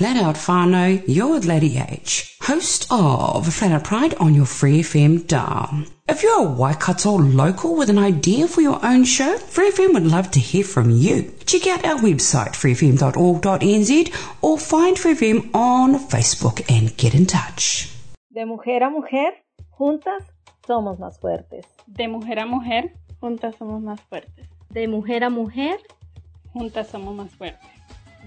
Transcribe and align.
Flat 0.00 0.16
Out 0.16 0.36
Whānau, 0.36 1.04
you're 1.06 1.28
with 1.28 1.44
Lady 1.44 1.76
H, 1.76 2.34
host 2.40 2.86
of 2.90 3.46
Flat 3.52 3.72
Out 3.72 3.84
Pride 3.84 4.14
on 4.14 4.34
your 4.34 4.46
Free 4.46 4.80
FM 4.80 5.26
dial. 5.26 5.84
If 6.08 6.22
you're 6.22 6.40
a 6.40 6.50
Waikato 6.50 7.18
local 7.18 7.76
with 7.76 7.90
an 7.90 7.98
idea 7.98 8.48
for 8.48 8.62
your 8.62 8.82
own 8.82 9.04
show, 9.04 9.36
Free 9.36 9.70
FM 9.70 9.92
would 9.92 10.06
love 10.06 10.30
to 10.30 10.40
hear 10.40 10.64
from 10.64 10.90
you. 10.90 11.30
Check 11.44 11.66
out 11.66 11.84
our 11.84 11.98
website, 11.98 12.52
freefm.org.nz, 12.56 14.14
or 14.40 14.58
find 14.58 14.98
Free 14.98 15.12
FM 15.12 15.54
on 15.54 15.98
Facebook 15.98 16.64
and 16.70 16.96
get 16.96 17.14
in 17.14 17.26
touch. 17.26 17.94
De 18.34 18.46
mujer 18.46 18.82
a 18.82 18.88
mujer, 18.88 19.34
juntas 19.68 20.22
somos 20.66 20.98
más 20.98 21.20
fuertes. 21.20 21.66
De 21.86 22.08
mujer 22.08 22.38
a 22.38 22.46
mujer, 22.46 22.94
juntas 23.20 23.54
somos 23.58 23.82
más 23.82 24.00
fuertes. 24.08 24.48
De 24.70 24.88
mujer 24.88 25.24
a 25.24 25.28
mujer, 25.28 25.78
juntas 26.54 26.88
somos 26.88 27.14
más 27.14 27.30
fuertes. 27.32 27.68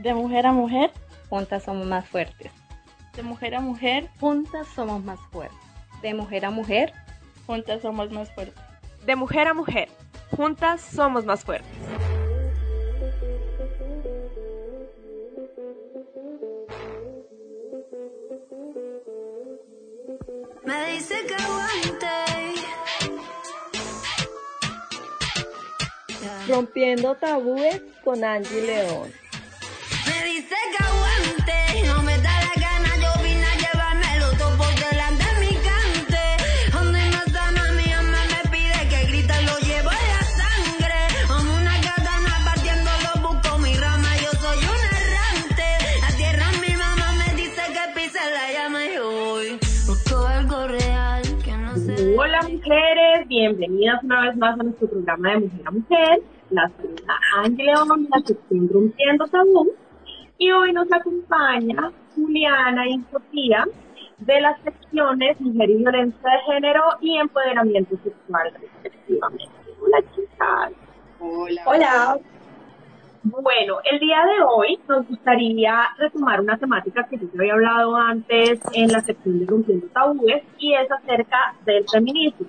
De 0.03 0.13
mujer 0.13 0.45
a 0.45 0.51
mujer, 0.51 0.91
juntas 1.33 1.63
somos 1.63 1.87
más 1.87 2.07
fuertes. 2.07 2.51
De 3.15 3.23
mujer 3.23 3.55
a 3.55 3.59
mujer, 3.59 4.07
juntas 4.19 4.67
somos 4.75 5.03
más 5.03 5.19
fuertes. 5.31 5.57
De 6.03 6.13
mujer 6.13 6.45
a 6.45 6.51
mujer, 6.51 6.93
juntas 7.47 7.81
somos 7.81 8.11
más 8.11 8.29
fuertes. 8.35 8.63
De 9.03 9.15
mujer 9.15 9.47
a 9.47 9.55
mujer, 9.55 9.89
juntas 10.29 10.79
somos 10.81 11.25
más 11.25 11.43
fuertes. 11.43 11.67
Me 20.63 20.91
dice 20.91 21.15
que 21.25 21.33
aguante. 21.33 22.07
Rompiendo 26.47 27.15
tabúes 27.15 27.81
con 28.03 28.23
Angie 28.23 28.61
León. 28.61 29.22
Mujeres, 52.63 53.27
bienvenidas 53.27 54.03
una 54.03 54.21
vez 54.21 54.37
más 54.37 54.59
a 54.59 54.63
nuestro 54.63 54.87
programa 54.89 55.31
de 55.31 55.39
Mujer 55.39 55.61
a 55.65 55.71
Mujer. 55.71 56.21
La 56.49 56.69
saluda 56.69 57.19
Ángel 57.43 57.65
León, 57.65 58.07
la 58.09 58.21
sección 58.25 58.69
Rompiendo 58.69 59.27
Tabú. 59.27 59.82
Y 60.37 60.51
hoy 60.51 60.73
nos 60.73 60.91
acompaña 60.91 61.91
Juliana 62.15 62.87
y 62.87 63.01
Sofía 63.11 63.65
de 64.17 64.41
las 64.41 64.59
secciones 64.61 65.39
Mujer 65.39 65.69
y 65.69 65.75
Violencia 65.77 66.29
de 66.29 66.53
Género 66.53 66.83
y 67.01 67.17
Empoderamiento 67.17 67.95
Sexual, 68.03 68.53
respectivamente. 68.59 69.49
Hola 69.81 69.97
chicas. 70.15 70.71
Hola. 71.19 71.61
Hola. 71.65 72.19
Bueno, 73.23 73.77
el 73.89 73.99
día 73.99 74.17
de 74.25 74.43
hoy 74.45 74.77
nos 74.87 75.07
gustaría 75.07 75.87
retomar 75.97 76.41
una 76.41 76.57
temática 76.57 77.07
que 77.07 77.17
yo 77.17 77.29
te 77.29 77.37
había 77.37 77.53
hablado 77.53 77.95
antes 77.95 78.59
en 78.73 78.91
la 78.91 78.99
sección 78.99 79.39
de 79.39 79.45
Rompiendo 79.45 79.87
Tabúes 79.87 80.43
y 80.57 80.73
es 80.73 80.91
acerca 80.91 81.55
del 81.65 81.85
feminismo. 81.89 82.47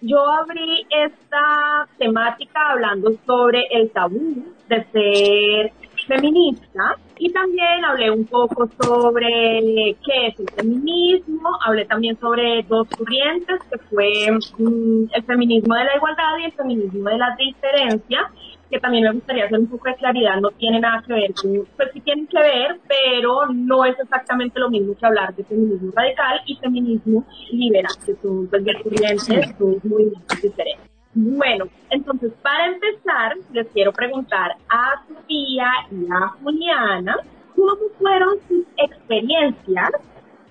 Yo 0.00 0.18
abrí 0.28 0.84
esta 0.90 1.88
temática 1.98 2.70
hablando 2.70 3.12
sobre 3.24 3.66
el 3.70 3.90
tabú 3.92 4.44
de 4.68 4.84
ser 4.90 5.72
feminista 6.06 6.96
y 7.18 7.32
también 7.32 7.84
hablé 7.84 8.10
un 8.10 8.24
poco 8.24 8.68
sobre 8.80 9.96
qué 10.04 10.26
es 10.28 10.40
el 10.40 10.50
feminismo, 10.50 11.48
hablé 11.64 11.84
también 11.86 12.18
sobre 12.18 12.62
dos 12.68 12.88
corrientes 12.96 13.60
que 13.70 13.78
fue 13.78 14.30
mm, 14.58 15.04
el 15.12 15.22
feminismo 15.24 15.74
de 15.74 15.84
la 15.84 15.96
igualdad 15.96 16.38
y 16.40 16.44
el 16.44 16.52
feminismo 16.52 17.08
de 17.08 17.18
la 17.18 17.36
diferencia 17.38 18.30
que 18.70 18.80
también 18.80 19.04
me 19.04 19.12
gustaría 19.12 19.44
hacer 19.44 19.60
un 19.60 19.68
poco 19.68 19.88
de 19.88 19.94
claridad, 19.94 20.40
no 20.40 20.50
tiene 20.50 20.80
nada 20.80 21.02
que 21.06 21.12
ver 21.12 21.32
con, 21.34 21.66
pues 21.76 21.88
sí 21.92 22.00
tienen 22.00 22.26
que 22.26 22.38
ver, 22.38 22.80
pero 22.88 23.46
no 23.52 23.84
es 23.84 23.98
exactamente 23.98 24.58
lo 24.58 24.70
mismo 24.70 24.96
que 24.96 25.06
hablar 25.06 25.34
de 25.36 25.44
feminismo 25.44 25.92
radical 25.94 26.40
y 26.46 26.56
feminismo 26.56 27.24
liberal, 27.52 27.92
que 28.04 28.16
son 28.16 28.48
pues, 28.48 28.64
de 28.64 28.82
corrientes, 28.82 29.54
son 29.56 29.80
muy 29.84 30.12
diferentes. 30.42 30.95
Bueno, 31.18 31.64
entonces 31.88 32.30
para 32.42 32.66
empezar, 32.66 33.32
les 33.50 33.66
quiero 33.68 33.90
preguntar 33.90 34.54
a 34.68 35.02
Sofía 35.08 35.66
y 35.90 36.06
a 36.12 36.28
Juliana, 36.42 37.16
¿cómo 37.54 37.74
fueron 37.98 38.34
sus 38.46 38.66
experiencias 38.76 39.92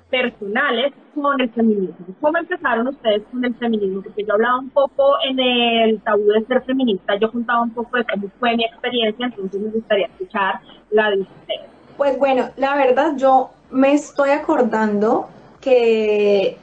personales 0.10 0.92
con 1.14 1.40
el 1.40 1.50
feminismo. 1.52 2.08
¿Cómo 2.20 2.38
empezaron 2.40 2.88
ustedes 2.88 3.22
con 3.32 3.46
el 3.46 3.54
feminismo? 3.56 4.02
Porque 4.02 4.24
yo 4.24 4.34
hablaba 4.34 4.60
un 4.60 4.70
poco 4.72 5.16
en 5.28 5.40
el 5.40 6.02
tabú 6.02 6.26
de 6.26 6.44
ser 6.46 6.64
feminista, 6.64 7.16
yo 7.18 7.32
contaba 7.32 7.62
un 7.62 7.72
poco 7.72 7.98
de 7.98 8.06
cómo 8.06 8.28
fue 8.40 8.56
mi 8.56 8.66
experiencia, 8.66 9.28
entonces 9.28 9.62
me 9.62 9.70
gustaría 9.70 10.08
escuchar 10.08 10.62
la 10.90 11.12
de 11.12 11.22
ustedes. 11.22 11.70
Pues 11.98 12.18
bueno, 12.18 12.50
la 12.58 12.76
verdad 12.76 13.14
yo 13.18 13.52
me 13.70 13.94
estoy 13.94 14.32
acordando 14.32 15.30
que 15.62 16.58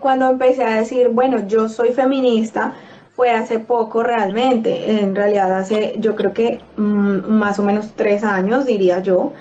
cuando 0.00 0.28
empecé 0.28 0.64
a 0.64 0.76
decir, 0.76 1.08
bueno, 1.08 1.46
yo 1.46 1.68
soy 1.68 1.90
feminista, 1.90 2.74
fue 3.18 3.32
hace 3.32 3.58
poco 3.58 4.04
realmente, 4.04 5.00
en 5.00 5.16
realidad 5.16 5.52
hace 5.52 5.96
yo 5.98 6.14
creo 6.14 6.32
que 6.32 6.60
mm, 6.76 7.28
más 7.28 7.58
o 7.58 7.64
menos 7.64 7.94
tres 7.96 8.22
años 8.22 8.64
diría 8.64 9.00
yo, 9.00 9.32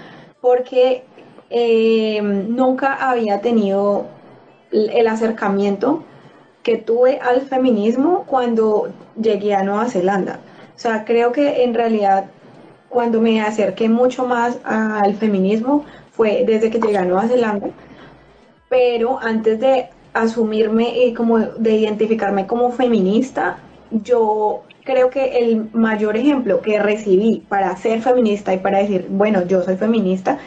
porque 0.41 1.03
eh, 1.51 2.19
nunca 2.23 2.95
había 2.95 3.39
tenido 3.41 4.07
el 4.71 5.07
acercamiento 5.07 6.03
que 6.63 6.77
tuve 6.77 7.19
al 7.19 7.41
feminismo 7.41 8.23
cuando 8.25 8.89
llegué 9.15 9.53
a 9.53 9.61
Nueva 9.61 9.85
Zelanda. 9.85 10.39
O 10.75 10.79
sea, 10.79 11.05
creo 11.05 11.31
que 11.31 11.63
en 11.63 11.75
realidad 11.75 12.25
cuando 12.89 13.21
me 13.21 13.41
acerqué 13.41 13.89
mucho 13.89 14.25
más 14.25 14.57
al 14.63 15.13
feminismo 15.17 15.85
fue 16.13 16.45
desde 16.47 16.71
que 16.71 16.79
llegué 16.79 16.97
a 16.97 17.05
Nueva 17.05 17.27
Zelanda, 17.27 17.67
pero 18.69 19.19
antes 19.19 19.59
de 19.59 19.89
asumirme 20.15 21.05
y 21.05 21.13
como 21.13 21.37
de 21.37 21.75
identificarme 21.75 22.47
como 22.47 22.71
feminista, 22.71 23.59
yo 23.91 24.63
creo 24.83 25.09
que 25.09 25.39
el 25.39 25.69
mayor 25.73 26.15
ejemplo 26.17 26.61
que 26.61 26.79
recibí 26.79 27.43
para 27.49 27.75
ser 27.77 28.01
feminista 28.01 28.53
y 28.53 28.57
para 28.57 28.79
decir, 28.79 29.07
bueno, 29.09 29.45
yo 29.45 29.61
soy 29.61 29.75
feminista, 29.75 30.39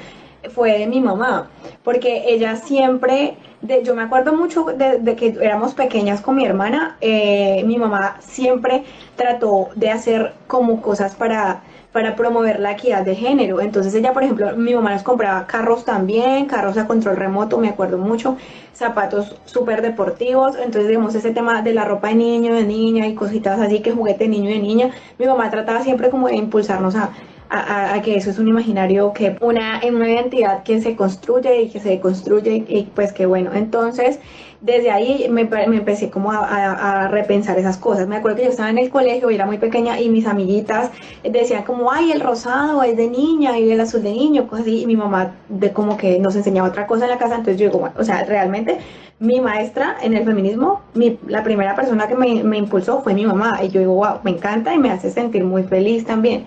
fue 0.55 0.79
de 0.79 0.87
mi 0.87 1.01
mamá, 1.01 1.51
porque 1.85 2.25
ella 2.29 2.57
siempre, 2.57 3.37
de, 3.61 3.83
yo 3.83 3.95
me 3.95 4.03
acuerdo 4.03 4.35
mucho 4.35 4.65
de, 4.65 5.17
que 5.17 5.37
éramos 5.41 5.75
pequeñas 5.75 6.23
con 6.23 6.37
mi 6.37 6.47
hermana, 6.47 6.97
eh, 7.01 7.63
mi 7.67 7.77
mamá 7.77 8.17
siempre 8.21 8.85
trató 9.17 9.69
de 9.75 9.91
hacer 9.91 10.33
como 10.47 10.81
cosas 10.81 11.15
para, 11.15 11.63
para 11.93 12.15
promover 12.17 12.61
la 12.61 12.73
equidad 12.73 13.05
de 13.05 13.15
género. 13.17 13.61
Entonces 13.61 13.95
ella, 13.95 14.13
por 14.13 14.23
ejemplo, 14.23 14.57
mi 14.57 14.75
mamá 14.75 14.93
nos 14.93 15.03
compraba 15.03 15.47
carros 15.47 15.85
también, 15.85 16.47
carros 16.47 16.77
a 16.77 16.87
control 16.87 17.17
remoto, 17.17 17.59
me 17.59 17.69
acuerdo 17.69 17.99
mucho, 17.99 18.37
zapatos 18.73 19.37
súper 19.45 19.83
deportivos, 19.83 20.57
entonces 20.57 20.89
digamos 20.89 21.15
ese 21.15 21.33
tema 21.33 21.63
de 21.63 21.75
la 21.75 21.85
ropa 21.85 22.09
de 22.09 22.15
niño, 22.15 22.55
de 22.55 22.65
niña 22.65 23.07
y 23.07 23.15
cositas 23.15 23.61
así, 23.61 23.81
que 23.81 23.93
juguete 23.93 24.25
de 24.25 24.31
niño 24.31 24.51
y 24.51 24.55
de 24.55 24.61
niña, 24.61 24.91
mi 25.19 25.27
mamá 25.27 25.51
trataba 25.51 25.83
siempre 25.83 26.11
como 26.11 26.29
de 26.29 26.37
impulsarnos 26.37 26.95
a 26.95 27.11
a, 27.51 28.01
que 28.03 28.17
eso 28.17 28.31
es 28.31 28.39
un 28.39 28.49
imaginario 28.49 29.13
que 29.13 29.37
una, 29.41 29.81
una 29.87 30.09
identidad 30.09 30.63
que 30.63 30.81
se 30.81 30.95
construye 30.95 31.63
y 31.63 31.69
que 31.69 31.81
se 31.81 31.99
construye 32.01 32.65
y 32.69 32.89
pues 32.95 33.13
que 33.13 33.27
bueno, 33.27 33.51
entonces 33.55 34.21
desde 34.61 34.91
ahí 34.91 35.27
me, 35.31 35.45
me 35.45 35.77
empecé 35.77 36.11
como 36.11 36.33
a, 36.33 37.09
repensar 37.09 37.59
esas 37.59 37.79
cosas. 37.79 38.07
Me 38.07 38.17
acuerdo 38.17 38.37
que 38.37 38.45
yo 38.45 38.51
estaba 38.51 38.71
en 38.71 38.79
el 38.79 38.91
colegio 38.91 39.31
y 39.31 39.35
era 39.35 39.47
muy 39.47 39.59
pequeña 39.59 40.01
y 40.01 40.09
mis 40.09 40.27
amiguitas 40.27 40.91
decían 41.25 41.65
como, 41.65 41.91
ay, 41.91 42.13
el 42.13 42.21
rosado 42.21 42.83
es 42.83 42.97
de 42.97 43.09
niña 43.09 43.59
y 43.59 43.71
el 43.71 43.81
azul 43.81 44.03
de 44.03 44.13
niño, 44.13 44.47
cosas 44.49 44.67
así, 44.67 44.83
y 44.83 44.87
mi 44.87 44.97
mamá 44.97 45.35
de 45.49 45.73
como 45.73 45.97
que 45.97 46.19
nos 46.19 46.37
enseñaba 46.37 46.69
otra 46.69 46.87
cosa 46.87 47.05
en 47.05 47.11
la 47.11 47.19
casa, 47.19 47.37
entonces 47.37 47.59
yo 47.59 47.67
digo, 47.67 47.79
bueno, 47.79 47.97
o 47.99 48.05
sea, 48.05 48.25
realmente 48.25 48.79
mi 49.19 49.41
maestra 49.41 49.97
en 50.03 50.15
el 50.15 50.25
feminismo, 50.25 50.83
mi, 50.95 51.19
la 51.27 51.43
primera 51.43 51.75
persona 51.75 52.09
que 52.09 52.15
me, 52.15 52.43
me 52.43 52.59
impulsó 52.59 53.03
fue 53.03 53.15
mi 53.15 53.27
mamá, 53.27 53.61
y 53.63 53.69
yo 53.69 53.81
digo, 53.81 53.95
wow, 53.95 54.21
me 54.25 54.31
encanta 54.31 54.75
y 54.75 54.79
me 54.79 54.91
hace 54.91 55.11
sentir 55.11 55.45
muy 55.45 55.63
feliz 55.65 56.05
también 56.05 56.47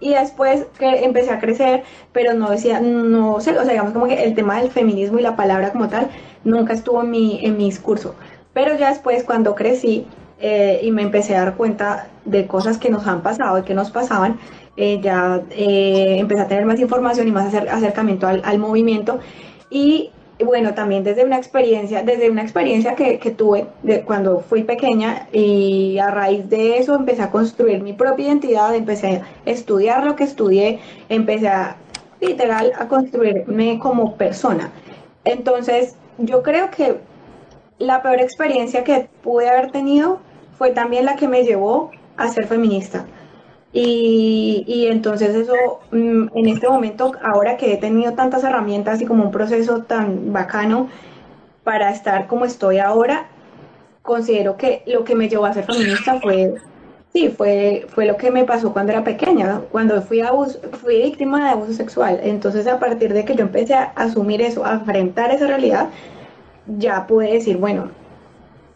y 0.00 0.14
después 0.14 0.66
que 0.78 1.04
empecé 1.04 1.30
a 1.30 1.40
crecer, 1.40 1.84
pero 2.12 2.34
no 2.34 2.50
decía, 2.50 2.80
no 2.80 3.40
sé, 3.40 3.52
o 3.58 3.62
sea, 3.62 3.72
digamos 3.72 3.92
como 3.92 4.06
que 4.06 4.22
el 4.22 4.34
tema 4.34 4.60
del 4.60 4.70
feminismo 4.70 5.18
y 5.18 5.22
la 5.22 5.36
palabra 5.36 5.72
como 5.72 5.88
tal 5.88 6.10
nunca 6.44 6.72
estuvo 6.72 7.02
en 7.02 7.10
mi, 7.10 7.44
en 7.44 7.56
mi 7.56 7.66
discurso. 7.66 8.14
Pero 8.52 8.76
ya 8.76 8.90
después 8.90 9.24
cuando 9.24 9.54
crecí 9.54 10.06
eh, 10.40 10.80
y 10.82 10.90
me 10.90 11.02
empecé 11.02 11.36
a 11.36 11.44
dar 11.44 11.54
cuenta 11.56 12.08
de 12.24 12.46
cosas 12.46 12.78
que 12.78 12.90
nos 12.90 13.06
han 13.06 13.22
pasado 13.22 13.58
y 13.58 13.62
que 13.62 13.74
nos 13.74 13.90
pasaban, 13.90 14.38
eh, 14.76 15.00
ya 15.00 15.42
eh, 15.50 16.16
empecé 16.18 16.42
a 16.42 16.48
tener 16.48 16.66
más 16.66 16.80
información 16.80 17.28
y 17.28 17.32
más 17.32 17.54
acercamiento 17.54 18.26
al, 18.26 18.42
al 18.44 18.58
movimiento 18.58 19.20
Y 19.70 20.10
bueno, 20.42 20.74
también 20.74 21.04
desde 21.04 21.24
una 21.24 21.36
experiencia, 21.36 22.02
desde 22.02 22.30
una 22.30 22.42
experiencia 22.42 22.96
que, 22.96 23.18
tuve 23.36 23.66
de 23.82 24.02
cuando 24.02 24.40
fui 24.40 24.64
pequeña 24.64 25.28
y 25.32 25.98
a 25.98 26.10
raíz 26.10 26.48
de 26.48 26.78
eso 26.78 26.94
empecé 26.96 27.22
a 27.22 27.30
construir 27.30 27.82
mi 27.82 27.92
propia 27.92 28.26
identidad, 28.26 28.74
empecé 28.74 29.18
a 29.18 29.22
estudiar 29.50 30.04
lo 30.04 30.16
que 30.16 30.24
estudié, 30.24 30.80
empecé 31.08 31.48
a 31.48 31.76
literal 32.20 32.72
a 32.78 32.88
construirme 32.88 33.78
como 33.78 34.16
persona. 34.16 34.72
Entonces, 35.24 35.94
yo 36.18 36.42
creo 36.42 36.70
que 36.70 36.96
la 37.78 38.02
peor 38.02 38.20
experiencia 38.20 38.82
que 38.82 39.08
pude 39.22 39.48
haber 39.48 39.70
tenido 39.70 40.18
fue 40.58 40.70
también 40.70 41.04
la 41.04 41.16
que 41.16 41.28
me 41.28 41.44
llevó 41.44 41.90
a 42.16 42.28
ser 42.28 42.46
feminista. 42.46 43.04
Y, 43.76 44.64
y 44.68 44.86
entonces 44.86 45.34
eso, 45.34 45.80
mm, 45.90 46.28
en 46.32 46.48
este 46.48 46.68
momento, 46.68 47.12
ahora 47.24 47.56
que 47.56 47.74
he 47.74 47.76
tenido 47.76 48.12
tantas 48.12 48.44
herramientas 48.44 49.02
y 49.02 49.04
como 49.04 49.24
un 49.24 49.32
proceso 49.32 49.82
tan 49.82 50.32
bacano 50.32 50.88
para 51.64 51.90
estar 51.90 52.28
como 52.28 52.44
estoy 52.44 52.78
ahora, 52.78 53.26
considero 54.02 54.56
que 54.56 54.84
lo 54.86 55.02
que 55.02 55.16
me 55.16 55.28
llevó 55.28 55.46
a 55.46 55.52
ser 55.52 55.64
feminista 55.64 56.20
fue, 56.20 56.54
sí, 57.12 57.30
fue, 57.30 57.86
fue 57.88 58.06
lo 58.06 58.16
que 58.16 58.30
me 58.30 58.44
pasó 58.44 58.72
cuando 58.72 58.92
era 58.92 59.02
pequeña, 59.02 59.62
cuando 59.72 60.00
fui, 60.02 60.20
abuso, 60.20 60.60
fui 60.80 61.02
víctima 61.02 61.44
de 61.44 61.50
abuso 61.50 61.72
sexual. 61.72 62.20
Entonces, 62.22 62.68
a 62.68 62.78
partir 62.78 63.12
de 63.12 63.24
que 63.24 63.34
yo 63.34 63.42
empecé 63.42 63.74
a 63.74 63.92
asumir 63.96 64.40
eso, 64.40 64.64
a 64.64 64.74
enfrentar 64.74 65.32
esa 65.32 65.48
realidad, 65.48 65.88
ya 66.78 67.08
pude 67.08 67.32
decir, 67.32 67.56
bueno, 67.56 67.88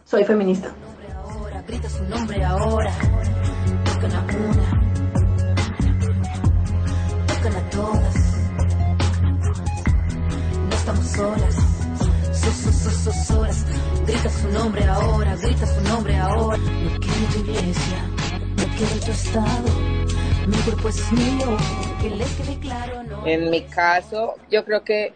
soy 0.05 0.25
feminista. 0.25 0.71
En 23.25 23.51
mi 23.51 23.63
caso, 23.63 24.35
yo 24.51 24.65
creo 24.65 24.85
que 24.85 25.13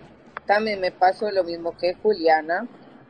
también 0.46 0.80
me 0.80 0.90
pasó 0.90 1.30
lo 1.30 1.44
mismo 1.44 1.76
que 1.76 1.94
Juliana, 1.94 2.66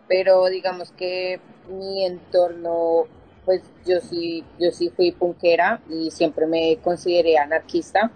pero 0.06 0.46
digamos 0.46 0.92
que 0.92 1.40
mi 1.68 2.04
entorno, 2.04 3.06
pues 3.44 3.62
yo 3.86 4.00
sí, 4.00 4.44
yo 4.58 4.70
sí 4.70 4.90
fui 4.94 5.12
punkera 5.12 5.80
y 5.88 6.10
siempre 6.10 6.46
me 6.46 6.78
consideré 6.82 7.38
anarquista. 7.38 8.10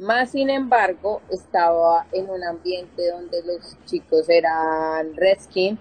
Más 0.00 0.30
sin 0.30 0.50
embargo, 0.50 1.22
estaba 1.30 2.06
en 2.12 2.28
un 2.28 2.44
ambiente 2.44 3.10
donde 3.10 3.42
los 3.42 3.76
chicos 3.86 4.28
eran 4.28 5.14
redskin 5.16 5.78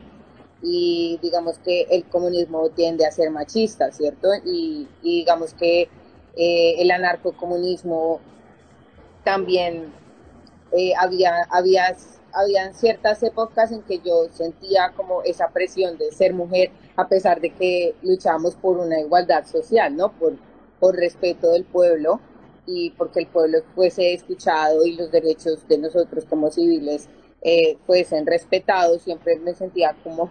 y 0.62 1.20
digamos 1.22 1.60
que 1.60 1.82
el 1.90 2.06
comunismo 2.06 2.70
tiende 2.70 3.06
a 3.06 3.12
ser 3.12 3.30
machista, 3.30 3.92
¿cierto? 3.92 4.30
Y, 4.46 4.88
digamos 5.04 5.54
que 5.54 5.90
eh, 6.36 6.76
el 6.78 6.92
anarcocomunismo 6.92 8.20
también 9.24 9.94
eh, 10.72 10.94
había, 10.98 11.34
había, 11.50 11.96
habían 12.34 12.74
ciertas 12.74 13.22
épocas 13.24 13.72
en 13.72 13.82
que 13.82 14.00
yo 14.00 14.28
sentía 14.32 14.94
como 14.96 15.24
esa 15.24 15.50
presión 15.50 15.98
de 15.98 16.12
ser 16.12 16.34
mujer, 16.34 16.72
a 16.96 17.08
pesar 17.08 17.42
de 17.42 17.50
que 17.50 17.96
luchábamos 18.02 18.56
por 18.56 18.78
una 18.78 19.00
igualdad 19.00 19.46
social, 19.46 19.96
¿no? 19.96 20.12
Por, 20.14 20.34
por 20.80 20.96
respeto 20.96 21.52
del 21.52 21.66
pueblo 21.66 22.22
y 22.66 22.92
porque 22.92 23.22
el 23.22 23.28
pueblo 23.28 23.60
fuese 23.76 24.14
escuchado 24.14 24.86
y 24.86 24.96
los 24.96 25.12
derechos 25.12 25.68
de 25.68 25.78
nosotros 25.78 26.26
como 26.26 26.52
civiles 26.52 27.10
eh, 27.42 27.78
fuesen 27.86 28.26
respetados, 28.26 29.04
siempre 29.04 29.38
me 29.40 29.54
sentía 29.54 29.96
como, 30.04 30.30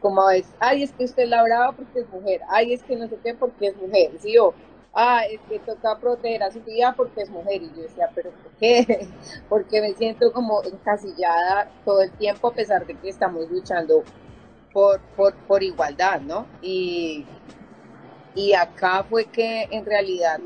como 0.00 0.26
veces, 0.26 0.52
ay, 0.58 0.82
es 0.84 0.92
que 0.92 1.04
usted 1.04 1.24
es 1.24 1.28
la 1.28 1.42
brava 1.42 1.72
porque 1.72 2.00
es 2.00 2.08
mujer, 2.10 2.40
ay, 2.48 2.72
es 2.72 2.82
que 2.82 2.96
no 2.96 3.08
sé 3.08 3.18
qué 3.22 3.34
porque 3.34 3.68
es 3.68 3.76
mujer, 3.76 4.12
sí, 4.18 4.38
o 4.38 4.54
ah, 4.96 5.24
es 5.30 5.40
que 5.48 5.58
toca 5.60 5.98
proteger 5.98 6.42
a 6.42 6.50
su 6.50 6.60
tía 6.60 6.94
porque 6.96 7.22
es 7.22 7.30
mujer. 7.30 7.62
Y 7.62 7.68
yo 7.68 7.82
decía, 7.82 8.10
¿pero 8.14 8.30
por 8.30 8.50
qué? 8.52 9.06
Porque 9.48 9.80
me 9.80 9.94
siento 9.94 10.32
como 10.32 10.62
encasillada 10.64 11.70
todo 11.84 12.00
el 12.00 12.10
tiempo 12.12 12.48
a 12.48 12.54
pesar 12.54 12.86
de 12.86 12.94
que 12.94 13.10
estamos 13.10 13.48
luchando 13.50 14.02
por, 14.72 15.00
por, 15.16 15.34
por 15.46 15.62
igualdad, 15.62 16.20
¿no? 16.22 16.46
Y, 16.62 17.26
y 18.34 18.54
acá 18.54 19.04
fue 19.04 19.26
que 19.26 19.68
en 19.70 19.84
realidad 19.84 20.40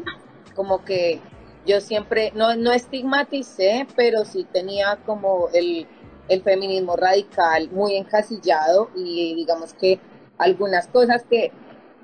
como 0.60 0.84
que 0.84 1.22
yo 1.64 1.80
siempre, 1.80 2.32
no, 2.34 2.54
no 2.54 2.70
estigmaticé, 2.70 3.88
pero 3.96 4.26
sí 4.26 4.44
tenía 4.44 4.98
como 5.06 5.48
el, 5.54 5.86
el 6.28 6.42
feminismo 6.42 6.96
radical 6.96 7.70
muy 7.70 7.96
encasillado 7.96 8.90
y 8.94 9.34
digamos 9.36 9.72
que 9.72 9.98
algunas 10.36 10.86
cosas 10.88 11.24
que 11.24 11.50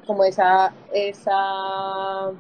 como 0.07 0.25
esa, 0.25 0.73
esa, 0.95 2.33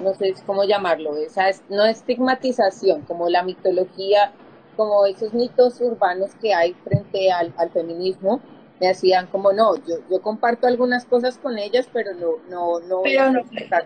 no 0.00 0.14
sé 0.18 0.34
cómo 0.44 0.64
llamarlo, 0.64 1.16
esa 1.18 1.48
es- 1.50 1.62
no 1.68 1.84
estigmatización, 1.84 3.02
como 3.02 3.28
la 3.28 3.44
mitología, 3.44 4.32
como 4.76 5.06
esos 5.06 5.32
mitos 5.34 5.80
urbanos 5.80 6.34
que 6.40 6.52
hay 6.52 6.74
frente 6.74 7.30
al, 7.30 7.54
al 7.58 7.70
feminismo, 7.70 8.40
me 8.80 8.88
hacían 8.88 9.28
como, 9.28 9.52
no, 9.52 9.76
yo, 9.76 9.98
yo 10.10 10.20
comparto 10.20 10.66
algunas 10.66 11.04
cosas 11.04 11.38
con 11.38 11.58
ellas, 11.58 11.88
pero 11.92 12.12
no, 12.14 12.38
no, 12.48 12.80
no. 12.80 13.02
Pero 13.04 13.30
no. 13.30 13.42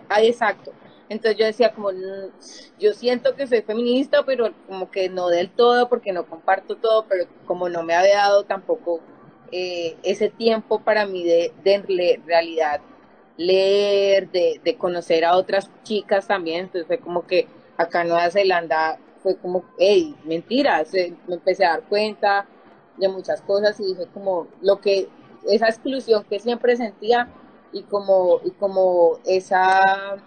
Ah, 0.09 0.23
exacto. 0.23 0.71
Entonces 1.09 1.37
yo 1.39 1.45
decía 1.45 1.73
como, 1.73 1.91
"Mm, 1.91 2.31
yo 2.79 2.93
siento 2.93 3.35
que 3.35 3.47
soy 3.47 3.61
feminista, 3.61 4.23
pero 4.25 4.53
como 4.67 4.91
que 4.91 5.09
no 5.09 5.29
del 5.29 5.49
todo, 5.51 5.89
porque 5.89 6.11
no 6.11 6.25
comparto 6.27 6.75
todo, 6.77 7.05
pero 7.07 7.25
como 7.45 7.69
no 7.69 7.83
me 7.83 7.95
había 7.95 8.17
dado 8.17 8.43
tampoco 8.45 9.01
eh, 9.51 9.95
ese 10.03 10.29
tiempo 10.29 10.79
para 10.83 11.05
mí 11.05 11.23
de, 11.23 11.53
de 11.63 11.73
en 11.75 11.85
le- 11.87 12.21
realidad 12.25 12.81
leer, 13.37 14.29
de, 14.31 14.59
de 14.63 14.77
conocer 14.77 15.23
a 15.25 15.35
otras 15.37 15.69
chicas 15.83 16.27
también, 16.27 16.65
entonces 16.65 16.87
fue 16.87 16.99
como 16.99 17.25
que 17.25 17.47
acá 17.77 18.01
en 18.01 18.09
Nueva 18.09 18.29
Zelanda 18.31 18.99
fue 19.21 19.37
como, 19.37 19.63
hey, 19.77 20.15
mentiras, 20.25 20.93
eh, 20.93 21.15
me 21.27 21.35
empecé 21.35 21.65
a 21.65 21.71
dar 21.71 21.83
cuenta 21.83 22.45
de 22.97 23.07
muchas 23.09 23.41
cosas 23.41 23.79
y 23.79 23.85
dije 23.85 24.07
como 24.13 24.47
lo 24.61 24.81
que, 24.81 25.07
esa 25.47 25.67
exclusión 25.69 26.25
que 26.25 26.39
siempre 26.39 26.75
sentía 26.75 27.29
y 27.71 27.83
como, 27.83 28.41
y 28.43 28.51
como 28.51 29.19
esa, 29.25 30.17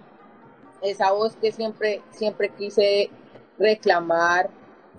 esa 0.83 1.13
voz 1.13 1.37
que 1.37 1.53
siempre, 1.53 2.03
siempre 2.11 2.51
quise 2.51 3.11
reclamar 3.59 4.51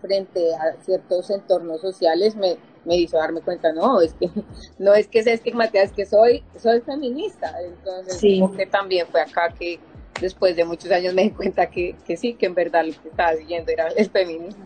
frente 0.02 0.54
a 0.56 0.82
ciertos 0.82 1.30
entornos 1.30 1.80
sociales 1.82 2.36
me, 2.36 2.58
me 2.86 2.96
hizo 2.98 3.18
darme 3.18 3.42
cuenta, 3.42 3.72
no, 3.72 4.02
es 4.02 4.14
que 4.16 4.30
no 4.80 4.94
es 4.94 5.08
que 5.08 5.22
sea 5.24 5.34
estigmatizada, 5.34 5.86
es 5.86 5.92
que 5.92 6.06
soy, 6.06 6.44
soy 6.58 6.82
feminista. 6.82 7.54
Entonces, 7.64 8.18
Sí. 8.18 8.40
como 8.40 8.56
que 8.56 8.66
también 8.66 9.06
fue 9.08 9.22
acá 9.22 9.54
que 9.58 9.80
después 10.20 10.56
de 10.56 10.66
muchos 10.66 10.92
años 10.92 11.14
me 11.14 11.24
di 11.24 11.32
cuenta 11.32 11.68
que, 11.70 11.96
que 12.06 12.18
sí, 12.18 12.34
que 12.34 12.46
en 12.48 12.56
verdad 12.56 12.86
lo 12.86 12.94
que 13.02 13.10
estaba 13.10 13.34
siguiendo 13.36 13.72
era 13.72 13.88
el 13.90 14.10
feminismo. 14.10 14.66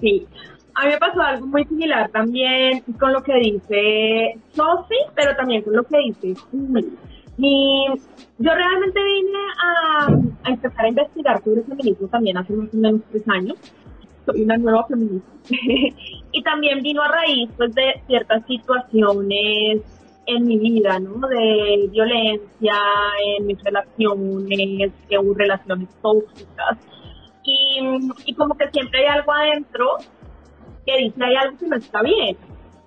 Sí. 0.00 0.26
A 0.74 0.84
mí 0.84 0.92
me 0.92 0.98
pasó 0.98 1.20
algo 1.20 1.46
muy 1.46 1.64
similar 1.64 2.10
también 2.10 2.82
con 2.98 3.12
lo 3.12 3.22
que 3.22 3.34
dice 3.34 4.38
Sophie, 4.54 4.96
pero 5.14 5.34
también 5.36 5.62
con 5.62 5.74
lo 5.74 5.84
que 5.84 5.96
dice 5.98 6.34
Juli. 6.50 6.96
Mi- 7.38 7.86
yo 8.38 8.54
realmente 8.54 9.02
vine 9.02 9.38
a, 9.62 10.06
a 10.44 10.50
empezar 10.50 10.84
a 10.84 10.88
investigar 10.88 11.42
sobre 11.42 11.62
feminismo 11.62 12.08
también 12.08 12.36
hace 12.38 12.52
más 12.52 12.72
o 12.72 12.76
menos 12.76 13.00
tres 13.10 13.28
años. 13.28 13.56
Soy 14.24 14.42
una 14.42 14.56
nueva 14.56 14.84
feminista. 14.86 15.28
y 16.32 16.42
también 16.42 16.82
vino 16.82 17.02
a 17.02 17.08
raíz 17.08 17.48
pues, 17.56 17.74
de 17.74 18.02
ciertas 18.06 18.44
situaciones 18.46 19.80
en 20.26 20.44
mi 20.44 20.58
vida, 20.58 20.98
¿no? 20.98 21.26
De 21.28 21.88
violencia 21.92 22.74
en 23.36 23.46
mis 23.46 23.62
relaciones, 23.62 24.92
hubo 25.10 25.34
relaciones 25.34 25.88
tóxicas 26.02 26.78
y, 27.44 27.78
y 28.24 28.34
como 28.34 28.56
que 28.56 28.68
siempre 28.70 29.00
hay 29.06 29.18
algo 29.18 29.32
adentro 29.32 29.86
que 30.84 30.98
dice 30.98 31.24
hay 31.24 31.36
algo 31.36 31.56
que 31.58 31.66
no 31.68 31.76
está 31.76 32.02
bien. 32.02 32.36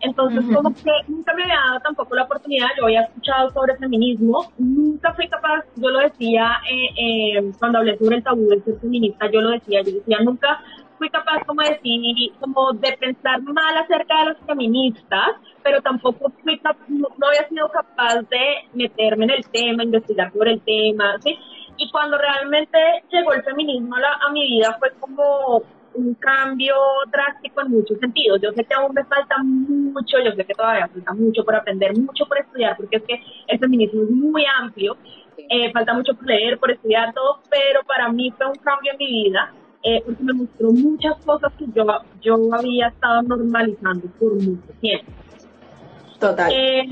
Entonces, 0.01 0.45
como 0.55 0.73
que 0.73 0.91
nunca 1.07 1.33
me 1.33 1.43
había 1.43 1.55
dado 1.67 1.79
tampoco 1.81 2.15
la 2.15 2.23
oportunidad, 2.23 2.67
yo 2.77 2.85
había 2.85 3.01
escuchado 3.01 3.49
sobre 3.51 3.75
feminismo, 3.77 4.51
nunca 4.57 5.13
fui 5.13 5.27
capaz, 5.27 5.65
yo 5.75 5.89
lo 5.89 5.99
decía 5.99 6.57
eh, 6.71 7.35
eh, 7.37 7.51
cuando 7.59 7.79
hablé 7.79 7.97
sobre 7.97 8.17
el 8.17 8.23
tabú 8.23 8.47
de 8.47 8.61
ser 8.61 8.79
feminista, 8.79 9.29
yo 9.29 9.41
lo 9.41 9.49
decía, 9.51 9.81
yo 9.81 9.91
decía, 9.93 10.19
nunca 10.23 10.61
fui 10.97 11.09
capaz 11.09 11.43
como 11.45 11.61
de 11.63 11.69
decir, 11.71 12.31
como 12.39 12.71
de 12.73 12.97
pensar 12.97 13.41
mal 13.41 13.77
acerca 13.77 14.19
de 14.19 14.25
los 14.31 14.37
feministas, 14.45 15.31
pero 15.63 15.81
tampoco 15.81 16.31
fui 16.43 16.57
cap- 16.59 16.77
no, 16.87 17.07
no 17.17 17.27
había 17.27 17.47
sido 17.49 17.69
capaz 17.69 18.21
de 18.29 18.69
meterme 18.73 19.25
en 19.25 19.31
el 19.31 19.45
tema, 19.49 19.83
investigar 19.83 20.31
sobre 20.31 20.53
el 20.53 20.61
tema, 20.61 21.15
¿sí? 21.21 21.37
Y 21.77 21.89
cuando 21.91 22.17
realmente 22.17 22.77
llegó 23.11 23.33
el 23.33 23.43
feminismo 23.43 23.95
a, 23.95 23.99
la- 23.99 24.19
a 24.27 24.31
mi 24.31 24.47
vida 24.47 24.75
fue 24.79 24.91
como 24.99 25.61
un 25.93 26.13
cambio 26.15 26.75
drástico 27.11 27.61
en 27.61 27.71
muchos 27.71 27.97
sentidos. 27.99 28.39
Yo 28.41 28.51
sé 28.53 28.63
que 28.63 28.73
aún 28.73 28.93
me 28.93 29.03
falta 29.05 29.35
mucho, 29.43 30.17
yo 30.23 30.31
sé 30.33 30.45
que 30.45 30.53
todavía 30.53 30.87
falta 30.87 31.13
mucho 31.13 31.43
por 31.43 31.55
aprender, 31.55 31.97
mucho 31.97 32.25
por 32.25 32.37
estudiar, 32.39 32.77
porque 32.77 32.97
es 32.97 33.03
que 33.03 33.19
el 33.47 33.59
feminismo 33.59 34.03
es 34.03 34.09
muy 34.09 34.43
amplio, 34.59 34.97
eh, 35.37 35.71
falta 35.71 35.93
mucho 35.93 36.13
por 36.15 36.25
leer, 36.27 36.59
por 36.59 36.71
estudiar 36.71 37.13
todo, 37.13 37.39
pero 37.49 37.81
para 37.87 38.09
mí 38.11 38.31
fue 38.37 38.47
un 38.47 38.55
cambio 38.55 38.91
en 38.93 38.97
mi 38.97 39.07
vida 39.23 39.53
eh, 39.83 40.01
porque 40.05 40.21
me 40.23 40.33
mostró 40.33 40.71
muchas 40.71 41.15
cosas 41.25 41.53
que 41.57 41.65
yo, 41.73 41.85
yo 42.21 42.37
había 42.53 42.87
estado 42.89 43.21
normalizando 43.21 44.07
por 44.19 44.33
mucho 44.35 44.73
tiempo. 44.81 45.11
Total. 46.19 46.51
Eh, 46.53 46.83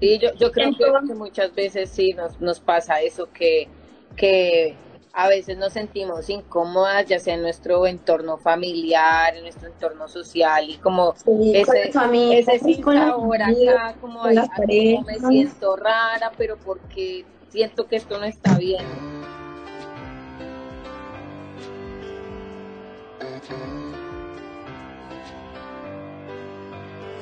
Sí, 0.00 0.16
yo, 0.20 0.28
yo 0.34 0.52
creo 0.52 0.70
que- 0.76 0.84
Entonces- 0.84 1.08
que 1.10 1.14
muchas 1.18 1.54
veces 1.56 1.90
sí 1.90 2.12
nos, 2.12 2.40
nos 2.40 2.60
pasa 2.60 3.00
eso, 3.00 3.28
que, 3.32 3.66
que 4.14 4.76
a 5.18 5.26
veces 5.26 5.56
nos 5.58 5.72
sentimos 5.72 6.30
incómodas, 6.30 7.04
ya 7.06 7.18
sea 7.18 7.34
en 7.34 7.42
nuestro 7.42 7.88
entorno 7.88 8.38
familiar, 8.38 9.34
en 9.34 9.42
nuestro 9.42 9.66
entorno 9.66 10.06
social, 10.06 10.70
y 10.70 10.76
como 10.76 11.12
Sí, 11.16 11.24
con 11.24 12.14
ese, 12.14 12.54
ese 12.54 12.80
con 12.80 12.94
las 12.94 13.08
sabor 13.08 13.42
amigas, 13.42 13.74
acá, 13.74 13.94
como, 14.00 14.20
con 14.20 14.38
ay, 14.38 15.00
me 15.04 15.18
siento 15.18 15.74
rara, 15.74 16.30
pero 16.38 16.56
porque 16.56 17.26
siento 17.48 17.88
que 17.88 17.96
esto 17.96 18.16
no 18.16 18.26
está 18.26 18.56
bien. 18.58 18.86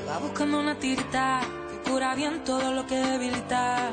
Va 0.06 0.18
buscando 0.18 0.60
una 0.60 0.78
tirita 0.78 1.40
que 1.70 1.90
cura 1.90 2.14
bien 2.14 2.44
todo 2.44 2.72
lo 2.72 2.86
que 2.86 2.96
debilita. 2.96 3.90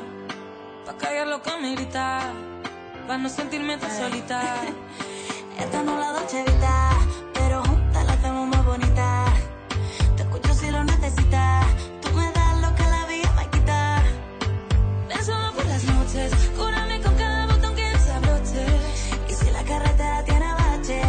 Pa' 0.84 0.98
callar 0.98 1.26
lo 1.26 1.40
que 1.40 1.50
me 1.58 1.74
grita, 1.74 2.34
pa' 3.06 3.18
no 3.18 3.28
sentirme 3.28 3.76
tan 3.78 3.90
solita. 3.90 4.40
Esta 5.58 5.82
no 5.82 5.98
la 5.98 6.12
Dolce 6.12 6.42
Vita, 6.42 6.90
pero 7.34 7.62
juntas 7.64 8.04
la 8.06 8.12
hacemos 8.12 8.48
más 8.48 8.64
bonita. 8.64 9.24
Te 10.16 10.22
escucho 10.22 10.54
si 10.54 10.70
lo 10.70 10.82
necesitas. 10.84 11.66
Tú 12.02 12.08
me 12.14 12.30
das 12.32 12.60
lo 12.60 12.74
que 12.74 12.82
la 12.82 13.06
vida 13.06 13.32
me 13.36 13.46
quita. 13.50 14.02
Solo 15.24 15.52
por 15.52 15.66
las 15.66 15.84
noches, 15.84 16.32
cúrame 16.56 17.00
con 17.00 17.14
cada 17.16 17.46
botón 17.46 17.74
que 17.74 17.88
desabroche. 17.88 18.66
Y 19.28 19.34
si 19.34 19.50
la 19.50 19.62
carretera 19.64 20.24
tiene 20.24 20.52
bache, 20.54 21.02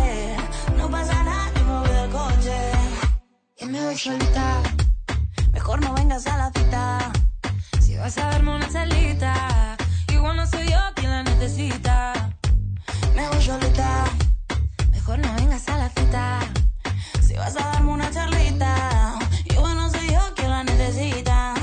no 0.77 0.89
pasa 0.89 1.23
nada, 1.23 1.51
yo 1.55 1.63
me 1.65 1.79
voy 1.79 1.89
del 1.89 2.09
coche. 2.11 2.59
Y 3.57 3.65
me 3.65 3.85
voy 3.85 3.97
solita, 3.97 4.61
Mejor 5.53 5.81
no 5.81 5.93
vengas 5.93 6.27
a 6.27 6.37
la 6.37 6.51
cita. 6.51 7.11
si 7.81 7.97
vas 7.97 8.17
a 8.17 8.25
darme 8.29 8.55
una 8.55 8.69
salita. 8.69 9.77
Igual 10.09 10.37
no 10.37 10.45
soy 10.47 10.67
yo 10.69 10.94
necesita. 11.45 12.13
Me 13.15 13.29
voy 13.29 13.41
solita. 13.41 14.05
Mejor 14.91 15.19
no 15.19 15.31
vengas 15.35 15.67
a 15.69 15.77
la 15.77 15.89
cita. 15.89 16.39
Si 17.21 17.35
vas 17.35 17.55
a 17.57 17.59
darme 17.59 17.91
una 17.91 18.09
charlita, 18.09 19.19
y 19.43 19.55
bueno, 19.55 19.89
soy 19.91 20.11
yo 20.11 20.21
quien 20.35 20.49
la 20.49 20.63
necesita. 20.63 21.53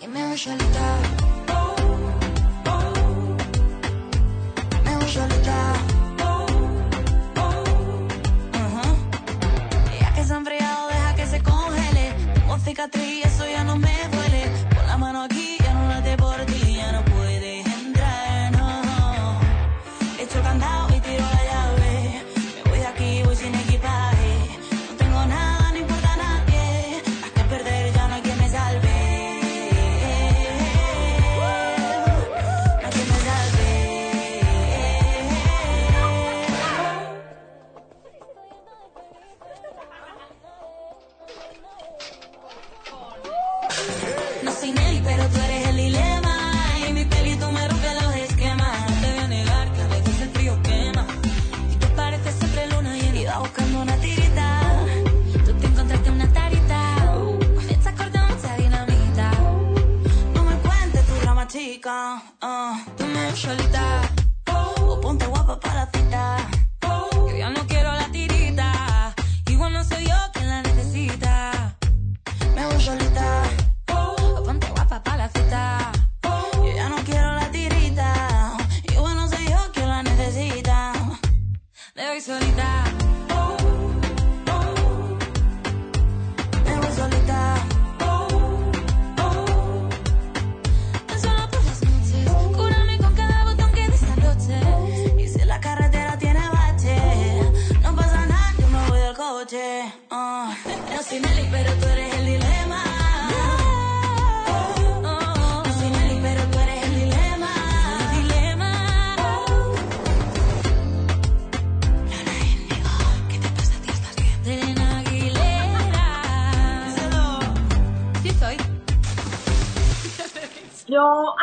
Y 0.00 0.06
me 0.06 0.24
voy 0.28 0.38
solita. 0.38 1.21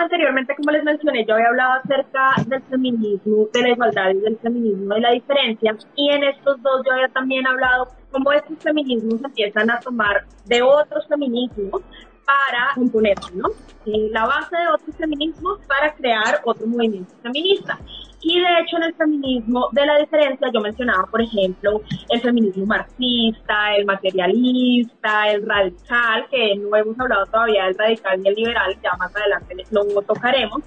Anteriormente, 0.10 0.56
como 0.56 0.72
les 0.72 0.84
mencioné, 0.84 1.24
yo 1.25 1.36
había 1.36 1.50
hablado 1.50 1.74
acerca 1.84 2.34
del 2.48 2.62
feminismo, 2.63 3.48
de 3.54 3.62
la 3.62 3.70
igualdad 3.70 4.10
y 4.10 4.20
del 4.20 4.38
feminismo, 4.39 4.96
de 4.96 5.01
la 5.01 5.12
diferencia. 5.12 5.78
Y 5.96 6.10
en 6.10 6.24
estos 6.24 6.62
dos 6.63 6.82
yo 6.86 6.94
había 6.94 7.08
también 7.10 7.46
hablado 7.46 7.89
cómo 8.12 8.32
estos 8.32 8.58
feminismos 8.58 9.24
empiezan 9.24 9.70
a 9.70 9.80
tomar 9.80 10.25
de 10.46 10.63
otros 10.63 11.08
feminismos 11.08 11.84
para 12.25 12.74
componerse, 12.75 13.32
¿no? 13.36 13.50
Eh, 13.86 14.10
La 14.12 14.25
base 14.25 14.56
de 14.56 14.68
otros 14.68 14.96
feminismos 14.96 15.60
para 15.68 15.94
crear 15.94 16.42
otro 16.44 16.66
movimiento 16.66 17.13
feminista. 17.22 17.78
Y 18.22 18.40
de 18.40 18.48
hecho 18.62 18.78
en 18.78 18.84
el 18.84 18.94
feminismo 18.96 19.70
de 19.72 19.86
la 19.86 19.98
diferencia 19.98 20.50
yo 20.54 20.60
mencionaba, 20.60 21.06
por 21.06 21.22
ejemplo, 21.22 21.82
el 22.10 22.22
feminismo 22.22 22.66
marxista, 22.66 23.76
el 23.76 23.86
materialista, 23.86 25.32
el 25.32 25.48
radical, 25.48 26.26
que 26.30 26.56
no 26.58 26.76
hemos 26.76 27.00
hablado 27.00 27.26
todavía 27.28 27.66
del 27.66 27.78
radical 27.78 28.22
y 28.24 28.28
el 28.28 28.36
liberal, 28.36 28.78
ya 28.84 28.92
más 28.98 29.16
adelante 29.16 29.56
lo 29.72 30.02
tocaremos, 30.02 30.62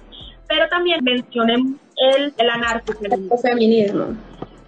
pero 0.47 0.67
también 0.69 1.03
mencioné 1.03 1.55
el, 1.55 2.33
el 2.37 2.49
anarcofeminismo. 2.49 4.15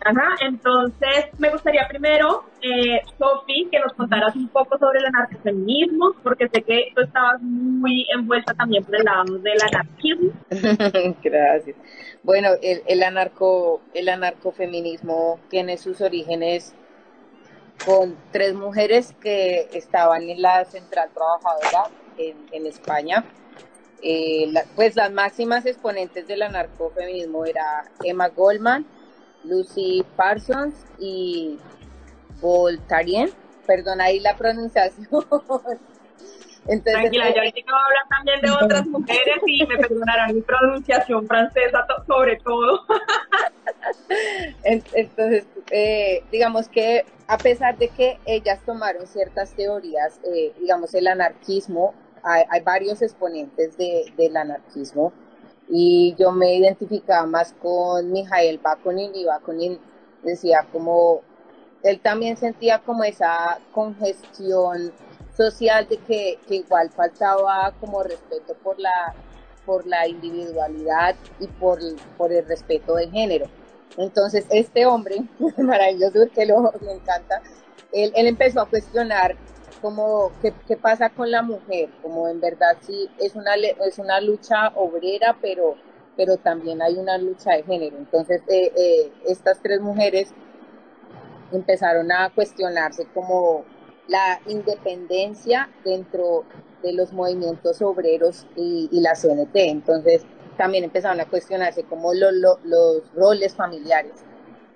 Ajá, 0.07 0.35
entonces 0.41 1.25
me 1.39 1.49
gustaría 1.49 1.87
primero, 1.87 2.43
eh, 2.61 3.01
Sofi, 3.17 3.67
que 3.71 3.79
nos 3.79 3.91
contaras 3.93 4.35
un 4.35 4.47
poco 4.49 4.77
sobre 4.77 4.99
el 4.99 5.05
anarcofeminismo, 5.07 6.13
porque 6.21 6.47
sé 6.47 6.61
que 6.61 6.91
tú 6.95 7.01
estabas 7.01 7.41
muy 7.41 8.05
envuelta 8.15 8.53
también 8.53 8.83
por 8.83 8.95
el 8.95 9.03
lado 9.03 9.39
del 9.39 9.57
anarquismo. 9.63 10.31
Gracias. 11.23 11.75
Bueno, 12.21 12.49
el, 12.61 12.83
el 12.85 13.01
anarco, 13.01 13.81
el 13.95 14.07
anarcofeminismo 14.09 15.39
tiene 15.49 15.77
sus 15.77 15.99
orígenes 16.01 16.75
con 17.83 18.15
tres 18.31 18.53
mujeres 18.53 19.15
que 19.19 19.67
estaban 19.73 20.29
en 20.29 20.39
la 20.39 20.65
central 20.65 21.09
trabajadora 21.13 21.89
en, 22.17 22.65
España. 22.67 23.25
Eh, 24.03 24.53
pues 24.75 24.95
las 24.95 25.11
máximas 25.11 25.65
exponentes 25.65 26.27
del 26.27 26.43
anarcofeminismo 26.43 27.43
era 27.45 27.85
Emma 28.03 28.29
Goldman, 28.29 28.85
Lucy 29.47 30.05
Parsons 30.15 30.75
y 30.99 31.59
Voltaire. 32.41 33.31
Perdón 33.65 34.01
ahí 34.01 34.19
la 34.19 34.35
pronunciación. 34.37 35.07
Entonces, 36.67 36.93
Tranquila, 36.93 37.29
yo 37.29 37.37
ahorita 37.41 37.61
voy 37.71 37.79
a 37.79 37.85
hablar 37.85 38.03
también 38.09 38.41
de 38.41 38.51
otras 38.51 38.87
mujeres 38.87 39.35
y 39.45 39.65
me 39.67 39.77
perdonarán 39.77 40.33
mi 40.35 40.41
pronunciación 40.41 41.27
francesa 41.27 41.85
to- 41.87 42.03
sobre 42.07 42.37
todo. 42.37 42.81
En- 44.63 44.83
Entonces, 44.93 45.45
eh, 45.69 46.23
digamos 46.31 46.67
que 46.69 47.05
a 47.27 47.37
pesar 47.37 47.77
de 47.77 47.89
que 47.89 48.19
ellas 48.25 48.59
tomaron 48.65 49.05
ciertas 49.07 49.53
teorías, 49.53 50.19
eh, 50.23 50.53
digamos, 50.59 50.93
el 50.95 51.07
anarquismo, 51.07 51.93
hay, 52.23 52.43
hay 52.49 52.61
varios 52.61 53.01
exponentes 53.03 53.77
de- 53.77 54.11
del 54.17 54.35
anarquismo 54.35 55.13
y 55.67 56.15
yo 56.17 56.31
me 56.31 56.55
identificaba 56.55 57.25
más 57.25 57.53
con 57.61 58.11
Mijael 58.11 58.59
Bakunin 58.59 59.15
y 59.15 59.25
Bakunin 59.25 59.79
decía 60.23 60.65
como, 60.71 61.21
él 61.83 61.99
también 61.99 62.37
sentía 62.37 62.79
como 62.79 63.03
esa 63.03 63.59
congestión 63.71 64.91
social 65.35 65.87
de 65.87 65.97
que, 65.97 66.39
que 66.47 66.55
igual 66.55 66.89
faltaba 66.91 67.73
como 67.79 68.03
respeto 68.03 68.55
por 68.63 68.79
la, 68.79 69.13
por 69.65 69.85
la 69.85 70.07
individualidad 70.07 71.15
y 71.39 71.47
por, 71.47 71.79
por 72.17 72.31
el 72.31 72.45
respeto 72.47 72.95
de 72.95 73.09
género. 73.09 73.47
Entonces, 73.97 74.45
este 74.49 74.85
hombre, 74.85 75.23
maravilloso, 75.57 76.19
que 76.33 76.45
lo, 76.45 76.73
me 76.81 76.93
encanta, 76.93 77.41
él, 77.91 78.11
él 78.15 78.27
empezó 78.27 78.61
a 78.61 78.69
cuestionar 78.69 79.35
como 79.81 80.31
qué, 80.41 80.53
qué, 80.67 80.77
pasa 80.77 81.09
con 81.09 81.31
la 81.31 81.41
mujer, 81.41 81.89
como 82.01 82.27
en 82.27 82.39
verdad 82.39 82.77
sí 82.81 83.09
es 83.19 83.35
una, 83.35 83.55
es 83.55 83.99
una 83.99 84.19
lucha 84.21 84.69
obrera, 84.75 85.37
pero, 85.41 85.75
pero 86.15 86.37
también 86.37 86.81
hay 86.81 86.95
una 86.95 87.17
lucha 87.17 87.51
de 87.51 87.63
género. 87.63 87.97
Entonces, 87.97 88.41
eh, 88.47 88.71
eh, 88.75 89.11
estas 89.27 89.61
tres 89.61 89.81
mujeres 89.81 90.33
empezaron 91.51 92.11
a 92.11 92.29
cuestionarse 92.33 93.05
como 93.13 93.65
la 94.07 94.39
independencia 94.47 95.69
dentro 95.83 96.45
de 96.83 96.93
los 96.93 97.11
movimientos 97.13 97.81
obreros 97.81 98.45
y, 98.55 98.89
la 98.91 99.15
CNT. 99.15 99.55
Entonces, 99.55 100.23
también 100.57 100.83
empezaron 100.83 101.19
a 101.19 101.25
cuestionarse 101.25 101.83
como 101.83 102.13
lo, 102.13 102.31
los 102.31 103.13
roles 103.13 103.55
familiares, 103.55 104.13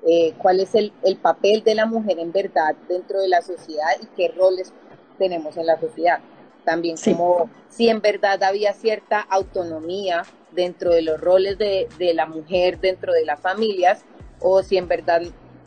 eh, 0.07 0.33
cuál 0.37 0.59
es 0.59 0.75
el, 0.75 0.91
el, 1.03 1.17
papel 1.17 1.63
de 1.63 1.75
la 1.75 1.85
mujer 1.85 2.19
en 2.19 2.31
verdad 2.31 2.75
dentro 2.87 3.19
de 3.19 3.27
la 3.27 3.41
sociedad 3.41 3.89
y 4.01 4.05
qué 4.15 4.33
roles 4.35 4.73
tenemos 5.19 5.55
en 5.57 5.67
la 5.67 5.79
sociedad. 5.79 6.19
También 6.65 6.97
sí. 6.97 7.11
como 7.13 7.49
si 7.69 7.89
en 7.89 8.01
verdad 8.01 8.41
había 8.43 8.73
cierta 8.73 9.21
autonomía 9.21 10.23
dentro 10.51 10.91
de 10.91 11.03
los 11.03 11.21
roles 11.21 11.57
de, 11.57 11.87
de, 11.99 12.13
la 12.13 12.25
mujer 12.25 12.79
dentro 12.79 13.13
de 13.13 13.25
las 13.25 13.39
familias 13.39 14.03
o 14.39 14.63
si 14.63 14.77
en 14.77 14.87
verdad 14.87 15.21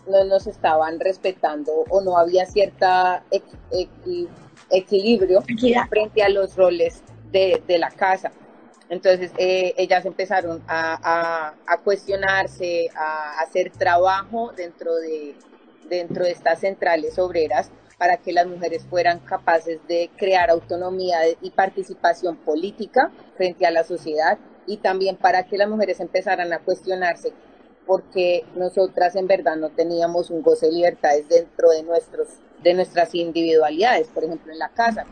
no 0.09 0.25
nos 0.25 0.47
estaban 0.47 0.99
respetando 0.99 1.73
o 1.89 2.01
no 2.01 2.19
había 2.19 2.47
cierta 2.47 3.23
equ 3.31 3.57
equ 3.71 4.29
equilibrio 4.71 5.45
Equidad. 5.47 5.89
frente 5.89 6.23
a 6.23 6.29
los 6.29 6.57
roles 6.57 7.03
de, 7.31 7.63
de 7.67 7.79
la 7.79 7.91
casa. 7.91 8.33
Entonces 8.89 9.31
eh, 9.39 9.75
ellas 9.77 10.05
empezaron 10.05 10.63
a, 10.67 10.99
a, 11.03 11.55
a, 11.67 11.79
cuestionarse, 11.79 12.91
a 12.95 13.41
hacer 13.41 13.71
trabajo 13.71 14.53
dentro 14.55 14.95
de, 14.97 15.35
dentro 15.89 16.25
de 16.25 16.33
estas 16.33 16.61
centrales 16.61 17.19
obreras 17.19 17.71
para 18.03 18.17
que 18.17 18.33
las 18.33 18.49
mujeres 18.49 18.85
fueran 18.91 19.21
capaces 19.21 19.79
de 19.87 20.11
crear 20.17 20.51
autonomía 20.51 21.19
y 21.41 21.51
participación 21.51 22.37
política 22.37 23.13
frente 23.37 23.65
a 23.65 23.71
la 23.71 23.85
sociedad 23.85 24.39
y 24.67 24.79
también 24.79 25.17
para 25.17 25.45
que 25.45 25.57
las 25.57 25.69
mujeres 25.69 26.01
empezaran 26.01 26.53
a 26.53 26.59
cuestionarse 26.59 27.33
porque 27.87 28.45
nosotras 28.57 29.15
en 29.15 29.29
verdad 29.29 29.55
no 29.55 29.71
teníamos 29.71 30.31
un 30.31 30.43
goce 30.43 30.67
de 30.67 30.73
libertades 30.73 31.29
dentro 31.29 31.71
de 31.71 31.85
nuestros 31.85 32.27
de 32.65 32.75
nuestras 32.75 33.15
individualidades, 33.15 34.09
por 34.09 34.25
ejemplo 34.25 34.53
en 34.53 34.59
la 34.59 34.71
casa. 34.71 35.07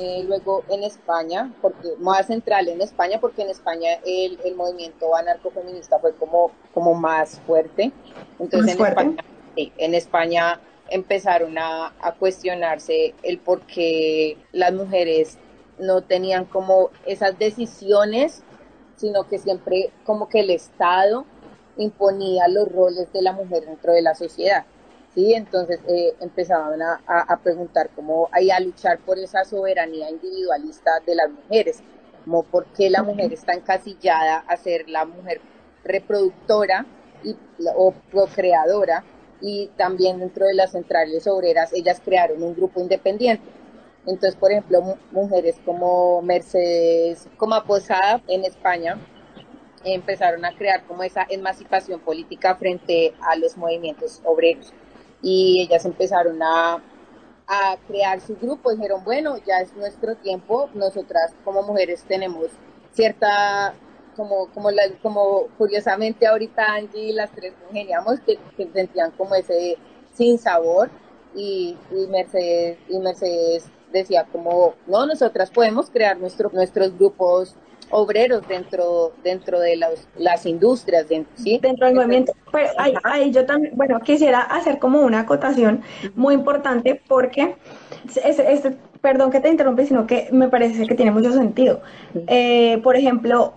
Eh, 0.00 0.22
luego 0.28 0.62
en 0.68 0.84
España, 0.84 1.52
porque 1.60 1.88
más 1.98 2.28
central 2.28 2.68
en 2.68 2.80
España, 2.80 3.18
porque 3.20 3.42
en 3.42 3.50
España 3.50 3.98
el, 4.06 4.38
el 4.44 4.54
movimiento 4.54 5.12
anarcofeminista 5.16 5.98
fue 5.98 6.14
como, 6.14 6.52
como 6.72 6.94
más 6.94 7.40
fuerte. 7.40 7.90
Entonces 8.38 8.60
¿Más 8.60 8.70
en, 8.70 8.78
fuerte? 8.78 9.00
España, 9.00 9.24
sí, 9.56 9.72
en 9.76 9.94
España 9.94 10.60
empezaron 10.88 11.58
a, 11.58 11.92
a, 12.00 12.12
cuestionarse 12.12 13.12
el 13.24 13.38
por 13.38 13.62
qué 13.62 14.38
las 14.52 14.72
mujeres 14.72 15.36
no 15.78 16.02
tenían 16.02 16.44
como 16.44 16.90
esas 17.06 17.38
decisiones, 17.38 18.42
sino 18.96 19.26
que 19.28 19.38
siempre 19.38 19.90
como 20.04 20.28
que 20.28 20.40
el 20.40 20.50
Estado 20.50 21.24
imponía 21.76 22.48
los 22.48 22.70
roles 22.70 23.12
de 23.12 23.22
la 23.22 23.32
mujer 23.32 23.64
dentro 23.64 23.92
de 23.92 24.02
la 24.02 24.14
sociedad. 24.14 24.64
¿sí? 25.14 25.34
Entonces 25.34 25.80
eh, 25.88 26.14
empezaban 26.20 26.82
a, 26.82 27.00
a, 27.06 27.36
preguntar 27.38 27.90
cómo 27.94 28.28
hay 28.32 28.50
a 28.50 28.60
luchar 28.60 28.98
por 28.98 29.18
esa 29.18 29.44
soberanía 29.44 30.10
individualista 30.10 30.90
de 31.06 31.14
las 31.14 31.30
mujeres, 31.30 31.80
como 32.24 32.42
por 32.42 32.66
qué 32.66 32.90
la 32.90 33.02
mujer 33.02 33.32
está 33.32 33.54
encasillada 33.54 34.38
a 34.46 34.56
ser 34.56 34.88
la 34.88 35.04
mujer 35.04 35.40
reproductora 35.84 36.84
y, 37.22 37.36
o 37.76 37.92
procreadora 38.10 39.04
y 39.40 39.68
también 39.76 40.18
dentro 40.18 40.46
de 40.46 40.54
las 40.54 40.72
centrales 40.72 41.26
obreras 41.26 41.72
ellas 41.72 42.00
crearon 42.04 42.42
un 42.42 42.54
grupo 42.54 42.80
independiente. 42.80 43.57
Entonces, 44.08 44.36
por 44.36 44.50
ejemplo, 44.50 44.96
mujeres 45.12 45.56
como 45.66 46.22
Mercedes 46.22 47.28
como 47.36 47.62
Posada 47.64 48.22
en 48.26 48.44
España 48.44 48.98
empezaron 49.84 50.44
a 50.44 50.56
crear 50.56 50.84
como 50.84 51.02
esa 51.02 51.26
emancipación 51.28 52.00
política 52.00 52.54
frente 52.56 53.14
a 53.20 53.36
los 53.36 53.56
movimientos 53.56 54.20
obreros. 54.24 54.72
Y 55.22 55.62
ellas 55.62 55.84
empezaron 55.84 56.42
a, 56.42 56.82
a 57.46 57.76
crear 57.86 58.20
su 58.20 58.34
grupo, 58.36 58.70
dijeron, 58.70 59.04
bueno, 59.04 59.36
ya 59.46 59.60
es 59.60 59.74
nuestro 59.74 60.16
tiempo, 60.16 60.70
nosotras 60.74 61.34
como 61.44 61.62
mujeres 61.62 62.02
tenemos 62.08 62.46
cierta, 62.92 63.74
como, 64.16 64.48
como, 64.54 64.70
como 65.02 65.48
curiosamente 65.58 66.26
ahorita 66.26 66.64
Angie 66.64 67.10
y 67.10 67.12
las 67.12 67.30
tres 67.32 67.52
congeniamos, 67.62 68.20
que, 68.20 68.38
que 68.56 68.70
sentían 68.72 69.10
como 69.12 69.34
ese 69.34 69.76
sin 70.14 70.38
sabor 70.38 70.90
y, 71.34 71.76
Mercedes, 72.10 72.78
y 72.88 72.98
Mercedes 72.98 73.70
decía 73.92 74.26
como, 74.30 74.74
no, 74.86 75.06
nosotras 75.06 75.50
podemos 75.50 75.90
crear 75.90 76.18
nuestro, 76.18 76.50
nuestros 76.52 76.96
grupos 76.96 77.56
obreros 77.90 78.46
dentro 78.46 79.12
dentro 79.24 79.60
de 79.60 79.76
las, 79.76 80.08
las 80.16 80.44
industrias 80.46 81.08
dentro, 81.08 81.32
¿sí? 81.36 81.58
dentro 81.60 81.86
del 81.86 81.96
movimiento. 81.96 82.32
Pero 82.52 82.68
ahí, 82.76 82.94
ahí, 83.04 83.30
yo 83.30 83.46
también 83.46 83.74
bueno 83.76 84.00
quisiera 84.00 84.40
hacer 84.40 84.78
como 84.78 85.00
una 85.00 85.20
acotación 85.20 85.82
muy 86.14 86.34
importante 86.34 87.00
porque 87.08 87.56
este, 88.04 88.52
este, 88.52 88.76
perdón 89.00 89.30
que 89.30 89.40
te 89.40 89.48
interrumpe 89.48 89.86
sino 89.86 90.06
que 90.06 90.28
me 90.32 90.48
parece 90.48 90.86
que 90.86 90.94
tiene 90.94 91.10
mucho 91.10 91.32
sentido. 91.32 91.80
Eh, 92.26 92.78
por 92.82 92.96
ejemplo 92.96 93.54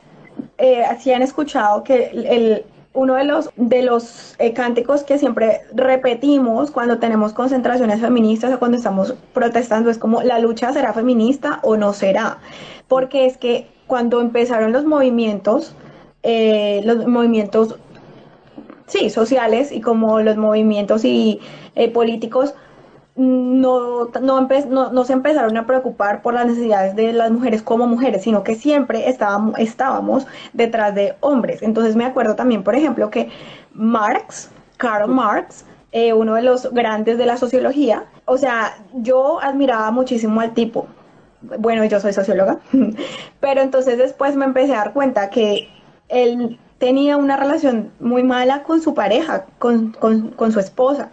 eh, 0.58 0.84
si 1.00 1.12
han 1.12 1.22
escuchado 1.22 1.84
que 1.84 2.06
el, 2.14 2.66
uno 2.94 3.16
de 3.16 3.24
los, 3.24 3.50
de 3.56 3.84
los 3.84 4.36
eh, 4.40 4.54
cánticos 4.54 5.04
que 5.04 5.18
siempre 5.18 5.62
repetimos 5.74 6.72
cuando 6.72 7.00
tenemos 7.00 7.32
concentraciones 7.34 8.02
feministas 8.02 8.54
o 8.54 8.60
cuando 8.60 8.78
estamos 8.78 9.16
protestando 9.34 9.90
es 9.90 9.98
como 9.98 10.22
la 10.24 10.40
lucha 10.40 10.74
será 10.74 10.94
feminista 10.94 11.60
o 11.64 11.78
no 11.78 11.94
será, 11.94 12.40
porque 12.88 13.26
es 13.26 13.38
que 13.38 13.68
cuando 13.88 14.22
empezaron 14.22 14.74
los 14.74 14.86
movimientos, 14.86 15.74
eh, 16.24 16.82
los 16.84 17.08
movimientos, 17.08 17.78
sí, 18.88 19.10
sociales 19.10 19.72
y 19.72 19.82
como 19.82 20.20
los 20.22 20.36
movimientos 20.36 21.06
y 21.06 21.40
eh, 21.76 21.90
políticos, 21.90 22.54
no, 23.16 24.06
no, 24.22 24.48
no, 24.70 24.92
no, 24.92 25.04
se 25.04 25.14
empezaron 25.14 25.58
a 25.58 25.66
preocupar 25.66 26.22
por 26.22 26.34
las 26.34 26.46
necesidades 26.46 26.96
de 26.96 27.12
las 27.12 27.32
mujeres 27.32 27.62
como 27.62 27.86
mujeres, 27.86 28.24
sino 28.24 28.44
que 28.44 28.56
siempre 28.56 29.10
estábamos, 29.10 29.60
estábamos 29.60 30.28
detrás 30.54 30.96
de 30.96 31.16
hombres. 31.20 31.62
Entonces 31.62 31.96
me 31.96 32.06
acuerdo 32.06 32.36
también, 32.36 32.64
por 32.64 32.76
ejemplo, 32.76 33.10
que 33.10 33.30
Marx, 33.74 34.50
Karl 34.78 35.10
Marx, 35.10 35.66
eh, 35.92 36.14
uno 36.14 36.36
de 36.36 36.42
los 36.42 36.72
grandes 36.72 37.18
de 37.18 37.26
la 37.26 37.38
sociología, 37.38 38.06
o 38.26 38.38
sea, 38.38 38.78
yo 38.94 39.42
admiraba 39.42 39.92
muchísimo 39.92 40.40
al 40.40 40.54
tipo. 40.54 40.88
Bueno, 41.42 41.84
yo 41.86 42.00
soy 42.00 42.14
socióloga, 42.14 42.60
pero 43.40 43.62
entonces 43.62 43.98
después 43.98 44.36
me 44.36 44.46
empecé 44.46 44.74
a 44.74 44.78
dar 44.78 44.94
cuenta 44.94 45.30
que 45.30 45.68
él 46.08 46.60
tenía 46.78 47.18
una 47.18 47.36
relación 47.36 47.92
muy 48.00 48.24
mala 48.24 48.64
con 48.64 48.82
su 48.82 48.94
pareja, 48.94 49.46
con, 49.60 49.92
con, 49.92 50.30
con 50.30 50.52
su 50.52 50.60
esposa. 50.60 51.10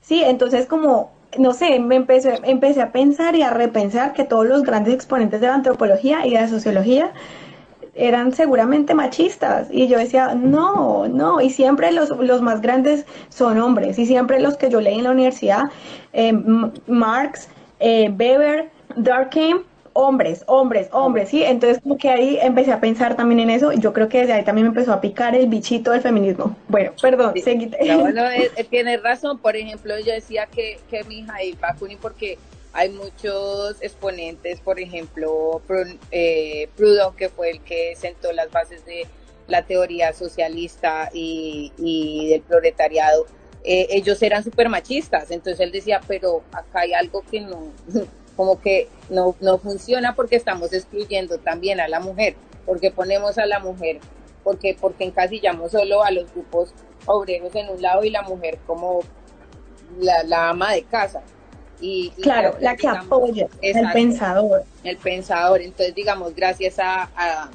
Sí, 0.00 0.22
entonces 0.24 0.66
como 0.66 1.12
no 1.38 1.52
sé, 1.52 1.78
me 1.78 1.96
empecé, 1.96 2.40
empecé 2.44 2.82
a 2.82 2.92
pensar 2.92 3.36
y 3.36 3.42
a 3.42 3.50
repensar 3.50 4.12
que 4.12 4.24
todos 4.24 4.46
los 4.46 4.62
grandes 4.62 4.94
exponentes 4.94 5.40
de 5.40 5.46
la 5.46 5.54
antropología 5.54 6.26
y 6.26 6.30
de 6.30 6.40
la 6.40 6.48
sociología 6.48 7.12
eran 7.94 8.32
seguramente 8.32 8.94
machistas. 8.94 9.68
Y 9.70 9.88
yo 9.88 9.98
decía, 9.98 10.34
no, 10.34 11.06
no, 11.08 11.40
y 11.40 11.50
siempre 11.50 11.92
los, 11.92 12.10
los 12.10 12.40
más 12.42 12.60
grandes 12.60 13.04
son 13.28 13.58
hombres. 13.58 13.98
Y 13.98 14.06
siempre 14.06 14.40
los 14.40 14.56
que 14.56 14.70
yo 14.70 14.80
leí 14.80 14.98
en 14.98 15.04
la 15.04 15.10
universidad, 15.10 15.64
eh, 16.12 16.32
Marx, 16.86 17.48
eh, 17.78 18.12
Weber, 18.16 18.70
Durkheim, 18.96 19.60
hombres, 19.92 20.44
hombres, 20.46 20.88
hombres, 20.92 21.28
¿sí? 21.28 21.42
Entonces 21.42 21.80
como 21.82 21.98
que 21.98 22.08
ahí 22.08 22.38
empecé 22.40 22.72
a 22.72 22.80
pensar 22.80 23.16
también 23.16 23.40
en 23.40 23.50
eso 23.50 23.72
y 23.72 23.80
yo 23.80 23.92
creo 23.92 24.08
que 24.08 24.20
desde 24.20 24.32
ahí 24.32 24.44
también 24.44 24.66
me 24.66 24.70
empezó 24.70 24.92
a 24.92 25.00
picar 25.00 25.34
el 25.34 25.46
bichito 25.46 25.90
del 25.90 26.00
feminismo. 26.00 26.56
Bueno, 26.68 26.92
perdón, 27.00 27.34
sí. 27.34 27.70
No, 27.86 28.08
no, 28.12 28.30
él, 28.30 28.50
él 28.56 28.66
tiene 28.66 28.96
razón, 28.96 29.38
por 29.38 29.56
ejemplo, 29.56 29.98
yo 29.98 30.12
decía 30.12 30.46
que, 30.46 30.78
que 30.90 31.04
mi 31.04 31.20
hija 31.20 31.42
y 31.42 31.52
Bakuni 31.52 31.96
porque 31.96 32.38
hay 32.72 32.90
muchos 32.90 33.82
exponentes, 33.82 34.60
por 34.60 34.78
ejemplo, 34.78 35.60
eh, 36.10 36.68
Proudhon, 36.76 37.16
que 37.16 37.28
fue 37.28 37.50
el 37.50 37.60
que 37.60 37.96
sentó 37.96 38.32
las 38.32 38.50
bases 38.50 38.84
de 38.84 39.06
la 39.48 39.62
teoría 39.62 40.12
socialista 40.12 41.10
y, 41.12 41.72
y 41.78 42.28
del 42.28 42.42
proletariado, 42.42 43.26
eh, 43.64 43.88
ellos 43.90 44.22
eran 44.22 44.44
súper 44.44 44.68
machistas, 44.68 45.30
entonces 45.30 45.60
él 45.60 45.72
decía, 45.72 46.00
pero 46.06 46.42
acá 46.52 46.80
hay 46.80 46.94
algo 46.94 47.22
que 47.28 47.40
no, 47.40 47.72
como 48.40 48.58
que 48.58 48.88
no, 49.10 49.36
no 49.42 49.58
funciona 49.58 50.14
porque 50.14 50.34
estamos 50.36 50.72
excluyendo 50.72 51.36
también 51.36 51.78
a 51.78 51.88
la 51.88 52.00
mujer, 52.00 52.36
porque 52.64 52.90
ponemos 52.90 53.36
a 53.36 53.44
la 53.44 53.58
mujer, 53.58 53.98
porque, 54.42 54.74
porque 54.80 55.04
encasillamos 55.04 55.72
solo 55.72 56.02
a 56.02 56.10
los 56.10 56.32
grupos 56.32 56.72
obreros 57.04 57.54
en 57.54 57.68
un 57.68 57.82
lado 57.82 58.02
y 58.02 58.08
la 58.08 58.22
mujer 58.22 58.58
como 58.66 59.00
la, 59.98 60.22
la 60.22 60.48
ama 60.48 60.72
de 60.72 60.84
casa. 60.84 61.20
Y, 61.82 62.14
y 62.16 62.22
Claro, 62.22 62.56
la 62.60 62.76
que 62.76 62.86
digamos, 62.86 63.04
apoya, 63.04 63.48
el 63.60 63.92
pensador. 63.92 64.64
el 64.84 64.96
pensador. 64.96 65.60
Entonces, 65.60 65.94
digamos, 65.94 66.34
gracias 66.34 66.78
a, 66.78 67.10
a, 67.14 67.50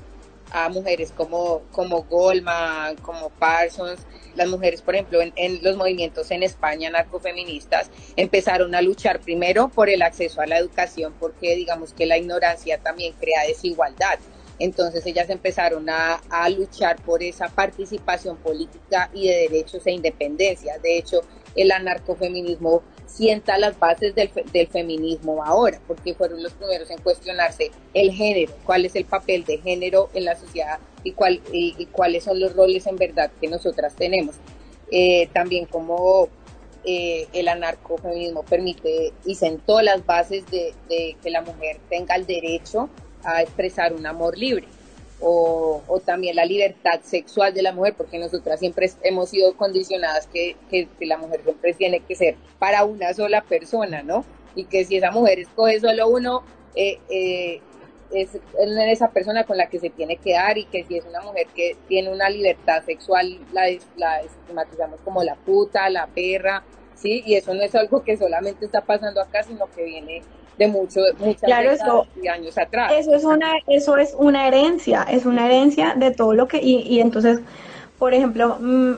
a 0.56 0.70
mujeres 0.70 1.12
como, 1.12 1.64
como 1.74 2.04
Goldman, 2.04 2.96
como 2.98 3.30
Parsons, 3.30 4.00
las 4.36 4.48
mujeres, 4.48 4.82
por 4.82 4.96
ejemplo, 4.96 5.20
en, 5.22 5.60
los 5.62 5.76
movimientos 5.76 6.32
en 6.32 6.44
España 6.44 6.90
narcofeministas, 6.90 7.92
empezaron 8.16 8.74
a 8.74 8.82
luchar 8.82 9.20
primero 9.20 9.68
por 9.68 9.90
el 9.90 10.02
acceso 10.02 10.40
a 10.40 10.46
la 10.46 10.58
educación, 10.58 11.14
porque 11.20 11.58
digamos 11.58 11.94
que 11.94 12.06
la 12.06 12.18
ignorancia 12.18 12.78
también 12.78 13.14
crea 13.20 13.44
desigualdad. 13.46 14.18
Entonces 14.58 15.06
ellas 15.06 15.30
empezaron 15.30 15.90
a, 15.90 16.22
a 16.30 16.50
luchar 16.50 17.02
por 17.02 17.22
esa 17.22 17.50
participación 17.50 18.38
política 18.38 19.10
y 19.14 19.28
de 19.28 19.50
derechos 19.50 19.86
e 19.86 19.92
independencia. 19.92 20.78
De 20.78 20.98
hecho, 20.98 21.20
el 21.58 21.70
anarcofeminismo 21.72 22.82
sienta 23.08 23.58
las 23.58 23.78
bases 23.80 24.16
del, 24.16 24.30
del 24.52 24.68
feminismo 24.68 25.44
ahora, 25.44 25.80
porque 25.88 26.14
fueron 26.14 26.42
los 26.42 26.54
primeros 26.54 26.90
en 26.90 27.00
cuestionarse 27.02 27.72
el 27.94 28.12
género, 28.12 28.54
cuál 28.66 28.86
es 28.86 28.96
el 28.96 29.06
papel 29.06 29.44
de 29.46 29.58
género 29.60 30.10
en 30.14 30.26
la 30.26 30.36
sociedad 30.36 30.80
y, 31.04 31.12
cuál, 31.12 31.42
y, 31.52 31.86
cuáles 31.92 32.24
son 32.24 32.40
los 32.40 32.56
roles 32.56 32.88
en 32.88 32.96
verdad 32.98 33.32
que 33.40 33.48
nosotras 33.48 33.96
tenemos. 33.96 34.36
Eh, 34.92 35.30
también 35.34 35.66
como 35.66 36.30
eh, 36.84 37.28
el 37.34 37.48
anarcofeminismo 37.48 38.44
permite 38.44 39.14
y 39.26 39.36
sentó 39.36 39.82
las 39.82 40.06
bases 40.06 40.46
de 40.50 40.74
que 40.88 41.30
la 41.30 41.42
mujer 41.42 41.80
tenga 41.90 42.16
el 42.16 42.26
derecho 42.26 42.90
a 43.24 43.42
expresar 43.42 43.94
un 43.94 44.06
amor 44.06 44.38
libre. 44.38 44.68
O, 45.22 45.82
también 46.06 46.36
la 46.36 46.46
libertad 46.46 47.00
sexual 47.02 47.54
de 47.54 47.64
la 47.64 47.72
mujer, 47.72 47.96
porque 47.96 48.20
nosotras 48.20 48.60
siempre 48.60 48.92
hemos 49.02 49.30
sido 49.30 49.56
condicionadas 49.56 50.28
que, 50.28 50.56
que, 50.70 50.88
la 51.06 51.18
mujer 51.18 51.42
siempre 51.44 51.74
tiene 51.74 52.02
que 52.02 52.16
ser 52.16 52.36
para 52.60 52.84
una 52.84 53.14
sola 53.14 53.42
persona, 53.42 54.04
¿no? 54.04 54.26
Y 54.56 54.66
que 54.66 54.86
si 54.86 54.98
esa 54.98 55.12
mujer 55.12 55.40
escoge 55.40 55.80
solo 55.80 56.10
uno, 56.10 56.44
eh, 56.76 57.00
eh, 57.10 57.62
es 58.14 58.30
esa 58.56 59.10
persona 59.10 59.44
con 59.46 59.58
la 59.58 59.68
que 59.68 59.80
se 59.80 59.90
tiene 59.90 60.18
que 60.18 60.34
dar 60.34 60.58
y 60.58 60.66
que 60.66 60.84
si 60.84 60.98
es 60.98 61.06
una 61.06 61.22
mujer 61.22 61.48
que 61.56 61.76
tiene 61.88 62.12
una 62.12 62.30
libertad 62.30 62.84
sexual, 62.86 63.40
la, 63.52 63.64
la 63.98 64.22
estigmatizamos 64.22 65.00
como 65.02 65.24
la 65.24 65.36
puta, 65.36 65.90
la 65.90 66.08
perra, 66.08 66.64
¿sí? 66.96 67.24
Y 67.26 67.36
eso 67.36 67.54
no 67.54 67.62
es 67.62 67.76
algo 67.76 68.04
que 68.04 68.18
solamente 68.18 68.66
está 68.66 68.82
pasando 68.82 69.22
acá, 69.22 69.44
sino 69.44 69.68
que 69.76 69.84
viene 69.84 70.22
de 70.58 70.68
mucho, 70.68 71.02
muchas 71.20 71.42
Claro, 71.42 71.72
décadas 71.72 71.82
eso- 71.82 72.08
y 72.22 72.28
años 72.28 72.58
atrás. 72.58 72.94
Eso 72.98 73.14
es 73.14 73.24
una, 73.26 73.54
eso 73.68 73.98
es 73.98 74.16
una 74.18 74.48
herencia, 74.48 75.04
es 75.04 75.26
una 75.26 75.46
herencia 75.48 75.96
de 75.96 76.12
todo 76.12 76.34
lo 76.34 76.48
que, 76.48 76.60
y, 76.62 76.78
y 76.82 77.00
entonces, 77.02 77.40
por 78.00 78.14
ejemplo, 78.14 78.58
mm, 78.60 78.94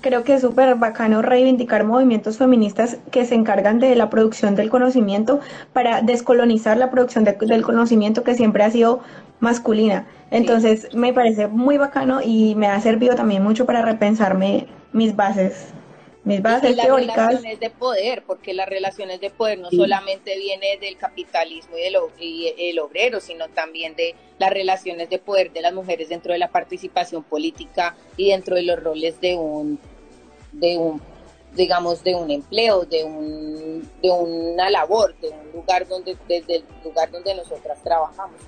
creo 0.00 0.22
que 0.24 0.34
es 0.34 0.40
súper 0.42 0.74
bacano 0.76 1.22
reivindicar 1.22 1.84
movimientos 1.84 2.38
feministas 2.38 2.98
que 3.10 3.24
se 3.24 3.34
encargan 3.34 3.78
de 3.80 3.94
la 3.96 4.10
producción 4.10 4.54
del 4.56 4.70
conocimiento 4.70 5.40
para 5.72 6.02
descolonizar 6.02 6.76
la 6.76 6.90
producción 6.90 7.24
de- 7.24 7.32
del 7.40 7.62
conocimiento 7.62 8.22
que 8.24 8.34
siempre 8.34 8.62
ha 8.64 8.70
sido 8.70 9.00
masculina. 9.40 10.06
Entonces, 10.30 10.88
me 10.94 11.12
parece 11.12 11.48
muy 11.48 11.78
bacano 11.78 12.20
y 12.24 12.54
me 12.56 12.66
ha 12.68 12.80
servido 12.80 13.14
también 13.16 13.42
mucho 13.42 13.66
para 13.66 13.82
repensarme 13.82 14.66
mis 14.92 15.14
bases, 15.16 15.72
mis 16.24 16.42
bases 16.42 16.76
las 16.76 16.86
teóricas. 16.86 17.16
relaciones 17.16 17.60
de 17.60 17.70
poder, 17.70 18.22
porque 18.26 18.52
las 18.52 18.68
relaciones 18.68 19.20
de 19.20 19.30
poder 19.30 19.58
no 19.58 19.70
Sí. 19.70 19.76
solamente 19.76 20.36
viene 20.38 20.76
del 20.78 20.96
capitalismo 20.98 21.76
y, 21.78 21.82
del, 21.82 21.96
y 22.18 22.54
el 22.58 22.78
obrero, 22.78 23.20
sino 23.20 23.48
también 23.48 23.96
de 23.96 24.14
las 24.38 24.50
relaciones 24.50 25.08
de 25.08 25.18
poder 25.18 25.52
de 25.52 25.62
las 25.62 25.72
mujeres 25.72 26.08
dentro 26.10 26.32
de 26.32 26.38
la 26.38 26.48
participación 26.48 27.22
política 27.22 27.96
y 28.16 28.28
dentro 28.30 28.56
de 28.56 28.62
los 28.62 28.82
roles 28.82 29.20
de 29.20 29.34
un, 29.36 29.78
de 30.52 30.76
un 30.78 31.00
digamos, 31.54 32.04
de 32.04 32.14
un 32.14 32.30
empleo, 32.30 32.84
de, 32.84 33.02
un, 33.02 33.90
de 34.00 34.08
una 34.10 34.70
labor, 34.70 35.16
de 35.20 35.30
un 35.30 35.50
lugar 35.52 35.88
donde, 35.88 36.16
desde 36.28 36.56
el 36.56 36.64
lugar 36.84 37.10
donde 37.10 37.34
nosotras 37.34 37.82
trabajamos. 37.82 38.38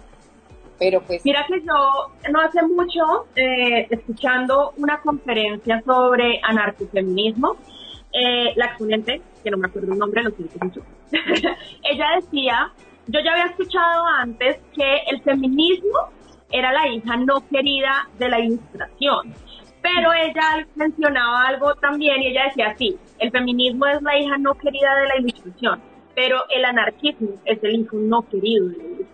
Pues 0.78 1.24
Mira 1.24 1.46
que 1.46 1.60
yo 1.60 2.32
no 2.32 2.40
hace 2.40 2.62
mucho, 2.62 3.26
eh, 3.36 3.86
escuchando 3.90 4.72
una 4.76 5.00
conferencia 5.00 5.80
sobre 5.84 6.40
anarcofeminismo, 6.42 7.56
eh, 8.12 8.52
la 8.56 8.66
exponente, 8.66 9.22
que 9.42 9.50
no 9.50 9.58
me 9.58 9.68
acuerdo 9.68 9.92
el 9.92 9.98
nombre, 9.98 10.22
lo 10.22 10.30
siento 10.30 10.58
mucho, 10.60 10.82
ella 11.12 12.06
decía, 12.16 12.72
yo 13.06 13.20
ya 13.20 13.32
había 13.32 13.46
escuchado 13.46 14.06
antes 14.06 14.58
que 14.74 14.98
el 15.08 15.22
feminismo 15.22 16.10
era 16.50 16.72
la 16.72 16.88
hija 16.88 17.16
no 17.16 17.46
querida 17.48 18.08
de 18.18 18.28
la 18.28 18.40
ilustración, 18.40 19.34
pero 19.82 20.12
ella 20.12 20.66
mencionaba 20.76 21.48
algo 21.48 21.74
también 21.76 22.22
y 22.22 22.28
ella 22.28 22.44
decía, 22.44 22.74
sí, 22.76 22.96
el 23.18 23.30
feminismo 23.30 23.86
es 23.86 24.02
la 24.02 24.18
hija 24.18 24.38
no 24.38 24.54
querida 24.54 24.94
de 24.96 25.08
la 25.08 25.16
ilustración, 25.18 25.80
pero 26.14 26.42
el 26.50 26.64
anarquismo 26.64 27.30
es 27.44 27.62
el 27.62 27.80
hijo 27.80 27.96
no 27.96 28.28
querido 28.28 28.68
de 28.68 28.76
la 28.76 28.84
ilustración. 28.84 29.11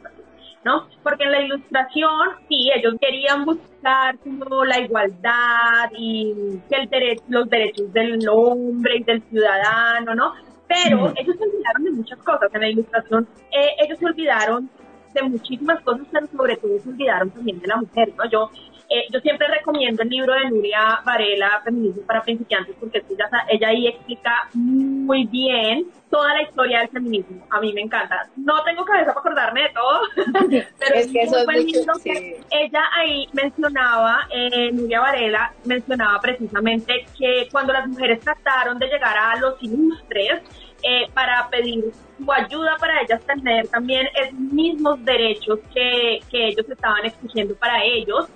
¿No? 0.65 0.89
Porque 1.03 1.25
en 1.25 1.33
la 1.33 1.41
ilustración, 1.43 2.11
sí, 2.49 2.71
ellos 2.75 2.95
querían 3.01 3.45
buscar 3.45 4.19
como 4.19 4.65
la 4.65 4.81
igualdad 4.81 5.91
y 5.97 6.33
el 6.71 6.91
dere- 6.91 7.21
los 7.29 7.49
derechos 7.49 7.93
del 7.93 8.29
hombre 8.29 8.97
y 8.99 9.03
del 9.05 9.23
ciudadano, 9.31 10.15
¿no? 10.15 10.33
Pero 10.67 11.13
ellos 11.17 11.37
se 11.37 11.45
olvidaron 11.45 11.85
de 11.85 11.91
muchas 11.93 12.19
cosas. 12.19 12.51
En 12.53 12.61
la 12.61 12.69
ilustración, 12.69 13.27
eh, 13.53 13.69
ellos 13.85 13.99
se 13.99 14.07
olvidaron 14.07 14.69
de 15.15 15.23
muchísimas 15.23 15.81
cosas, 15.83 16.07
pero 16.13 16.27
sobre 16.27 16.57
todo 16.57 16.79
se 16.79 16.89
olvidaron 16.91 17.31
también 17.31 17.59
de 17.61 17.67
la 17.67 17.77
mujer, 17.77 18.13
¿no? 18.17 18.29
Yo, 18.31 18.51
eh, 18.91 19.07
yo 19.13 19.21
siempre 19.21 19.47
recomiendo 19.49 20.03
el 20.03 20.09
libro 20.09 20.33
de 20.33 20.49
Nuria 20.51 21.01
Varela, 21.05 21.61
Feminismo 21.63 22.03
para 22.03 22.23
principiantes, 22.23 22.75
porque 22.81 23.03
ella, 23.11 23.29
ella 23.49 23.69
ahí 23.69 23.87
explica 23.87 24.49
muy 24.55 25.27
bien 25.27 25.87
toda 26.11 26.33
la 26.35 26.43
historia 26.43 26.79
del 26.81 26.89
feminismo. 26.89 27.47
A 27.51 27.61
mí 27.61 27.73
me 27.75 27.83
encanta. 27.83 28.27
No 28.37 28.63
tengo 28.65 28.85
cabeza 28.87 29.13
para 29.13 29.21
acordarme 29.21 29.63
de 29.63 29.69
todo, 29.71 30.01
pero 30.79 30.95
Es 30.95 31.13
que 31.13 31.21
eso 31.21 31.39
es 31.39 31.47
mucho, 31.47 31.95
sí. 32.03 32.11
que 32.11 32.41
ella 32.51 32.83
ahí 32.97 33.29
mencionaba, 33.35 34.27
eh, 34.31 34.73
Nuria 34.73 35.01
Varela 35.01 35.53
mencionaba 35.65 36.19
precisamente 36.21 37.07
que 37.19 37.49
cuando 37.53 37.75
las 37.75 37.87
mujeres 37.87 38.21
trataron 38.21 38.79
de 38.79 38.87
llegar 38.87 39.19
a 39.19 39.37
los 39.37 39.63
ilustres 39.63 40.41
eh, 40.83 41.09
para 41.13 41.49
pedir 41.51 41.93
su 42.17 42.33
ayuda 42.33 42.77
para 42.79 43.03
ellas 43.03 43.21
tener 43.23 43.67
también 43.69 44.07
esos 44.15 44.39
mismos 44.39 45.05
derechos 45.05 45.59
que, 45.75 46.21
que 46.31 46.49
ellos 46.49 46.69
estaban 46.69 47.05
exigiendo 47.05 47.55
para 47.57 47.85
ellos, 47.85 48.29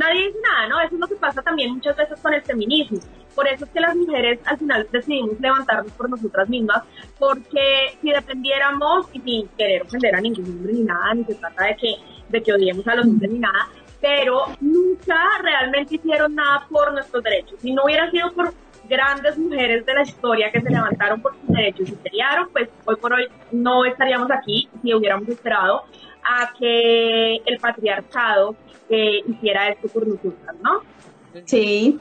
nadie 0.00 0.28
dice 0.28 0.38
nada, 0.42 0.68
¿no? 0.68 0.80
Eso 0.80 0.94
es 0.94 1.00
lo 1.00 1.06
que 1.06 1.14
pasa 1.16 1.42
también 1.42 1.74
muchas 1.74 1.96
veces 1.96 2.18
con 2.20 2.34
el 2.34 2.42
feminismo. 2.42 2.98
Por 3.34 3.46
eso 3.46 3.64
es 3.64 3.70
que 3.70 3.80
las 3.80 3.94
mujeres 3.94 4.40
al 4.44 4.58
final 4.58 4.88
decidimos 4.90 5.38
levantarnos 5.38 5.92
por 5.92 6.10
nosotras 6.10 6.48
mismas, 6.48 6.82
porque 7.18 7.96
si 8.00 8.10
dependiéramos, 8.10 9.06
y 9.12 9.20
sin 9.20 9.48
querer 9.48 9.82
ofender 9.82 10.14
a 10.14 10.20
ningún 10.20 10.46
hombre 10.46 10.72
ni 10.72 10.82
nada, 10.82 11.14
ni 11.14 11.24
se 11.24 11.34
trata 11.36 11.64
de 11.64 11.76
que, 11.76 11.94
de 12.28 12.42
que 12.42 12.52
odiemos 12.52 12.86
a 12.88 12.96
los 12.96 13.06
hombres 13.06 13.30
ni 13.30 13.38
nada, 13.38 13.68
pero 14.00 14.46
nunca 14.60 15.16
realmente 15.42 15.96
hicieron 15.96 16.34
nada 16.34 16.66
por 16.70 16.92
nuestros 16.92 17.22
derechos. 17.22 17.60
Si 17.60 17.72
no 17.72 17.84
hubiera 17.84 18.10
sido 18.10 18.32
por 18.32 18.52
grandes 18.90 19.38
mujeres 19.38 19.86
de 19.86 19.94
la 19.94 20.02
historia 20.02 20.50
que 20.50 20.60
se 20.60 20.68
levantaron 20.68 21.22
por 21.22 21.32
sus 21.36 21.48
derechos 21.48 21.88
y 21.88 21.92
pelearon, 21.92 22.48
pues 22.52 22.68
hoy 22.84 22.96
por 22.96 23.12
hoy 23.12 23.28
no 23.52 23.84
estaríamos 23.84 24.30
aquí 24.30 24.68
si 24.82 24.92
hubiéramos 24.92 25.28
esperado 25.28 25.84
a 26.22 26.52
que 26.58 27.36
el 27.36 27.58
patriarcado 27.60 28.56
eh, 28.90 29.22
hiciera 29.26 29.68
esto 29.68 29.88
por 29.88 30.06
nosotras, 30.06 30.56
¿no? 30.60 30.82
Sí. 31.44 31.98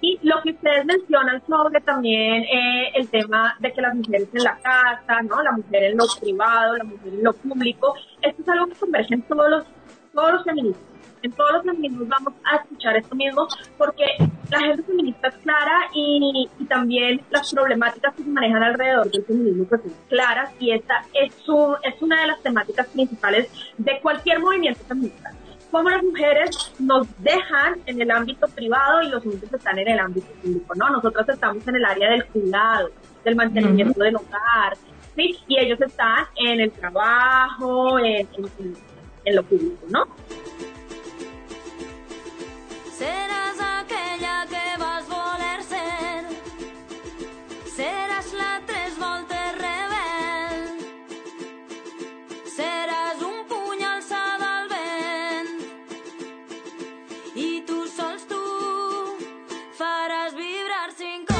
Y 0.00 0.18
lo 0.22 0.42
que 0.42 0.50
ustedes 0.50 0.84
mencionan 0.84 1.40
sobre 1.46 1.80
también 1.80 2.42
eh, 2.42 2.90
el 2.94 3.08
tema 3.08 3.56
de 3.60 3.72
que 3.72 3.80
las 3.80 3.94
mujeres 3.94 4.28
en 4.34 4.42
la 4.42 4.58
casa, 4.58 5.22
¿no? 5.22 5.42
La 5.42 5.52
mujer 5.52 5.84
en 5.84 5.96
lo 5.96 6.04
privado, 6.20 6.76
la 6.76 6.84
mujer 6.84 7.14
en 7.14 7.22
lo 7.22 7.32
público, 7.32 7.94
esto 8.20 8.42
es 8.42 8.48
algo 8.48 8.66
que 8.66 8.74
converge 8.74 9.14
en 9.14 9.22
todos 9.22 9.48
los, 9.48 9.64
todos 10.12 10.32
los 10.32 10.44
feminismos. 10.44 10.93
En 11.24 11.32
todos 11.32 11.50
los 11.54 11.62
feminismos 11.64 12.06
vamos 12.08 12.34
a 12.44 12.56
escuchar 12.56 12.96
esto 12.98 13.14
mismo 13.14 13.48
porque 13.78 14.04
la 14.50 14.60
gente 14.60 14.82
feminista 14.82 15.28
es 15.28 15.34
clara 15.36 15.88
y, 15.94 16.48
y 16.58 16.64
también 16.66 17.22
las 17.30 17.50
problemáticas 17.52 18.14
que 18.14 18.22
se 18.24 18.28
manejan 18.28 18.62
alrededor 18.62 19.10
del 19.10 19.24
feminismo 19.24 19.64
pues 19.64 19.80
son 19.80 19.92
claras 20.10 20.50
y 20.60 20.72
esta 20.72 21.02
es, 21.14 21.32
un- 21.48 21.76
es 21.82 22.00
una 22.02 22.20
de 22.20 22.26
las 22.26 22.42
temáticas 22.42 22.86
principales 22.88 23.48
de 23.78 24.00
cualquier 24.02 24.38
movimiento 24.40 24.80
feminista 24.86 25.30
cómo 25.70 25.88
las 25.90 26.02
mujeres 26.04 26.72
nos 26.78 27.06
dejan 27.22 27.80
en 27.86 28.00
el 28.02 28.10
ámbito 28.10 28.46
privado 28.48 29.02
y 29.02 29.08
los 29.08 29.24
hombres 29.24 29.50
están 29.52 29.76
en 29.78 29.88
el 29.88 29.98
ámbito 29.98 30.28
público, 30.42 30.72
¿no? 30.76 30.88
Nosotros 30.90 31.28
estamos 31.28 31.66
en 31.66 31.74
el 31.76 31.84
área 31.84 32.10
del 32.10 32.24
cuidado, 32.26 32.90
del 33.24 33.34
mantenimiento 33.34 33.98
del 34.00 34.14
hogar, 34.14 34.76
¿sí? 35.16 35.36
Y 35.48 35.58
ellos 35.58 35.80
están 35.80 36.26
en 36.36 36.60
el 36.60 36.70
trabajo, 36.70 37.98
en, 37.98 38.28
en, 38.36 38.76
en 39.24 39.34
lo 39.36 39.42
público, 39.42 39.84
¿no? 39.90 40.04
Seràs 43.04 43.58
aquella 43.60 44.36
que 44.48 44.62
vas 44.80 45.08
voler 45.10 45.58
ser. 45.70 46.22
Seràs 47.74 48.30
la 48.38 48.52
tres 48.70 48.96
voltes 49.02 49.50
rebel. 49.58 50.64
Seràs 52.54 53.26
un 53.28 53.36
puny 53.50 53.84
alçat 53.90 54.46
al 54.48 54.72
vent. 54.72 55.52
I 57.44 57.50
tu 57.68 57.82
sols 57.98 58.24
tu 58.32 58.42
faràs 59.82 60.40
vibrar 60.40 60.88
cinc 60.96 61.33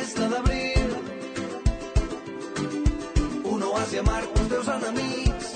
tempesta 0.00 0.28
d'abril, 0.28 0.90
un 3.52 3.62
oasi 3.62 3.98
amarg 3.98 4.28
pels 4.34 4.48
teus 4.48 4.68
enemics. 4.74 5.48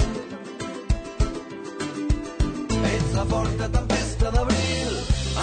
Ets 2.90 3.10
la 3.14 3.24
forta 3.32 3.68
tempesta 3.78 4.30
d'abril, 4.36 4.92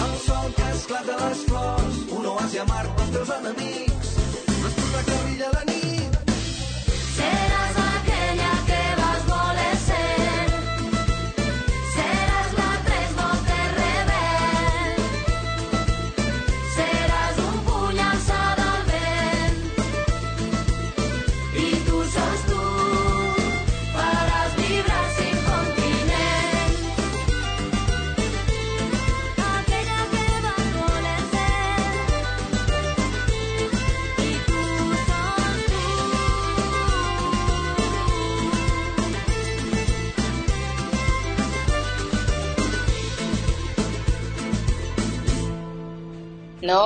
el 0.04 0.14
sol 0.26 0.54
que 0.56 0.70
esclata 0.76 1.18
les 1.24 1.44
flors, 1.50 1.96
un 2.18 2.26
oasi 2.34 2.62
amarg 2.62 2.94
pels 2.96 3.12
teus 3.16 3.34
enemics. 3.40 4.14
L'esporta 4.62 5.04
que 5.08 5.18
brilla 5.24 5.48
la 5.56 5.64
nit, 5.72 5.81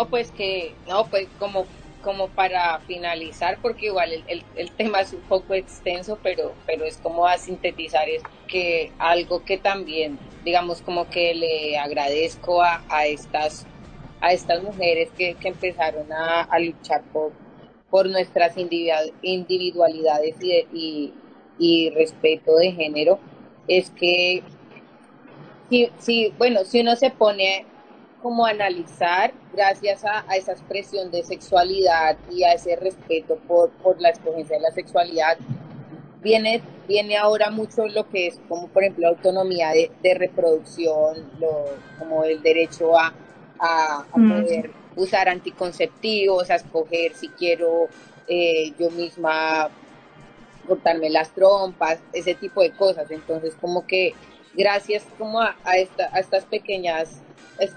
Pues 0.05 0.31
que, 0.31 0.75
no, 0.87 1.09
pues 1.09 1.27
como, 1.39 1.67
como 2.03 2.29
para 2.29 2.79
finalizar, 2.81 3.59
porque 3.63 3.87
igual 3.87 4.13
el, 4.13 4.45
el, 4.55 4.71
tema 4.73 5.01
es 5.01 5.13
un 5.15 5.23
poco 5.23 5.55
extenso, 5.55 6.19
pero, 6.23 6.55
pero 6.67 6.85
es 6.85 6.99
como 6.99 7.27
a 7.27 7.39
sintetizar 7.39 8.09
es 8.09 8.23
que 8.47 8.93
algo 8.99 9.43
que 9.45 9.57
también, 9.57 10.19
digamos, 10.45 10.83
como 10.83 11.09
que 11.09 11.35
le 11.35 11.79
agradezco 11.79 12.63
a, 12.63 12.85
a 12.89 13.07
estas, 13.07 13.67
a 14.21 14.33
estas 14.33 14.63
mujeres 14.63 15.11
que, 15.17 15.35
que 15.35 15.49
empezaron 15.49 16.13
a, 16.13 16.47
luchar 16.59 17.03
por, 17.13 17.33
por 17.91 18.07
nuestras 18.09 18.57
individual- 18.59 19.13
individualidades 19.23 20.37
y, 20.41 20.49
de- 20.49 20.69
y, 20.73 21.15
y 21.59 21.91
respeto 21.91 22.55
de 22.57 22.73
género, 22.73 23.19
es 23.67 23.91
que 23.91 24.43
si, 25.71 25.89
si, 25.99 26.35
bueno, 26.39 26.65
si 26.65 26.81
uno 26.81 26.95
se 26.97 27.11
pone 27.11 27.67
como 28.27 28.45
analizar, 28.45 29.33
gracias 29.53 30.05
a, 30.05 30.25
a 30.29 30.35
esa 30.37 30.51
expresión 30.51 31.13
de 31.13 31.23
sexualidad 31.23 32.19
y 32.29 32.43
a 32.43 32.55
ese 32.55 32.75
respeto 32.75 33.37
por, 33.47 33.71
por 33.75 34.01
la 34.01 34.09
escogencia 34.09 34.57
de 34.57 34.63
la 34.63 34.73
sexualidad, 34.73 35.39
viene, 36.23 36.61
viene 36.89 37.17
ahora 37.17 37.51
mucho 37.53 37.87
lo 37.87 38.09
que 38.09 38.27
es 38.27 38.41
como 38.49 38.67
por 38.67 38.83
ejemplo 38.83 39.07
autonomía 39.07 39.71
de, 39.71 39.93
de 40.03 40.15
reproducción, 40.15 41.31
lo, 41.39 41.85
como 42.01 42.25
el 42.25 42.43
derecho 42.43 42.99
a, 42.99 43.15
a, 43.61 44.09
a 44.11 44.19
Mm. 44.19 44.29
poder 44.29 44.75
usar 44.97 45.29
anticonceptivos, 45.29 46.51
a 46.51 46.57
escoger 46.57 47.15
si 47.15 47.29
quiero 47.29 47.91
eh, 48.27 48.75
yo 48.77 48.91
misma 48.91 49.71
cortarme 50.67 51.11
las 51.11 51.33
trompas, 51.33 52.01
ese 52.13 52.35
tipo 52.35 52.61
de 52.61 52.73
cosas. 52.75 53.09
Entonces, 53.13 53.55
como 53.55 53.87
que 53.87 54.15
gracias 54.57 55.05
como 55.19 55.41
a, 55.41 55.57
a, 55.65 55.77
esta, 55.77 56.09
a 56.13 56.19
estas 56.21 56.45
pequeñas 56.45 57.21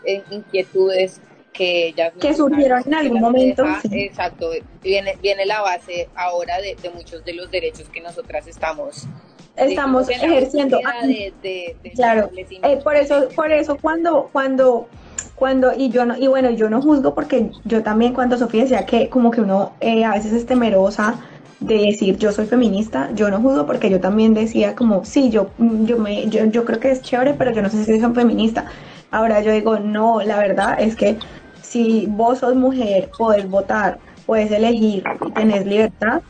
eh, 0.06 0.24
inquietudes 0.30 1.22
que 1.54 1.88
ellas 1.88 2.14
Que 2.20 2.34
surgieron 2.34 2.84
en 2.86 2.94
algún 2.94 3.22
momento, 3.22 3.64
deja- 3.64 3.82
sí. 3.82 3.90
Exacto, 3.94 4.52
viene, 4.84 5.18
viene 5.22 5.46
la 5.46 5.62
base 5.62 6.08
ahora 6.16 6.60
de, 6.62 6.76
de 6.82 6.90
muchos 6.92 7.26
de 7.26 7.34
los 7.34 7.50
derechos 7.52 7.90
que 7.90 8.02
nosotras 8.02 8.48
estamos 8.48 9.08
Estamos 9.56 10.10
ejerciendo. 10.10 10.80
de, 11.04 11.34
de, 11.42 11.92
Claro, 11.96 12.30
eh, 12.64 12.78
por 12.78 12.96
eso, 12.96 13.28
por 13.36 13.52
eso 13.52 13.78
cuando, 13.82 14.30
cuando, 14.32 14.88
cuando, 15.36 15.74
y 15.76 15.90
yo 15.90 16.06
no, 16.06 16.18
y 16.18 16.28
bueno, 16.28 16.50
yo 16.52 16.70
no 16.70 16.82
juzgo 16.82 17.14
porque 17.14 17.52
yo 17.66 17.84
también 17.84 18.14
cuando 18.14 18.38
Sofía 18.38 18.62
decía 18.64 18.86
que 18.86 19.10
como 19.10 19.32
que 19.32 19.42
uno 19.42 19.74
eh, 19.82 20.06
a 20.06 20.12
veces 20.14 20.32
es 20.32 20.46
temerosa 20.46 21.20
de 21.60 21.78
decir 21.78 22.18
yo 22.18 22.32
soy 22.32 22.46
feminista, 22.46 23.10
yo 23.14 23.30
no 23.30 23.42
juzgo 23.42 23.66
porque 23.66 23.90
yo 23.90 24.00
también 24.00 24.34
decía 24.34 24.76
como, 24.76 25.04
sí, 25.06 25.30
yo, 25.30 25.50
yo, 25.58 25.98
me, 25.98 26.30
yo, 26.30 26.46
yo 26.46 26.66
creo 26.66 26.80
que 26.80 26.92
es 26.92 27.02
chévere, 27.02 27.34
pero 27.34 27.52
yo 27.52 27.62
no 27.62 27.70
sé 27.70 27.84
si 27.84 28.00
soy 28.00 28.14
feminista. 28.14 28.66
Ahora 29.12 29.42
yo 29.42 29.52
digo, 29.52 29.80
no, 29.80 30.22
la 30.22 30.38
verdad 30.38 30.80
es 30.80 30.96
que 30.96 31.18
si 31.62 32.06
vos 32.08 32.40
sos 32.40 32.56
mujer, 32.56 33.10
podés 33.18 33.50
votar, 33.50 34.00
puedes 34.26 34.52
elegir 34.52 35.04
y 35.26 35.32
tenés 35.32 35.66
libertad, 35.66 36.22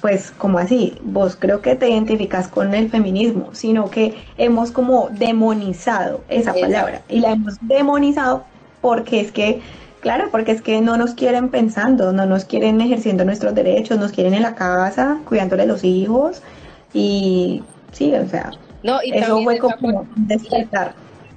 pues 0.00 0.30
como 0.32 0.58
así, 0.58 0.98
vos 1.02 1.36
creo 1.36 1.62
que 1.62 1.74
te 1.74 1.88
identificas 1.88 2.48
con 2.48 2.74
el 2.74 2.90
feminismo, 2.90 3.50
sino 3.52 3.90
que 3.90 4.14
hemos 4.36 4.70
como 4.70 5.08
demonizado 5.10 6.22
esa 6.28 6.52
palabra 6.52 7.02
y 7.08 7.20
la 7.20 7.32
hemos 7.32 7.54
demonizado 7.62 8.44
porque 8.80 9.20
es 9.20 9.32
que, 9.32 9.60
claro, 10.06 10.30
porque 10.30 10.52
es 10.52 10.62
que 10.62 10.80
no 10.80 10.96
nos 10.96 11.14
quieren 11.14 11.50
pensando, 11.50 12.12
no 12.12 12.26
nos 12.26 12.44
quieren 12.44 12.80
ejerciendo 12.80 13.24
nuestros 13.24 13.56
derechos, 13.56 13.98
nos 13.98 14.12
quieren 14.12 14.34
en 14.34 14.42
la 14.42 14.54
casa, 14.54 15.20
cuidándole 15.26 15.64
a 15.64 15.66
los 15.66 15.82
hijos 15.82 16.42
y 16.92 17.64
sí, 17.90 18.14
o 18.14 18.28
sea, 18.28 18.54
No, 18.84 19.02
y 19.02 19.10
eso 19.18 19.42
fue 19.42 19.58
como 19.58 20.06
despertar. 20.14 20.94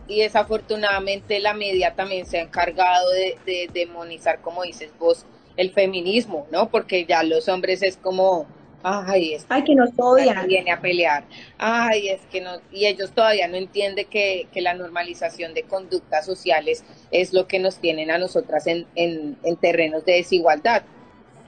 y 0.07 0.19
desafortunadamente 0.21 1.39
la 1.39 1.55
media 1.55 1.95
también 1.95 2.27
se 2.27 2.37
ha 2.37 2.43
encargado 2.43 3.09
de, 3.09 3.39
de 3.43 3.71
demonizar, 3.73 4.39
como 4.39 4.61
dices 4.61 4.91
vos, 4.99 5.25
el 5.57 5.71
feminismo, 5.71 6.45
¿no? 6.51 6.69
Porque 6.69 7.05
ya 7.07 7.23
los 7.23 7.49
hombres 7.49 7.81
es 7.81 7.97
como, 7.97 8.45
ay, 8.83 9.33
es 9.33 9.45
Ay, 9.49 9.63
que 9.63 9.75
nos 9.75 9.89
odian. 9.97 10.47
viene 10.47 10.71
a 10.71 10.79
pelear, 10.81 11.25
ay, 11.57 12.09
es 12.09 12.21
que 12.27 12.41
no, 12.41 12.51
y 12.71 12.85
ellos 12.87 13.11
todavía 13.13 13.47
no 13.47 13.55
entienden 13.57 14.07
que, 14.09 14.47
que 14.51 14.61
la 14.61 14.73
normalización 14.73 15.53
de 15.53 15.63
conductas 15.63 16.25
sociales 16.25 16.85
es 17.11 17.33
lo 17.33 17.47
que 17.47 17.59
nos 17.59 17.79
tienen 17.79 18.11
a 18.11 18.17
nosotras 18.17 18.67
en, 18.67 18.87
en, 18.95 19.37
en 19.43 19.57
terrenos 19.57 20.05
de 20.05 20.13
desigualdad. 20.13 20.83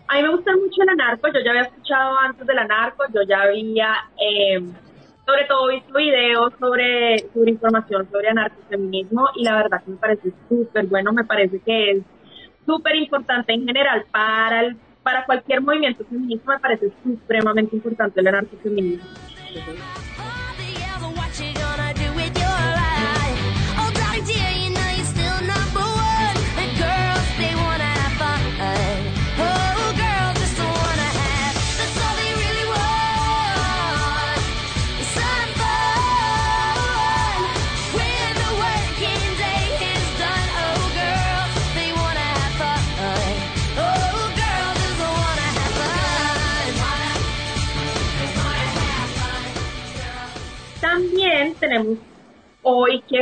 A 0.07 0.17
mí 0.17 0.23
me 0.23 0.29
gusta 0.35 0.51
mucho 0.57 0.81
el 0.83 0.89
anarco, 0.89 1.27
yo 1.29 1.39
ya 1.43 1.51
había 1.51 1.61
escuchado 1.63 2.17
antes 2.19 2.45
del 2.45 2.59
anarco, 2.59 3.03
yo 3.13 3.21
ya 3.23 3.43
había, 3.43 3.93
eh, 4.19 4.59
sobre 5.25 5.45
todo 5.47 5.67
visto 5.69 5.93
videos 5.93 6.53
sobre, 6.59 7.29
sobre 7.33 7.51
información 7.51 8.09
sobre 8.11 8.29
anarcofeminismo 8.29 9.29
y 9.35 9.43
la 9.45 9.55
verdad 9.55 9.83
que 9.85 9.91
me 9.91 9.97
parece 9.97 10.33
súper 10.49 10.87
bueno, 10.87 11.13
me 11.13 11.23
parece 11.23 11.61
que 11.61 11.91
es 11.91 12.03
súper 12.65 12.95
importante 12.95 13.53
en 13.53 13.65
general 13.65 14.05
para 14.11 14.61
el, 14.65 14.77
para 15.03 15.25
cualquier 15.25 15.61
movimiento 15.61 16.05
feminista, 16.05 16.51
me 16.51 16.59
parece 16.59 16.91
supremamente 17.03 17.75
importante 17.75 18.19
el 18.19 18.27
anarcofeminismo. 18.27 19.05
What 19.53 20.10
que 53.07 53.21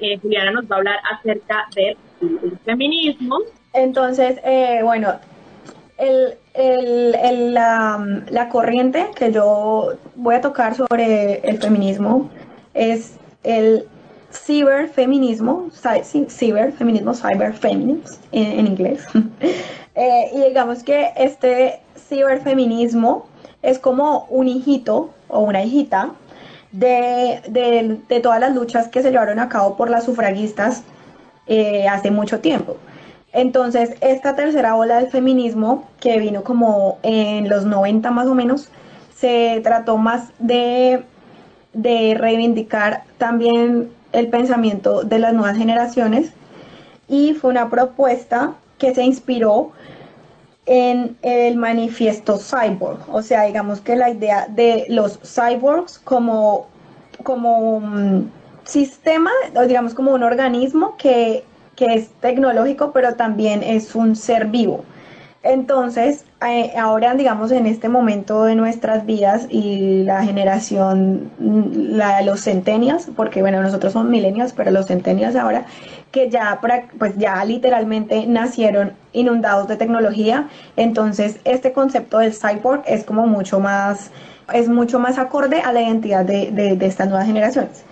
eh, 0.00 0.18
Juliana 0.22 0.50
nos 0.52 0.64
va 0.64 0.76
a 0.76 0.78
hablar 0.78 0.96
acerca 1.12 1.66
del 1.74 1.96
feminismo. 2.64 3.38
Entonces, 3.72 4.38
eh, 4.44 4.80
bueno, 4.82 5.14
el, 5.98 7.54
la, 7.54 8.48
corriente 8.50 9.06
que 9.16 9.32
yo 9.32 9.94
voy 10.14 10.34
a 10.36 10.40
tocar 10.40 10.74
sobre 10.74 11.40
el 11.48 11.58
feminismo 11.58 12.30
es 12.74 13.16
el 13.42 13.86
ciberfeminismo, 14.32 15.70
ciberfeminismo, 16.28 17.14
cyberfeminism 17.14 18.20
en, 18.32 18.58
en 18.60 18.66
inglés. 18.66 19.06
Eh, 20.00 20.30
y 20.32 20.42
digamos 20.42 20.84
que 20.84 21.08
este 21.16 21.80
ciberfeminismo 21.96 23.26
es 23.62 23.80
como 23.80 24.26
un 24.30 24.46
hijito 24.46 25.10
o 25.26 25.40
una 25.40 25.64
hijita 25.64 26.12
de, 26.78 28.20
todas 28.22 28.40
las 28.40 28.54
luchas 28.54 28.88
que 28.88 29.02
se 29.02 29.10
llevaron 29.10 29.38
a 29.38 29.48
cabo 29.48 29.76
por 29.76 29.90
las 29.90 30.04
sufragistas 30.04 30.82
eh, 31.46 31.88
hace 31.88 32.10
mucho 32.10 32.40
tiempo. 32.40 32.76
Entonces, 33.32 33.94
esta 34.00 34.36
tercera 34.36 34.74
ola 34.76 34.96
del 34.96 35.10
feminismo, 35.10 35.88
que 36.00 36.18
vino 36.18 36.42
como 36.42 36.98
en 37.02 37.48
los 37.48 37.64
90 37.64 38.10
más 38.10 38.26
o 38.26 38.34
menos, 38.34 38.68
se 39.14 39.60
trató 39.62 39.98
más 39.98 40.28
de 40.38 41.04
reivindicar 41.74 43.04
también 43.18 43.90
el 44.12 44.28
pensamiento 44.28 45.02
de 45.02 45.18
las 45.18 45.34
nuevas 45.34 45.56
generaciones 45.56 46.32
y 47.08 47.34
fue 47.34 47.50
una 47.50 47.68
propuesta 47.68 48.54
que 48.78 48.94
se 48.94 49.02
inspiró 49.02 49.72
en 50.68 51.16
el 51.22 51.56
manifiesto 51.56 52.38
cyborg, 52.38 52.98
o 53.10 53.22
sea, 53.22 53.44
digamos 53.44 53.80
que 53.80 53.96
la 53.96 54.10
idea 54.10 54.46
de 54.48 54.84
los 54.90 55.18
cyborgs 55.24 55.98
como, 55.98 56.66
como 57.22 57.58
un 57.58 58.30
sistema, 58.64 59.30
o 59.56 59.62
digamos 59.62 59.94
como 59.94 60.12
un 60.12 60.22
organismo 60.22 60.96
que, 60.98 61.42
que 61.74 61.86
es 61.94 62.10
tecnológico, 62.20 62.92
pero 62.92 63.14
también 63.14 63.62
es 63.62 63.94
un 63.94 64.14
ser 64.14 64.48
vivo. 64.48 64.84
Entonces, 65.42 66.24
ahora, 66.76 67.14
digamos, 67.14 67.52
en 67.52 67.66
este 67.66 67.88
momento 67.88 68.44
de 68.44 68.54
nuestras 68.54 69.06
vidas 69.06 69.46
y 69.48 70.02
la 70.02 70.22
generación, 70.24 71.30
mm, 71.38 71.96
la, 71.96 72.22
los 72.22 72.40
centenias, 72.40 73.08
porque 73.16 73.40
bueno, 73.40 73.62
nosotros 73.62 73.94
somos 73.94 74.10
milenios, 74.10 74.52
pero 74.52 74.70
los 74.70 74.86
centenias 74.86 75.36
ahora, 75.36 75.64
que 76.10 76.30
ya, 76.30 76.60
pues 76.98 77.16
ya 77.18 77.44
literalmente 77.44 78.26
nacieron 78.26 78.92
inundados 79.12 79.68
de 79.68 79.76
tecnología, 79.76 80.48
entonces 80.76 81.38
este 81.44 81.72
concepto 81.72 82.18
del 82.18 82.32
cyborg 82.32 82.82
es 82.86 83.04
como 83.04 83.26
mucho 83.26 83.60
más, 83.60 84.10
es 84.52 84.68
mucho 84.68 84.98
más 84.98 85.18
acorde 85.18 85.60
a 85.60 85.72
la 85.72 85.82
identidad 85.82 86.24
de, 86.24 86.50
de, 86.50 86.86
estas 86.86 87.08
nuevas 87.08 87.26
generaciones. 87.26 87.84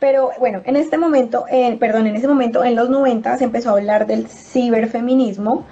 Pero 0.00 0.30
bueno, 0.40 0.62
en 0.64 0.74
este 0.74 0.98
momento, 0.98 1.44
perdón, 1.78 2.08
en 2.08 2.16
ese 2.16 2.26
momento, 2.26 2.64
en 2.64 2.74
los 2.74 2.90
90 2.90 3.38
se 3.38 3.44
empezó 3.44 3.70
a 3.70 3.72
hablar 3.74 4.06
del 4.06 4.26
ciberfeminismo 4.26 5.64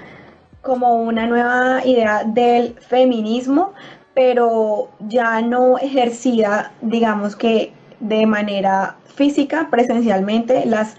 como 0.63 1.03
una 1.03 1.27
nueva 1.27 1.85
idea 1.85 2.23
del 2.25 2.75
feminismo, 2.75 3.73
pero 4.15 4.91
ya 5.01 5.41
no 5.41 5.79
ejercida, 5.79 6.73
digamos 6.81 7.35
que 7.35 7.73
de 7.99 8.27
manera 8.27 8.97
física, 9.15 9.69
presencialmente, 9.71 10.65
las 10.65 10.97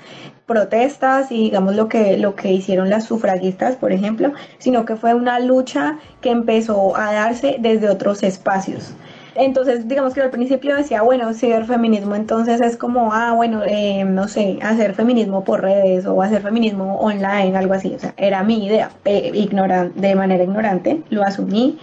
protestas 0.51 1.31
y 1.31 1.37
digamos 1.45 1.75
lo 1.75 1.87
que 1.87 2.17
lo 2.17 2.35
que 2.35 2.51
hicieron 2.51 2.89
las 2.89 3.05
sufragistas, 3.05 3.75
por 3.77 3.91
ejemplo, 3.91 4.33
sino 4.57 4.83
que 4.85 4.95
fue 4.95 5.13
una 5.13 5.39
lucha 5.39 5.97
que 6.21 6.29
empezó 6.29 6.95
a 6.97 7.13
darse 7.13 7.55
desde 7.59 7.89
otros 7.89 8.21
espacios. 8.23 8.93
Entonces, 9.33 9.87
digamos 9.87 10.13
que 10.13 10.21
al 10.21 10.29
principio 10.29 10.75
decía, 10.75 11.03
bueno, 11.03 11.33
ciberfeminismo, 11.33 12.15
entonces 12.15 12.59
es 12.59 12.75
como, 12.75 13.13
ah, 13.13 13.31
bueno, 13.33 13.61
eh, 13.65 14.03
no 14.03 14.27
sé, 14.27 14.59
hacer 14.61 14.93
feminismo 14.93 15.45
por 15.45 15.61
redes 15.61 16.05
o 16.05 16.21
hacer 16.21 16.41
feminismo 16.41 16.99
online, 16.99 17.55
algo 17.55 17.73
así. 17.73 17.93
O 17.95 17.99
sea, 17.99 18.13
era 18.17 18.43
mi 18.43 18.65
idea, 18.65 18.89
eh, 19.05 19.31
ignoran- 19.33 19.93
de 19.95 20.15
manera 20.15 20.43
ignorante, 20.43 21.01
lo 21.09 21.23
asumí, 21.23 21.77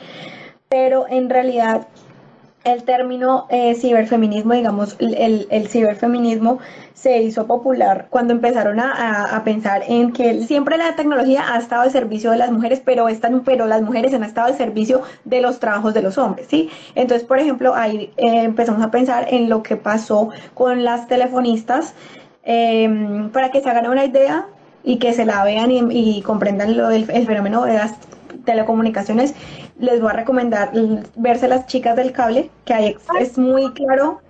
pero 0.68 1.07
en 1.09 1.31
realidad 1.31 1.87
el 2.72 2.85
término 2.85 3.46
eh, 3.50 3.74
ciberfeminismo, 3.74 4.54
digamos, 4.54 4.96
el, 4.98 5.46
el 5.50 5.68
ciberfeminismo 5.68 6.59
se 7.00 7.22
hizo 7.22 7.46
popular 7.46 8.09
cuando 8.11 8.33
empezaron 8.33 8.81
a, 8.81 9.40
pensar 9.44 9.83
en 9.87 10.12
que 10.12 10.42
siempre 10.42 10.76
la 10.76 10.96
tecnología 10.96 11.44
ha 11.52 11.59
estado 11.59 11.83
al 11.83 11.92
servicio 11.92 12.33
de 12.33 12.38
las 12.38 12.50
mujeres, 12.50 12.83
pero, 12.85 13.09
están, 13.09 13.42
pero 13.44 13.66
las 13.66 13.83
mujeres 13.83 14.12
han 14.14 14.24
estado 14.24 14.48
al 14.48 14.57
servicio 14.57 15.02
de 15.24 15.40
los 15.40 15.61
trabajos 15.61 15.94
de 15.94 16.02
los 16.02 16.18
hombres, 16.18 16.48
¿sí? 16.50 16.70
Entonces, 16.96 17.26
por 17.26 17.38
ejemplo, 17.38 17.74
ahí 17.74 18.11
eh, 18.16 18.42
empezamos 18.42 18.82
a 18.82 18.90
pensar 18.90 19.28
en 19.30 19.49
lo 19.49 19.62
que 19.62 19.76
pasó 19.76 20.30
con 20.55 20.82
las 20.82 21.07
telefonistas, 21.07 21.95
eh, 22.42 23.28
para 23.32 23.51
que 23.51 23.61
se 23.61 23.70
hagan 23.70 23.88
una 23.88 24.05
idea 24.05 24.47
y 24.82 24.99
que 24.99 25.12
se 25.12 25.24
la 25.24 25.45
vean 25.45 25.70
y, 25.70 25.80
y 25.90 26.22
comprendan 26.22 26.76
lo 26.76 26.88
del 26.88 27.09
el 27.11 27.26
fenómeno 27.26 27.64
de 27.64 27.74
las 27.74 27.95
telecomunicaciones, 28.45 29.34
les 29.79 30.01
voy 30.01 30.11
a 30.11 30.14
recomendar 30.14 30.72
verse 31.16 31.49
las 31.49 31.66
chicas 31.66 31.97
del 31.97 32.12
cable, 32.12 32.51
que 32.64 32.74
ahí 32.74 32.97
es, 33.20 33.39
muy 33.39 33.72
claro, 33.72 34.20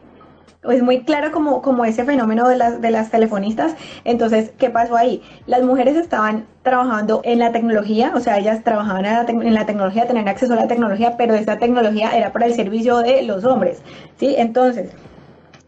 es 0.70 0.82
muy 0.82 1.02
claro 1.04 1.32
como, 1.32 1.62
como 1.62 1.84
ese 1.84 2.04
fenómeno 2.04 2.48
de 2.48 2.56
las, 2.56 2.80
de 2.80 2.90
las 2.90 3.10
telefonistas. 3.10 3.74
Entonces, 4.04 4.52
¿qué 4.58 4.70
pasó 4.70 4.96
ahí? 4.96 5.22
Las 5.46 5.62
mujeres 5.62 5.96
estaban 5.96 6.44
trabajando 6.62 7.22
en 7.24 7.38
la 7.38 7.52
tecnología, 7.52 8.12
o 8.14 8.20
sea, 8.20 8.38
ellas 8.38 8.62
trabajaban 8.62 9.06
en 9.06 9.12
la, 9.14 9.26
tec- 9.26 9.46
en 9.46 9.54
la 9.54 9.64
tecnología, 9.64 10.06
tenían 10.06 10.28
acceso 10.28 10.52
a 10.52 10.56
la 10.56 10.68
tecnología, 10.68 11.16
pero 11.16 11.34
esa 11.34 11.58
tecnología 11.58 12.10
era 12.16 12.32
para 12.32 12.46
el 12.46 12.54
servicio 12.54 12.98
de 12.98 13.22
los 13.22 13.44
hombres, 13.44 13.82
¿sí? 14.18 14.34
Entonces, 14.36 14.90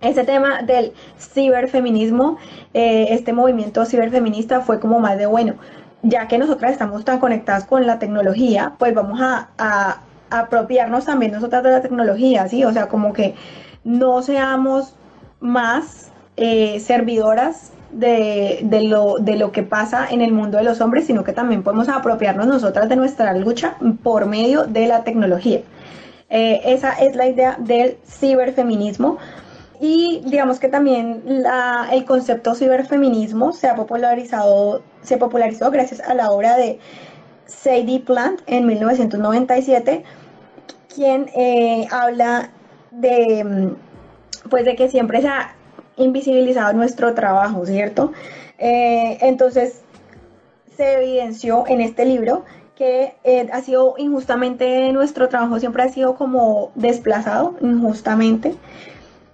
ese 0.03 0.25
tema 0.25 0.63
del 0.63 0.93
ciberfeminismo, 1.19 2.39
eh, 2.73 3.09
este 3.11 3.33
movimiento 3.33 3.85
ciberfeminista 3.85 4.61
fue 4.61 4.81
como 4.81 4.99
más 4.99 5.19
de 5.19 5.27
bueno, 5.27 5.55
ya 6.03 6.29
que 6.29 6.39
nosotras 6.39 6.73
estamos 6.73 7.05
tan 7.05 7.19
conectadas 7.19 7.65
con 7.65 7.87
la 7.87 7.99
tecnología, 7.99 8.75
pues 8.79 8.95
vamos 8.95 9.21
a, 9.21 10.03
apropiarnos 10.33 11.07
también 11.07 11.33
nosotras 11.33 11.65
de 11.65 11.71
la 11.71 11.83
tecnología, 11.83 12.47
¿sí? 12.49 12.65
O 12.65 12.73
sea, 12.73 12.87
como 12.87 13.13
que 13.13 13.35
no 13.83 14.23
seamos 14.23 14.95
más 15.41 16.13
eh, 16.37 16.79
servidoras 16.79 17.73
de, 17.91 18.61
de 18.63 18.83
lo, 18.83 19.17
de 19.19 19.35
lo 19.37 19.51
que 19.51 19.65
pasa 19.65 20.07
en 20.09 20.21
el 20.21 20.31
mundo 20.31 20.59
de 20.59 20.63
los 20.63 20.81
hombres, 20.81 21.07
sino 21.07 21.25
que 21.25 21.33
también 21.33 21.65
podemos 21.65 21.89
apropiarnos 21.89 22.47
nosotras 22.47 22.89
de 22.89 22.95
nuestra 22.95 23.35
lucha 23.35 23.75
por 24.05 24.27
medio 24.27 24.65
de 24.65 24.87
la 24.87 25.03
tecnología. 25.03 25.63
Eh, 26.31 26.61
esa 26.65 26.93
es 26.93 27.17
la 27.17 27.27
idea 27.27 27.57
del 27.59 27.99
ciberfeminismo. 28.07 29.19
Y 29.81 30.21
digamos 30.27 30.61
que 30.61 30.69
también 30.69 31.23
el 31.91 32.05
concepto 32.05 32.55
ciberfeminismo 32.55 33.53
se 33.53 33.67
ha 33.67 33.75
popularizado, 33.75 34.83
se 35.03 35.17
popularizó 35.17 35.71
gracias 35.71 36.01
a 36.01 36.13
la 36.13 36.31
obra 36.31 36.59
de 36.59 36.79
Sadie 37.47 38.01
Plant 38.01 38.43
en 38.47 38.67
1997, 38.67 40.05
quien 40.95 41.31
eh, 41.35 41.89
habla 41.91 42.51
de, 42.91 43.43
mm, 43.43 44.49
pues 44.51 44.67
de 44.67 44.77
que 44.77 44.91
siempre 44.91 45.23
se 45.23 45.29
ha 45.29 45.55
invisibilizado 45.97 46.75
nuestro 46.75 47.15
trabajo, 47.15 47.65
¿cierto? 47.65 48.13
Eh, 48.59 49.17
entonces, 49.23 49.81
se 50.77 50.95
evidenció 50.95 51.65
en 51.67 51.81
este 51.81 52.05
libro 52.05 52.45
que 52.77 53.15
eh, 53.25 53.49
ha 53.51 53.61
sido 53.63 53.95
injustamente 53.97 54.93
nuestro 54.93 55.29
trabajo 55.29 55.59
siempre 55.59 55.83
ha 55.83 55.89
sido 55.89 56.15
como 56.17 56.71
desplazado 56.75 57.55
injustamente 57.61 58.55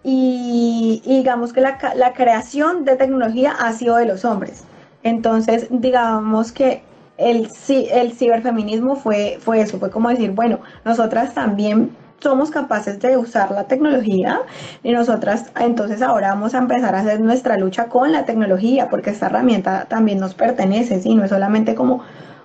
y, 0.09 1.03
y 1.05 1.17
digamos 1.17 1.53
que 1.53 1.61
la, 1.61 1.79
la 1.97 2.13
creación 2.13 2.85
de 2.85 2.95
tecnología 2.95 3.51
ha 3.59 3.73
sido 3.73 3.97
de 3.97 4.07
los 4.07 4.25
hombres. 4.25 4.63
Entonces, 5.03 5.67
digamos 5.69 6.53
que 6.53 6.83
el, 7.19 7.49
el 7.69 8.13
ciberfeminismo 8.13 8.95
fue, 8.95 9.39
fue 9.41 9.61
eso, 9.61 9.81
fue 9.81 9.91
como 9.91 10.09
decir, 10.09 10.31
bueno, 10.31 10.61
nosotras 10.85 11.35
también 11.35 11.91
somos 12.21 12.53
capaces 12.53 13.01
de 13.01 13.17
usar 13.17 13.51
la 13.51 13.65
tecnología 13.65 14.43
y 14.85 14.93
nosotras 14.93 15.51
entonces 15.61 16.01
ahora 16.03 16.29
vamos 16.29 16.55
a 16.55 16.59
empezar 16.59 16.95
a 16.95 17.01
hacer 17.01 17.21
nuestra 17.21 17.57
lucha 17.57 17.87
con 17.87 18.13
la 18.13 18.25
tecnología 18.25 18.89
porque 18.89 19.11
esta 19.11 19.27
herramienta 19.27 19.87
también 19.89 20.21
nos 20.21 20.35
pertenece, 20.35 21.01
¿sí? 21.01 21.17
No 21.17 21.25
es 21.25 21.31
solamente 21.31 21.75
como, 21.75 22.03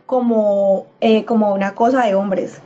como, 0.07 0.87
eh, 0.99 1.25
como 1.25 1.53
una 1.53 1.75
cosa 1.75 2.07
de 2.07 2.15
hombres. 2.15 2.59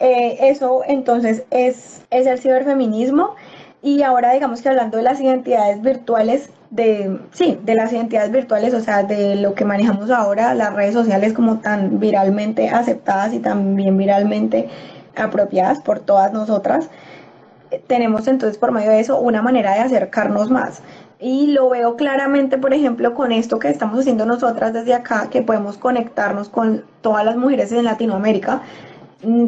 Eh, 0.00 0.48
eso 0.50 0.82
entonces 0.86 1.44
es, 1.50 2.02
es 2.10 2.26
el 2.26 2.38
ciberfeminismo 2.38 3.36
y 3.84 4.02
ahora 4.02 4.32
digamos 4.32 4.62
que 4.62 4.70
hablando 4.70 4.96
de 4.96 5.02
las 5.02 5.20
identidades 5.20 5.82
virtuales, 5.82 6.48
de, 6.70 7.20
sí, 7.32 7.60
de 7.64 7.74
las 7.74 7.92
identidades 7.92 8.32
virtuales, 8.32 8.72
o 8.72 8.80
sea, 8.80 9.02
de 9.02 9.36
lo 9.36 9.54
que 9.54 9.66
manejamos 9.66 10.10
ahora, 10.10 10.54
las 10.54 10.72
redes 10.72 10.94
sociales 10.94 11.34
como 11.34 11.58
tan 11.58 12.00
viralmente 12.00 12.70
aceptadas 12.70 13.34
y 13.34 13.40
también 13.40 13.98
viralmente 13.98 14.70
apropiadas 15.14 15.80
por 15.80 16.00
todas 16.00 16.32
nosotras, 16.32 16.88
eh, 17.70 17.82
tenemos 17.86 18.26
entonces 18.26 18.56
por 18.56 18.72
medio 18.72 18.90
de 18.90 19.00
eso 19.00 19.20
una 19.20 19.42
manera 19.42 19.74
de 19.74 19.80
acercarnos 19.80 20.50
más. 20.50 20.80
Y 21.20 21.48
lo 21.48 21.68
veo 21.68 21.96
claramente, 21.96 22.56
por 22.56 22.72
ejemplo, 22.72 23.12
con 23.12 23.32
esto 23.32 23.58
que 23.58 23.68
estamos 23.68 24.00
haciendo 24.00 24.24
nosotras 24.24 24.72
desde 24.72 24.94
acá, 24.94 25.28
que 25.28 25.42
podemos 25.42 25.76
conectarnos 25.76 26.48
con 26.48 26.84
todas 27.02 27.22
las 27.26 27.36
mujeres 27.36 27.70
en 27.70 27.84
Latinoamérica 27.84 28.62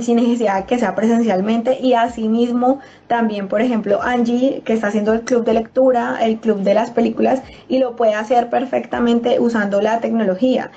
sin 0.01 0.17
necesidad 0.17 0.65
que 0.67 0.79
sea 0.79 0.95
presencialmente 0.95 1.79
y 1.81 1.95
asimismo 1.95 2.81
también 3.07 3.49
por 3.49 3.61
ejemplo 3.61 4.01
Angie 4.03 4.63
que 4.65 4.73
está 4.73 4.89
haciendo 4.89 5.13
el 5.13 5.21
club 5.23 5.45
de 5.45 5.55
lectura 5.55 6.19
el 6.23 6.39
club 6.39 6.61
de 6.63 6.75
las 6.75 6.91
películas 6.91 7.43
y 7.69 7.79
lo 7.79 7.97
puede 7.97 8.15
hacer 8.15 8.49
perfectamente 8.51 9.39
usando 9.41 9.81
la 9.81 10.01
tecnología 10.01 10.71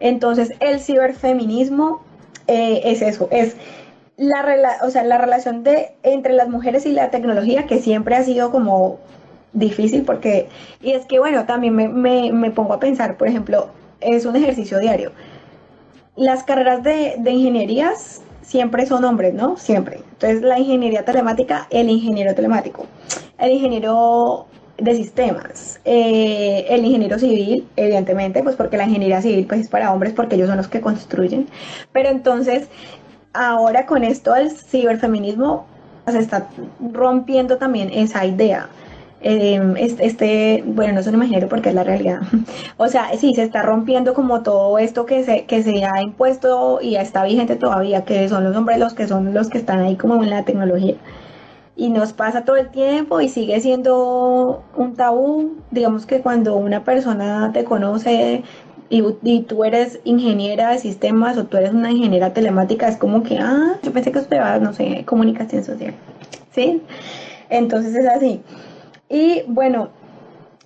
entonces 0.00 0.52
el 0.60 0.80
ciberfeminismo 0.80 2.02
eh, 2.48 2.80
es 2.84 3.02
eso 3.02 3.28
es 3.30 3.56
la, 4.18 4.42
rela- 4.42 4.78
o 4.82 4.90
sea, 4.90 5.04
la 5.04 5.18
relación 5.18 5.62
de, 5.62 5.92
entre 6.02 6.32
las 6.32 6.48
mujeres 6.48 6.86
y 6.86 6.92
la 6.92 7.10
tecnología 7.10 7.66
que 7.66 7.80
siempre 7.80 8.16
ha 8.16 8.22
sido 8.22 8.50
como 8.50 8.98
difícil 9.52 10.04
porque, 10.04 10.48
y 10.82 10.92
es 10.92 11.04
que 11.04 11.18
bueno, 11.18 11.44
también 11.44 11.74
me, 11.74 11.88
me, 11.88 12.32
me 12.32 12.50
pongo 12.50 12.72
a 12.72 12.80
pensar, 12.80 13.18
por 13.18 13.28
ejemplo, 13.28 13.68
es 14.00 14.24
un 14.24 14.34
ejercicio 14.36 14.78
diario. 14.78 15.12
Las 16.16 16.44
carreras 16.44 16.82
de, 16.82 17.16
de 17.18 17.30
ingenierías 17.30 18.22
siempre 18.46 18.86
son 18.86 19.04
hombres, 19.04 19.34
¿no? 19.34 19.56
Siempre. 19.56 19.96
Entonces 19.96 20.42
la 20.42 20.58
ingeniería 20.58 21.04
telemática, 21.04 21.66
el 21.70 21.90
ingeniero 21.90 22.34
telemático, 22.34 22.86
el 23.38 23.52
ingeniero 23.52 24.46
de 24.78 24.94
sistemas, 24.94 25.80
eh, 25.84 26.66
el 26.68 26.84
ingeniero 26.84 27.18
civil, 27.18 27.66
evidentemente, 27.76 28.42
pues 28.42 28.56
porque 28.56 28.76
la 28.76 28.84
ingeniería 28.84 29.20
civil 29.20 29.46
pues 29.46 29.62
es 29.62 29.68
para 29.68 29.92
hombres 29.92 30.12
porque 30.12 30.36
ellos 30.36 30.48
son 30.48 30.58
los 30.58 30.68
que 30.68 30.80
construyen. 30.80 31.48
Pero 31.92 32.08
entonces 32.08 32.68
ahora 33.32 33.84
con 33.84 34.04
esto 34.04 34.32
del 34.32 34.50
ciberfeminismo 34.50 35.66
se 36.06 36.18
está 36.18 36.48
rompiendo 36.92 37.58
también 37.58 37.90
esa 37.90 38.24
idea. 38.24 38.68
Eh, 39.28 39.60
este, 39.98 40.62
bueno, 40.64 40.92
no 40.92 41.00
es 41.00 41.06
un 41.08 41.14
imaginario 41.14 41.48
porque 41.48 41.70
es 41.70 41.74
la 41.74 41.82
realidad. 41.82 42.20
O 42.76 42.86
sea, 42.86 43.08
sí, 43.18 43.34
se 43.34 43.42
está 43.42 43.62
rompiendo 43.62 44.14
como 44.14 44.42
todo 44.42 44.78
esto 44.78 45.04
que 45.04 45.24
se, 45.24 45.46
que 45.46 45.64
se 45.64 45.84
ha 45.84 46.00
impuesto 46.00 46.78
y 46.80 46.94
está 46.94 47.24
vigente 47.24 47.56
todavía, 47.56 48.04
que 48.04 48.28
son 48.28 48.44
los 48.44 48.56
hombres 48.56 48.78
los 48.78 48.94
que 48.94 49.08
son 49.08 49.34
los 49.34 49.48
que 49.48 49.58
están 49.58 49.80
ahí 49.80 49.96
como 49.96 50.22
en 50.22 50.30
la 50.30 50.44
tecnología. 50.44 50.94
Y 51.74 51.88
nos 51.88 52.12
pasa 52.12 52.44
todo 52.44 52.54
el 52.54 52.68
tiempo 52.70 53.20
y 53.20 53.28
sigue 53.28 53.60
siendo 53.60 54.62
un 54.76 54.94
tabú. 54.94 55.56
Digamos 55.72 56.06
que 56.06 56.20
cuando 56.20 56.54
una 56.56 56.84
persona 56.84 57.50
te 57.52 57.64
conoce 57.64 58.44
y, 58.90 59.04
y 59.24 59.40
tú 59.42 59.64
eres 59.64 59.98
ingeniera 60.04 60.70
de 60.70 60.78
sistemas 60.78 61.36
o 61.36 61.46
tú 61.46 61.56
eres 61.56 61.72
una 61.72 61.90
ingeniera 61.90 62.32
telemática, 62.32 62.86
es 62.86 62.96
como 62.96 63.24
que, 63.24 63.38
ah, 63.38 63.76
yo 63.82 63.92
pensé 63.92 64.12
que 64.12 64.20
usted 64.20 64.38
va, 64.38 64.58
no 64.60 64.72
sé, 64.72 65.04
comunicación 65.04 65.64
social. 65.64 65.94
¿Sí? 66.52 66.80
Entonces 67.50 67.94
es 67.96 68.06
así. 68.06 68.40
Y 69.08 69.42
bueno, 69.46 69.90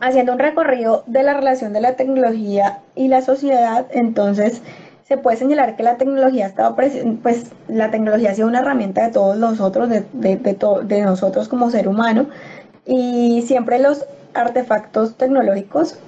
haciendo 0.01 0.33
un 0.33 0.39
recorrido 0.39 1.05
de 1.07 1.23
la 1.23 1.35
relación 1.35 1.73
de 1.73 1.81
la 1.81 1.97
tecnología 1.97 2.81
y 2.95 3.09
la 3.09 3.23
sociedad, 3.23 3.87
entonces 3.91 4.63
se 5.07 5.19
puede 5.19 5.37
señalar 5.37 5.77
que 5.77 5.83
la 5.83 5.97
tecnología 5.97 6.55
presente, 6.77 7.19
pues 7.23 7.51
la 7.69 7.91
tecnología 7.91 8.31
ha 8.31 8.35
sido 8.35 8.49
una 8.49 8.61
herramienta 8.61 9.05
de 9.07 9.13
todos 9.13 9.37
nosotros, 9.37 9.89
de, 9.89 10.05
de, 10.13 10.37
de, 10.37 10.57
de 10.85 11.03
nosotros 11.03 11.49
como 11.49 11.71
ser 11.71 11.89
humano, 11.89 12.27
y 12.87 13.43
siempre 13.43 13.79
los 13.79 14.07
artefactos 14.35 15.17
tecnológicos 15.17 15.99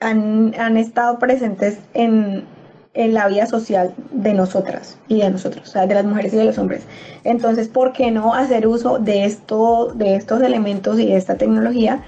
han, 0.00 0.54
han 0.58 0.76
estado 0.76 1.18
presentes 1.18 1.78
en, 1.94 2.44
en 2.98 3.14
la 3.14 3.28
vida 3.28 3.46
social 3.46 3.94
de 4.10 4.34
nosotras 4.34 4.98
y 5.06 5.20
de 5.20 5.30
nosotros, 5.30 5.68
o 5.68 5.70
sea, 5.70 5.86
de 5.86 5.94
las 5.94 6.04
mujeres 6.04 6.32
y 6.34 6.36
de 6.36 6.44
los 6.44 6.58
hombres. 6.58 6.82
Entonces, 7.22 7.68
¿por 7.68 7.92
qué 7.92 8.10
no 8.10 8.34
hacer 8.34 8.66
uso 8.66 8.98
de, 8.98 9.24
esto, 9.24 9.92
de 9.94 10.16
estos 10.16 10.42
elementos 10.42 10.98
y 10.98 11.06
de 11.06 11.16
esta 11.16 11.36
tecnología? 11.36 12.02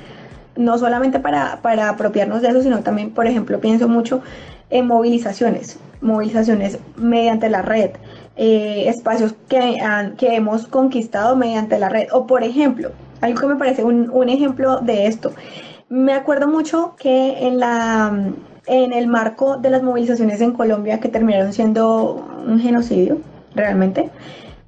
No 0.57 0.77
solamente 0.79 1.21
para, 1.21 1.61
para 1.63 1.89
apropiarnos 1.91 2.43
de 2.43 2.49
eso, 2.49 2.61
sino 2.63 2.81
también, 2.81 3.11
por 3.13 3.29
ejemplo, 3.29 3.61
pienso 3.61 3.87
mucho 3.89 4.21
en 4.69 4.89
movilizaciones, 4.89 5.79
movilizaciones 6.01 6.79
mediante 6.97 7.49
la 7.49 7.63
red, 7.63 7.91
eh, 8.37 8.85
espacios 8.89 9.35
que, 9.49 9.79
han- 9.81 10.17
que 10.17 10.35
hemos 10.35 10.67
conquistado 10.67 11.37
mediante 11.37 11.79
la 11.79 11.89
red. 11.89 12.09
O, 12.13 12.27
por 12.27 12.43
ejemplo, 12.43 12.91
algo 13.21 13.39
que 13.41 13.47
me 13.47 13.57
parece 13.57 13.85
un, 13.85 14.11
un 14.11 14.29
ejemplo 14.29 14.81
de 14.81 15.07
esto. 15.07 15.33
Me 15.89 16.15
acuerdo 16.15 16.49
mucho 16.49 16.95
que 16.99 17.47
en 17.47 17.61
la 17.61 18.13
en 18.67 18.93
el 18.93 19.07
marco 19.07 19.57
de 19.57 19.71
las 19.71 19.83
movilizaciones 19.83 20.41
en 20.41 20.53
Colombia 20.53 21.01
que 21.01 21.09
terminaron 21.09 21.53
siendo 21.53 22.27
un 22.47 22.61
genocidio, 22.61 23.19
realmente, 23.55 24.11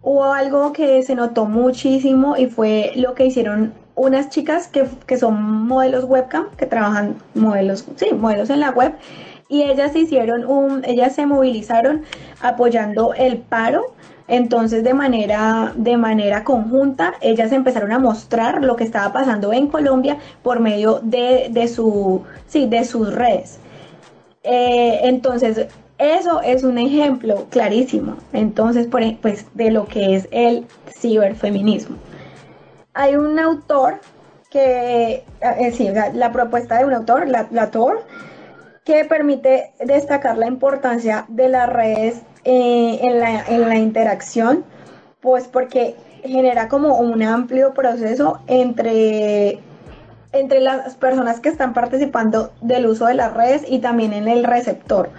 hubo 0.02 0.32
algo 0.32 0.72
que 0.72 1.02
se 1.02 1.14
notó 1.14 1.46
muchísimo 1.46 2.36
y 2.36 2.46
fue 2.46 2.92
lo 2.96 3.14
que 3.14 3.26
hicieron 3.26 3.72
unas 3.94 4.30
chicas 4.30 4.68
que, 4.68 4.86
que 5.06 5.16
son 5.16 5.66
modelos 5.66 6.04
webcam, 6.04 6.46
que 6.56 6.66
trabajan 6.66 7.16
modelos, 7.34 7.86
sí, 7.96 8.12
modelos 8.14 8.50
en 8.50 8.60
la 8.60 8.70
web, 8.70 8.94
y 9.48 9.62
ellas 9.62 9.94
hicieron 9.94 10.46
un, 10.46 10.82
ellas 10.84 11.14
se 11.14 11.26
movilizaron 11.26 12.02
apoyando 12.40 13.12
el 13.14 13.38
paro 13.38 13.92
entonces, 14.28 14.84
de 14.84 14.94
manera, 14.94 15.72
de 15.76 15.96
manera 15.96 16.44
conjunta, 16.44 17.14
ellas 17.20 17.52
empezaron 17.52 17.92
a 17.92 17.98
mostrar 17.98 18.62
lo 18.62 18.76
que 18.76 18.84
estaba 18.84 19.12
pasando 19.12 19.52
en 19.52 19.66
Colombia 19.66 20.18
por 20.42 20.60
medio 20.60 21.00
de, 21.02 21.48
de, 21.50 21.68
su, 21.68 22.22
sí, 22.46 22.66
de 22.66 22.84
sus 22.84 23.12
redes. 23.12 23.58
Eh, 24.44 25.00
entonces, 25.02 25.68
eso 25.98 26.40
es 26.42 26.64
un 26.64 26.78
ejemplo 26.78 27.46
clarísimo, 27.50 28.16
entonces, 28.32 28.86
por, 28.86 29.02
pues, 29.18 29.46
de 29.54 29.70
lo 29.70 29.86
que 29.86 30.16
es 30.16 30.28
el 30.32 30.66
ciberfeminismo. 30.90 31.96
Hay 32.94 33.14
un 33.14 33.38
autor 33.38 34.00
que, 34.50 35.24
eh, 35.40 35.72
sea, 35.72 36.12
la 36.12 36.32
propuesta 36.32 36.78
de 36.78 36.84
un 36.84 36.92
autor, 36.92 37.28
la, 37.28 37.48
autor, 37.60 38.04
que 38.84 39.04
permite 39.04 39.72
destacar 39.84 40.36
la 40.36 40.46
importancia 40.48 41.24
de 41.28 41.48
las 41.48 41.68
redes 41.68 42.22
eh, 42.44 42.98
en 43.00 43.68
la 43.68 43.76
interacción, 43.76 44.64
pues 45.20 45.46
porque 45.46 45.94
genera 46.24 46.68
como 46.68 46.98
un 46.98 47.22
amplio 47.22 47.74
proceso 47.74 48.40
entre, 48.46 49.60
entre 50.32 50.60
las 50.60 50.94
personas 50.94 51.40
que 51.40 51.48
están 51.48 51.74
participando 51.74 52.52
del 52.60 52.86
uso 52.86 53.06
de 53.06 53.14
las 53.14 53.34
redes 53.34 53.64
y 53.68 53.80
también 53.80 54.12
en 54.12 54.28
el 54.28 54.44
receptor. 54.44 55.10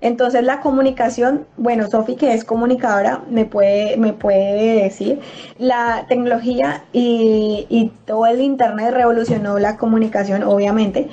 Entonces 0.00 0.42
la 0.44 0.60
comunicación, 0.60 1.46
bueno, 1.56 1.88
Sofi 1.88 2.16
que 2.16 2.34
es 2.34 2.44
comunicadora 2.44 3.22
me 3.30 3.44
puede, 3.44 3.96
me 3.96 4.12
puede 4.12 4.82
decir, 4.82 5.20
la 5.58 6.04
tecnología 6.08 6.84
y, 6.92 7.66
y 7.70 7.92
todo 8.04 8.26
el 8.26 8.40
Internet 8.40 8.92
revolucionó 8.92 9.58
la 9.58 9.76
comunicación, 9.76 10.42
obviamente. 10.42 11.08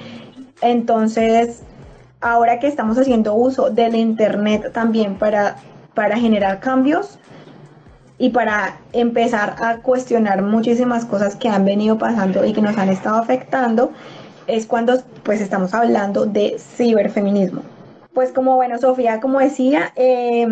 Entonces, 0.62 1.62
ahora 2.20 2.60
que 2.60 2.68
estamos 2.68 2.98
haciendo 2.98 3.34
uso 3.36 3.70
del 3.70 3.96
Internet 3.96 4.72
también 4.74 5.16
para, 5.16 5.56
para 5.94 6.18
generar 6.18 6.60
cambios 6.60 7.20
y 8.24 8.30
para 8.30 8.78
empezar 8.94 9.58
a 9.62 9.80
cuestionar 9.80 10.44
muchísimas 10.44 11.04
cosas 11.04 11.36
que 11.36 11.50
han 11.50 11.66
venido 11.66 11.98
pasando 11.98 12.46
y 12.46 12.54
que 12.54 12.62
nos 12.62 12.78
han 12.78 12.88
estado 12.88 13.18
afectando, 13.18 13.92
es 14.48 14.66
cuando 14.66 15.04
pues 15.24 15.42
estamos 15.42 15.74
hablando 15.74 16.26
de 16.26 16.56
ciberfeminismo. 16.58 17.64
Pues 18.14 18.32
como 18.32 18.56
bueno, 18.56 18.78
Sofía, 18.78 19.20
como 19.20 19.40
decía, 19.40 19.92
eh, 19.98 20.48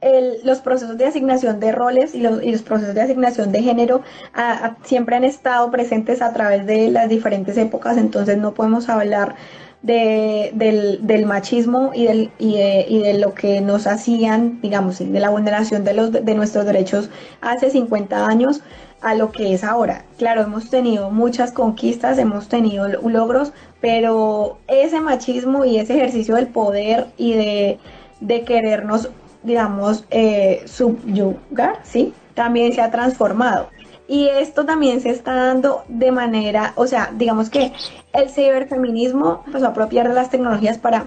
el, 0.00 0.38
los 0.42 0.58
procesos 0.58 0.98
de 0.98 1.06
asignación 1.06 1.60
de 1.60 1.70
roles 1.70 2.12
y 2.12 2.22
los, 2.22 2.42
y 2.42 2.50
los 2.50 2.62
procesos 2.62 2.96
de 2.96 3.02
asignación 3.02 3.52
de 3.52 3.62
género 3.62 4.02
a, 4.34 4.66
a, 4.66 4.76
siempre 4.82 5.14
han 5.14 5.22
estado 5.22 5.70
presentes 5.70 6.20
a 6.22 6.32
través 6.32 6.66
de 6.66 6.90
las 6.90 7.08
diferentes 7.08 7.56
épocas, 7.56 7.98
entonces 7.98 8.36
no 8.36 8.52
podemos 8.52 8.88
hablar 8.88 9.36
de, 9.82 10.50
del, 10.54 11.06
del, 11.06 11.26
machismo 11.26 11.92
y, 11.94 12.06
del, 12.06 12.30
y, 12.38 12.56
de, 12.56 12.86
y, 12.88 12.98
de, 13.00 13.14
lo 13.14 13.34
que 13.34 13.60
nos 13.60 13.86
hacían, 13.86 14.60
digamos, 14.60 14.98
de 14.98 15.20
la 15.20 15.30
vulneración 15.30 15.84
de, 15.84 15.94
los, 15.94 16.12
de 16.12 16.34
nuestros 16.34 16.64
derechos 16.64 17.10
hace 17.40 17.70
50 17.70 18.26
años 18.26 18.62
a 19.00 19.14
lo 19.14 19.30
que 19.30 19.54
es 19.54 19.62
ahora. 19.62 20.04
Claro, 20.18 20.42
hemos 20.42 20.70
tenido 20.70 21.10
muchas 21.10 21.52
conquistas, 21.52 22.18
hemos 22.18 22.48
tenido 22.48 22.88
logros, 22.88 23.52
pero 23.80 24.58
ese 24.66 25.00
machismo 25.00 25.64
y 25.64 25.78
ese 25.78 25.94
ejercicio 25.94 26.34
del 26.34 26.48
poder 26.48 27.06
y 27.16 27.34
de, 27.34 27.78
de 28.20 28.44
querernos, 28.44 29.10
digamos, 29.42 30.04
eh, 30.10 30.62
subyugar, 30.66 31.78
¿sí? 31.84 32.14
También 32.34 32.72
se 32.72 32.80
ha 32.80 32.90
transformado. 32.90 33.70
Y 34.08 34.28
esto 34.28 34.64
también 34.64 35.00
se 35.00 35.10
está 35.10 35.34
dando 35.34 35.84
de 35.88 36.12
manera, 36.12 36.72
o 36.76 36.86
sea, 36.86 37.10
digamos 37.16 37.50
que 37.50 37.72
el 38.12 38.30
ciberfeminismo 38.30 39.42
empezó 39.46 39.66
a 39.66 39.70
apropiar 39.70 40.08
de 40.08 40.14
las 40.14 40.30
tecnologías 40.30 40.78
para, 40.78 41.06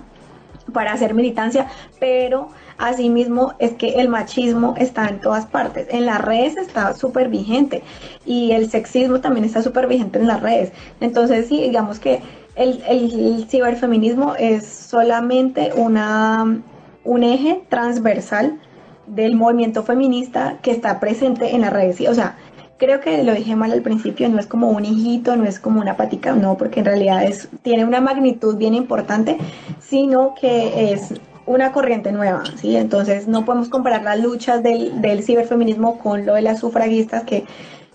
para 0.73 0.91
hacer 0.91 1.13
militancia, 1.13 1.67
pero 1.99 2.49
asimismo 2.77 3.53
es 3.59 3.73
que 3.73 4.01
el 4.01 4.09
machismo 4.09 4.73
está 4.77 5.07
en 5.07 5.21
todas 5.21 5.45
partes. 5.45 5.87
En 5.91 6.05
las 6.05 6.21
redes 6.21 6.57
está 6.57 6.93
súper 6.93 7.29
vigente 7.29 7.83
y 8.25 8.51
el 8.51 8.69
sexismo 8.69 9.21
también 9.21 9.45
está 9.45 9.61
súper 9.61 9.87
vigente 9.87 10.19
en 10.19 10.27
las 10.27 10.41
redes. 10.41 10.71
Entonces, 10.99 11.47
sí, 11.47 11.61
digamos 11.61 11.99
que 11.99 12.21
el, 12.55 12.83
el, 12.87 13.47
ciberfeminismo 13.49 14.35
es 14.35 14.65
solamente 14.67 15.71
una, 15.75 16.61
un 17.03 17.23
eje 17.23 17.63
transversal 17.69 18.59
del 19.07 19.35
movimiento 19.35 19.83
feminista 19.83 20.57
que 20.61 20.71
está 20.71 20.99
presente 20.99 21.55
en 21.55 21.61
las 21.61 21.73
redes. 21.73 22.01
O 22.07 22.13
sea, 22.13 22.37
creo 22.79 22.99
que 22.99 23.23
lo 23.23 23.33
dije 23.33 23.55
mal 23.55 23.71
al 23.71 23.83
principio, 23.83 24.27
no 24.29 24.39
es 24.39 24.47
como 24.47 24.69
un 24.71 24.85
hijito, 24.85 25.35
no 25.35 25.45
es 25.45 25.59
como 25.59 25.79
una 25.79 25.97
patica, 25.97 26.33
no, 26.33 26.57
porque 26.57 26.79
en 26.79 26.85
realidad 26.87 27.23
es, 27.23 27.49
tiene 27.61 27.85
una 27.85 28.01
magnitud 28.01 28.57
bien 28.57 28.73
importante, 28.73 29.37
sino 29.79 30.33
que 30.39 30.93
es 30.93 31.13
una 31.45 31.71
corriente 31.71 32.11
nueva, 32.11 32.43
¿sí? 32.57 32.75
Entonces 32.75 33.27
no 33.27 33.45
podemos 33.45 33.69
comparar 33.69 34.03
las 34.03 34.19
luchas 34.19 34.63
del, 34.63 35.01
del 35.01 35.23
ciberfeminismo 35.23 35.99
con 35.99 36.25
lo 36.25 36.35
de 36.35 36.41
las 36.41 36.59
sufragistas 36.59 37.23
que 37.23 37.45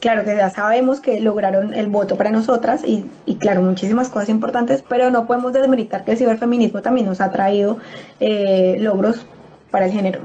claro 0.00 0.24
que 0.24 0.36
ya 0.36 0.50
sabemos 0.50 1.00
que 1.00 1.18
lograron 1.20 1.72
el 1.72 1.86
voto 1.86 2.16
para 2.16 2.30
nosotras 2.30 2.82
y, 2.84 3.06
y, 3.24 3.36
claro, 3.36 3.62
muchísimas 3.62 4.10
cosas 4.10 4.28
importantes, 4.28 4.84
pero 4.86 5.10
no 5.10 5.26
podemos 5.26 5.54
desmeritar 5.54 6.04
que 6.04 6.12
el 6.12 6.18
ciberfeminismo 6.18 6.82
también 6.82 7.06
nos 7.06 7.22
ha 7.22 7.30
traído 7.30 7.78
eh, 8.20 8.76
logros 8.80 9.24
para 9.70 9.86
el 9.86 9.92
género. 9.92 10.20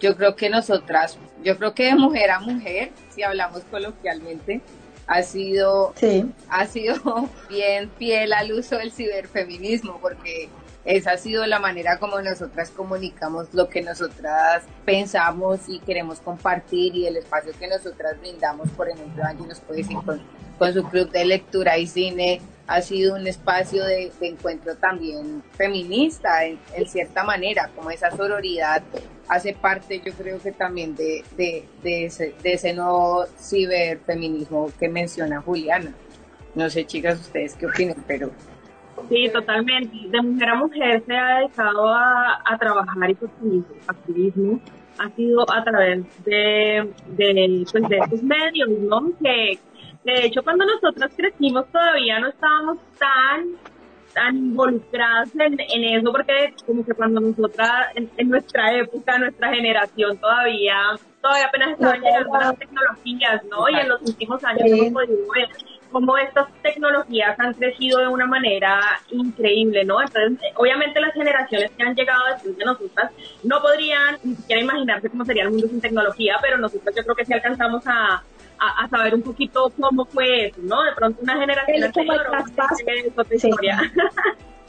Yo 0.00 0.16
creo 0.16 0.36
que 0.36 0.50
nosotras, 0.50 1.16
yo 1.42 1.58
creo 1.58 1.74
que 1.74 1.84
de 1.84 1.94
mujer 1.94 2.30
a 2.30 2.40
mujer, 2.40 2.90
si 3.10 3.22
hablamos 3.22 3.62
coloquialmente, 3.70 4.60
ha 5.06 5.22
sido, 5.22 5.92
sí. 5.96 6.24
ha 6.48 6.66
sido 6.66 7.28
bien 7.48 7.90
fiel 7.98 8.32
al 8.32 8.52
uso 8.52 8.78
del 8.78 8.92
ciberfeminismo, 8.92 9.98
porque 10.00 10.48
esa 10.84 11.12
ha 11.12 11.16
sido 11.16 11.46
la 11.46 11.60
manera 11.60 11.98
como 11.98 12.20
nosotras 12.20 12.70
comunicamos 12.70 13.52
lo 13.52 13.68
que 13.68 13.82
nosotras 13.82 14.64
pensamos 14.84 15.60
y 15.68 15.78
queremos 15.80 16.18
compartir 16.20 16.96
y 16.96 17.06
el 17.06 17.16
espacio 17.16 17.52
que 17.58 17.68
nosotras 17.68 18.18
brindamos, 18.20 18.68
por 18.70 18.88
ejemplo, 18.88 19.22
Angie 19.24 19.46
nos 19.46 19.60
puede 19.60 19.82
decir 19.82 19.96
con, 20.04 20.20
con 20.58 20.72
su 20.72 20.82
club 20.84 21.10
de 21.10 21.24
lectura 21.24 21.78
y 21.78 21.86
cine, 21.86 22.40
ha 22.66 22.80
sido 22.80 23.16
un 23.16 23.26
espacio 23.26 23.84
de, 23.84 24.12
encuentro 24.20 24.74
también 24.76 25.42
feminista 25.52 26.44
en, 26.44 26.58
cierta 26.86 27.24
manera, 27.24 27.70
como 27.74 27.90
esa 27.90 28.10
sororidad 28.10 28.82
hace 29.28 29.54
parte 29.54 30.00
yo 30.04 30.12
creo 30.12 30.40
que 30.40 30.52
también 30.52 30.94
de, 30.94 31.24
ese, 31.84 32.34
de 32.42 32.52
ese 32.52 32.72
nuevo 32.74 33.24
ciberfeminismo 33.38 34.70
que 34.78 34.88
menciona 34.88 35.40
Juliana. 35.40 35.92
No 36.54 36.68
sé 36.68 36.84
chicas 36.84 37.18
ustedes 37.20 37.54
qué 37.54 37.66
opinan, 37.66 38.04
pero 38.06 38.30
Sí, 39.08 39.28
totalmente. 39.32 39.96
De 40.08 40.22
mujer 40.22 40.48
a 40.48 40.54
mujer 40.54 41.02
se 41.06 41.16
ha 41.16 41.38
dedicado 41.38 41.88
a, 41.88 42.58
trabajar 42.58 43.10
y 43.10 43.14
construir 43.14 43.64
activismo. 43.86 44.60
Ha 44.98 45.10
sido 45.10 45.50
a 45.50 45.64
través 45.64 46.04
de, 46.24 46.92
de, 47.16 47.66
pues 47.72 47.88
de 47.88 47.98
estos 47.98 48.22
medios, 48.22 48.68
¿no? 48.68 49.10
Que 49.22 49.58
de 50.04 50.26
hecho 50.26 50.42
cuando 50.42 50.64
nosotros 50.64 51.10
crecimos 51.16 51.66
todavía 51.70 52.18
no 52.20 52.28
estábamos 52.28 52.78
tan 52.98 53.56
tan 54.12 54.36
involucradas 54.36 55.30
en, 55.36 55.58
en 55.58 55.84
eso 55.98 56.12
porque 56.12 56.54
como 56.66 56.84
que 56.84 56.92
cuando 56.92 57.20
nosotras 57.20 57.88
en, 57.94 58.10
en, 58.16 58.28
nuestra 58.28 58.76
época 58.76 59.18
nuestra 59.18 59.54
generación 59.54 60.18
todavía 60.18 60.76
todavía 61.20 61.46
apenas 61.46 61.70
estaban 61.72 62.00
no, 62.00 62.06
llegando 62.06 62.38
las 62.38 62.58
tecnologías 62.58 63.44
no 63.44 63.68
y 63.70 63.74
en 63.74 63.88
los 63.88 64.02
últimos 64.02 64.44
años 64.44 64.62
sí. 64.64 64.78
hemos 64.78 64.92
podido 64.92 65.32
ver 65.34 65.48
cómo 65.92 66.16
estas 66.16 66.50
tecnologías 66.62 67.38
han 67.38 67.52
crecido 67.52 68.00
de 68.00 68.08
una 68.08 68.26
manera 68.26 68.80
increíble, 69.10 69.84
¿no? 69.84 70.00
Entonces, 70.00 70.50
obviamente 70.56 70.98
las 70.98 71.12
generaciones 71.12 71.70
que 71.72 71.82
han 71.82 71.94
llegado 71.94 72.24
después 72.32 72.56
de 72.56 72.64
nosotras 72.64 73.12
no 73.44 73.60
podrían 73.60 74.16
ni 74.24 74.34
siquiera 74.34 74.62
imaginarse 74.62 75.10
cómo 75.10 75.24
sería 75.24 75.44
el 75.44 75.50
mundo 75.50 75.68
sin 75.68 75.80
tecnología, 75.80 76.38
pero 76.40 76.56
nosotros 76.56 76.96
yo 76.96 77.02
creo 77.04 77.14
que 77.14 77.26
sí 77.26 77.34
alcanzamos 77.34 77.86
a, 77.86 78.22
a, 78.62 78.84
a 78.84 78.88
saber 78.88 79.14
un 79.14 79.22
poquito 79.22 79.72
cómo 79.80 80.04
fue 80.06 80.46
eso, 80.46 80.60
¿no? 80.62 80.82
De 80.82 80.92
pronto 80.94 81.20
una 81.22 81.36
generación 81.38 81.84
anterior, 81.84 82.20
otra 83.16 83.34
historia. 83.34 83.92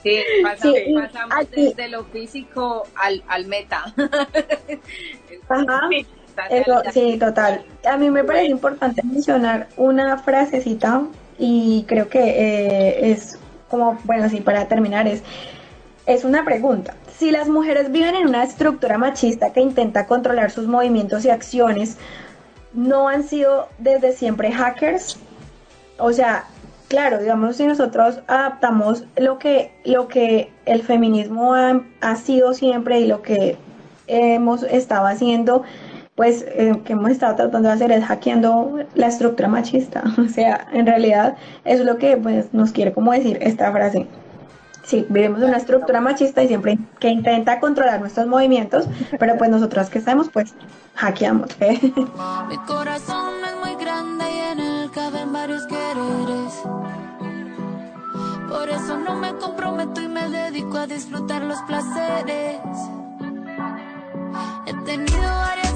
Sí, 0.03 0.19
pasamos, 0.43 0.77
sí, 0.77 0.93
pasamos 0.93 1.35
aquí. 1.37 1.61
desde 1.63 1.87
lo 1.87 2.03
físico 2.03 2.83
al, 2.95 3.23
al 3.27 3.45
meta. 3.45 3.85
Ajá. 5.49 5.81
Sí. 5.89 6.05
Eso, 6.49 6.81
sí, 6.91 7.17
total. 7.19 7.63
A 7.89 7.95
mí 7.95 8.09
me 8.09 8.23
parece 8.23 8.47
importante 8.47 9.01
mencionar 9.03 9.67
una 9.77 10.17
frasecita 10.17 11.03
y 11.37 11.85
creo 11.87 12.09
que 12.09 12.19
eh, 12.19 13.11
es 13.11 13.37
como, 13.69 13.99
bueno, 14.03 14.27
sí, 14.29 14.41
para 14.41 14.67
terminar, 14.67 15.07
es, 15.07 15.23
es 16.05 16.23
una 16.23 16.43
pregunta. 16.43 16.95
Si 17.17 17.31
las 17.31 17.47
mujeres 17.47 17.91
viven 17.91 18.15
en 18.15 18.27
una 18.27 18.43
estructura 18.43 18.97
machista 18.97 19.53
que 19.53 19.61
intenta 19.61 20.07
controlar 20.07 20.51
sus 20.51 20.67
movimientos 20.67 21.23
y 21.25 21.29
acciones, 21.29 21.97
¿no 22.73 23.07
han 23.07 23.23
sido 23.23 23.67
desde 23.77 24.13
siempre 24.13 24.51
hackers? 24.51 25.17
O 25.97 26.11
sea, 26.11 26.45
claro, 26.87 27.19
digamos, 27.19 27.57
si 27.57 27.65
nosotros 27.65 28.19
adaptamos 28.27 29.05
lo 29.17 29.39
que, 29.39 29.71
lo 29.85 30.07
que 30.07 30.51
el 30.65 30.83
feminismo 30.83 31.53
ha, 31.53 32.15
sido 32.15 32.53
siempre 32.53 32.99
y 32.99 33.07
lo 33.07 33.21
que 33.21 33.57
hemos 34.07 34.63
estado 34.63 35.07
haciendo, 35.07 35.63
pues 36.15 36.45
eh, 36.47 36.79
que 36.85 36.93
hemos 36.93 37.11
estado 37.11 37.35
tratando 37.35 37.69
de 37.69 37.75
hacer 37.75 37.91
es 37.91 38.05
hackeando 38.05 38.79
la 38.95 39.07
estructura 39.07 39.47
machista. 39.47 40.03
O 40.17 40.27
sea, 40.27 40.67
en 40.73 40.85
realidad 40.85 41.35
eso 41.65 41.81
es 41.81 41.85
lo 41.87 41.97
que 41.97 42.17
pues, 42.17 42.53
nos 42.53 42.71
quiere 42.71 42.93
como 42.93 43.11
decir 43.11 43.37
esta 43.41 43.71
frase. 43.71 44.07
Sí, 44.83 45.05
vivimos 45.09 45.41
en 45.41 45.47
una 45.47 45.57
estructura 45.57 46.01
machista 46.01 46.43
y 46.43 46.47
siempre 46.47 46.77
que 46.99 47.07
intenta 47.07 47.59
controlar 47.59 48.01
nuestros 48.01 48.27
movimientos, 48.27 48.85
pero 49.17 49.37
pues 49.37 49.49
nosotros 49.49 49.89
que 49.89 50.01
sabemos, 50.01 50.29
pues 50.29 50.53
hackeamos. 50.95 51.49
¿eh? 51.61 51.79
Mi 52.49 52.57
corazón 52.67 53.33
es 53.45 53.55
muy 53.65 53.81
grande 53.81 54.25
y 54.29 54.39
en 54.39 54.59
él 54.59 54.91
caben 54.93 55.31
varios 55.31 55.65
quereres. 55.67 56.53
Por 58.49 58.69
eso 58.69 58.97
no 58.97 59.15
me 59.15 59.33
comprometo 59.37 60.01
y 60.01 60.07
me 60.07 60.29
dedico 60.29 60.77
a 60.77 60.85
disfrutar 60.85 61.43
los 61.43 61.59
placeres. 61.61 62.59
He 64.65 64.73
tenido 64.85 65.21
varias 65.21 65.72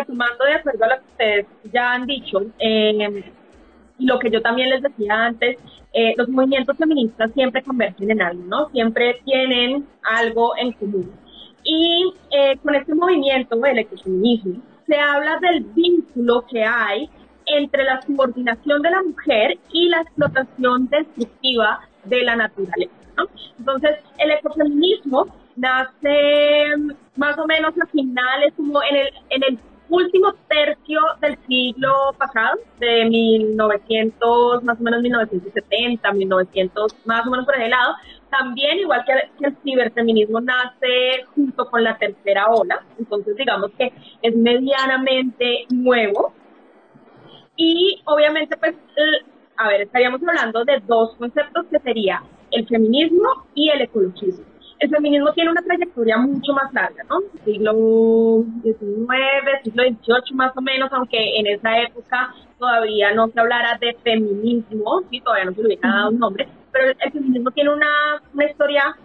retomando 0.00 0.44
de 0.44 0.54
acuerdo 0.54 0.84
a 0.84 0.88
lo 0.88 0.94
que 0.96 1.10
ustedes 1.10 1.46
ya 1.72 1.92
han 1.92 2.06
dicho, 2.06 2.40
eh, 2.58 3.24
y 3.98 4.06
lo 4.06 4.18
que 4.18 4.30
yo 4.30 4.40
también 4.40 4.70
les 4.70 4.82
decía 4.82 5.26
antes, 5.26 5.58
eh, 5.92 6.14
los 6.16 6.28
movimientos 6.28 6.76
feministas 6.76 7.32
siempre 7.32 7.62
convergen 7.62 8.10
en 8.10 8.22
algo, 8.22 8.44
¿no? 8.44 8.68
Siempre 8.70 9.20
tienen 9.24 9.86
algo 10.02 10.56
en 10.56 10.72
común. 10.72 11.10
Y 11.64 12.12
eh, 12.30 12.56
con 12.62 12.74
este 12.74 12.94
movimiento, 12.94 13.62
el 13.64 13.78
ecofeminismo, 13.78 14.62
se 14.86 14.96
habla 14.96 15.38
del 15.40 15.64
vínculo 15.64 16.44
que 16.50 16.64
hay 16.64 17.10
entre 17.46 17.84
la 17.84 18.00
subordinación 18.02 18.82
de 18.82 18.90
la 18.90 19.02
mujer 19.02 19.58
y 19.72 19.88
la 19.88 20.02
explotación 20.02 20.88
destructiva 20.88 21.80
de 22.04 22.22
la 22.22 22.36
naturaleza. 22.36 22.92
¿no? 23.16 23.24
Entonces, 23.58 23.98
el 24.18 24.30
ecofeminismo 24.30 25.26
nace 25.56 26.72
más 27.16 27.36
o 27.38 27.46
menos 27.46 27.74
a 27.80 27.86
finales, 27.86 28.52
como 28.56 28.80
en 28.82 28.96
el, 28.96 29.08
en 29.30 29.42
el 29.44 29.58
último 29.88 30.32
tercio 30.48 31.00
del 31.20 31.38
siglo 31.46 32.14
pasado, 32.18 32.58
de 32.78 33.06
1900, 33.06 34.62
más 34.64 34.78
o 34.80 34.82
menos 34.82 35.02
1970, 35.02 36.12
1900, 36.12 37.06
más 37.06 37.26
o 37.26 37.30
menos 37.30 37.46
por 37.46 37.56
ese 37.56 37.68
lado. 37.68 37.94
También, 38.30 38.78
igual 38.78 39.04
que 39.06 39.46
el, 39.46 39.56
ciberfeminismo, 39.62 40.40
nace 40.40 41.24
junto 41.34 41.68
con 41.70 41.82
la 41.82 41.96
tercera 41.96 42.46
ola, 42.48 42.84
entonces 42.98 43.36
digamos 43.36 43.70
que 43.78 43.92
es 44.22 44.36
medianamente 44.36 45.66
nuevo. 45.70 46.32
Y 47.56 48.00
obviamente, 48.04 48.56
pues, 48.56 48.74
a 49.56 49.68
ver, 49.68 49.82
estaríamos 49.82 50.20
hablando 50.26 50.64
de 50.64 50.80
dos 50.86 51.14
conceptos 51.16 51.66
que 51.70 51.78
sería 51.80 52.22
el 52.50 52.66
feminismo 52.66 53.46
y 53.54 53.70
el 53.70 53.82
ecologismo. 53.82 54.47
El 54.80 54.90
feminismo 54.90 55.32
tiene 55.32 55.50
una 55.50 55.62
trayectoria 55.62 56.18
mucho 56.18 56.52
más 56.52 56.72
larga, 56.72 57.02
¿no? 57.08 57.18
Siglo 57.44 58.44
XIX, 58.62 59.62
siglo 59.64 59.82
XVIII 59.82 60.34
más 60.36 60.56
o 60.56 60.60
menos, 60.60 60.92
aunque 60.92 61.38
en 61.38 61.48
esa 61.48 61.80
época 61.80 62.32
todavía 62.58 63.12
no 63.12 63.28
se 63.28 63.40
hablara 63.40 63.76
de 63.80 63.96
feminismo, 64.04 65.02
sí, 65.10 65.20
todavía 65.20 65.46
no 65.46 65.52
se 65.52 65.62
le 65.62 65.66
hubiera 65.66 65.88
dado 65.88 66.10
un 66.10 66.18
nombre, 66.18 66.48
pero 66.72 66.90
el, 66.90 67.12
feminismo 67.12 67.50
tiene 67.50 67.72
una, 67.72 68.22
una 68.32 68.44
historia 68.44 68.96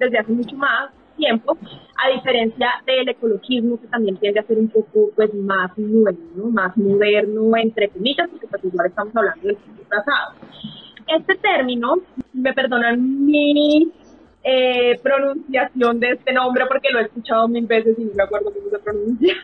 desde 0.00 0.18
hace 0.18 0.32
mucho 0.32 0.56
más 0.56 0.90
tiempo, 1.16 1.56
a 2.02 2.10
diferencia 2.10 2.68
del 2.86 3.08
ecologismo 3.08 3.80
que 3.80 3.86
también 3.86 4.16
tiende 4.16 4.40
a 4.40 4.44
ser 4.44 4.58
un 4.58 4.68
poco 4.68 5.10
pues 5.14 5.32
más 5.34 5.76
nuevo, 5.76 6.18
¿no? 6.34 6.50
más 6.50 6.76
moderno 6.76 7.56
entre 7.56 7.88
comillas, 7.88 8.28
porque 8.30 8.48
pues 8.48 8.64
igual 8.64 8.86
estamos 8.88 9.14
hablando 9.14 9.46
del 9.46 9.56
siglo 9.58 9.84
pasado. 9.88 10.34
Este 11.06 11.34
término, 11.36 11.96
me 12.32 12.52
perdonan 12.52 13.26
mi 13.26 13.92
eh, 14.42 14.98
pronunciación 15.02 16.00
de 16.00 16.12
este 16.12 16.32
nombre 16.32 16.64
porque 16.66 16.88
lo 16.90 16.98
he 17.00 17.02
escuchado 17.02 17.46
mil 17.48 17.66
veces 17.66 17.98
y 17.98 18.04
no 18.04 18.12
me 18.14 18.22
acuerdo 18.22 18.52
cómo 18.52 18.70
se 18.70 18.78
pronuncia. 18.78 19.34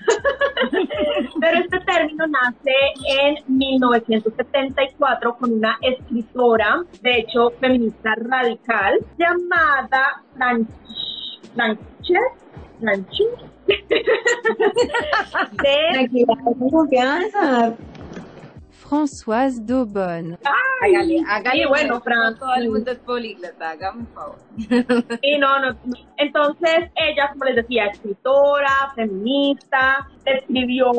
Pero 1.40 1.58
este 1.58 1.80
término 1.80 2.26
nace 2.26 2.72
en 3.20 3.36
1974 3.58 5.36
con 5.36 5.52
una 5.52 5.76
escritora, 5.82 6.82
de 7.02 7.18
hecho 7.18 7.50
feminista 7.60 8.14
radical, 8.16 8.98
llamada 9.18 10.22
Fran- 10.36 10.66
Frances 11.54 12.20
Frances 12.80 13.26
de 16.12 16.70
confianza. 16.70 17.74
Françoise 18.88 19.64
Daubonne. 19.64 20.38
Hágale, 20.80 21.24
hágale. 21.26 21.62
Sí, 21.62 21.68
bueno, 21.68 21.94
no 21.94 22.00
Fran, 22.00 22.38
todo 22.38 22.54
el 22.54 22.70
mundo 22.70 22.90
es 22.90 22.98
políglota, 22.98 23.70
hágame 23.70 24.00
un 24.00 24.06
favor. 24.08 24.36
Sí, 25.22 25.38
no, 25.38 25.58
no. 25.60 25.72
no. 25.72 25.96
Entonces, 26.18 26.90
ella, 26.94 27.30
como 27.32 27.44
les 27.44 27.56
decía, 27.56 27.86
escritora, 27.86 28.92
feminista, 28.94 30.08
escribió 30.24 30.92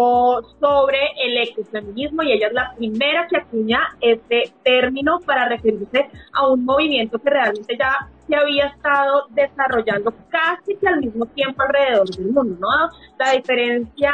sobre 0.59 0.99
el 1.23 1.38
ecofeminismo 1.38 2.23
y 2.23 2.33
ella 2.33 2.47
es 2.47 2.53
la 2.53 2.73
primera 2.75 3.27
que 3.27 3.38
acuña 3.38 3.79
este 4.01 4.51
término 4.63 5.19
para 5.21 5.49
referirse 5.49 6.09
a 6.33 6.47
un 6.47 6.65
movimiento 6.65 7.19
que 7.19 7.29
realmente 7.29 7.77
ya 7.77 8.09
se 8.27 8.35
había 8.35 8.67
estado 8.67 9.27
desarrollando 9.29 10.13
casi 10.29 10.75
que 10.75 10.88
al 10.88 10.99
mismo 10.99 11.25
tiempo 11.27 11.61
alrededor 11.61 12.09
del 12.09 12.31
mundo, 12.31 12.57
¿no? 12.59 12.89
La 13.17 13.31
diferencia 13.31 14.11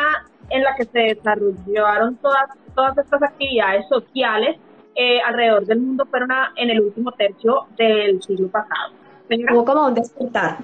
en 0.53 0.63
la 0.63 0.75
que 0.75 0.85
se 0.85 0.99
desarrollaron 0.99 2.15
todas, 2.17 2.49
todas 2.75 2.97
estas 2.97 3.23
actividades 3.23 3.87
sociales 3.89 4.57
eh, 4.95 5.19
alrededor 5.21 5.65
del 5.65 5.79
mundo 5.79 6.05
fueron 6.05 6.31
a- 6.31 6.53
en 6.55 6.69
el 6.69 6.79
último 6.81 7.11
tercio 7.13 7.65
del 7.77 8.21
siglo 8.21 8.47
pasado. 8.49 8.93
Señora. 9.27 9.53
Hubo 9.55 9.65
como 9.65 9.87
un 9.87 9.93
despertar. 9.95 10.57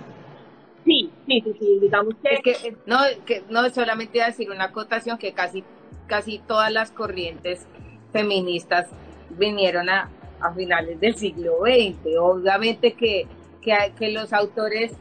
Sí, 0.86 1.12
sí, 1.26 1.42
sí, 1.44 1.56
sí, 1.60 1.80
digamos 1.82 2.14
que... 2.24 2.36
Es 2.36 2.42
que, 2.42 2.76
no, 2.86 2.98
que 3.26 3.44
no 3.50 3.68
solamente 3.72 4.18
iba 4.20 4.26
a 4.26 4.30
decir 4.30 4.50
una 4.52 4.66
acotación 4.66 5.18
que 5.18 5.34
casi, 5.34 5.64
casi 6.08 6.40
todas 6.40 6.72
las 6.72 6.92
corrientes 6.92 7.66
feministas 8.14 8.88
vinieron 9.32 9.90
a, 9.90 10.10
a 10.42 10.54
finales 10.54 11.00
del 11.00 11.16
siglo 11.16 11.58
XX. 11.64 12.18
Obviamente 12.20 12.94
que, 12.94 13.28
que, 13.62 13.76
que 13.98 14.12
los 14.12 14.32
autores, 14.34 14.94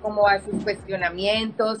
como 0.00 0.26
a 0.28 0.40
sus 0.40 0.62
cuestionamientos, 0.62 1.78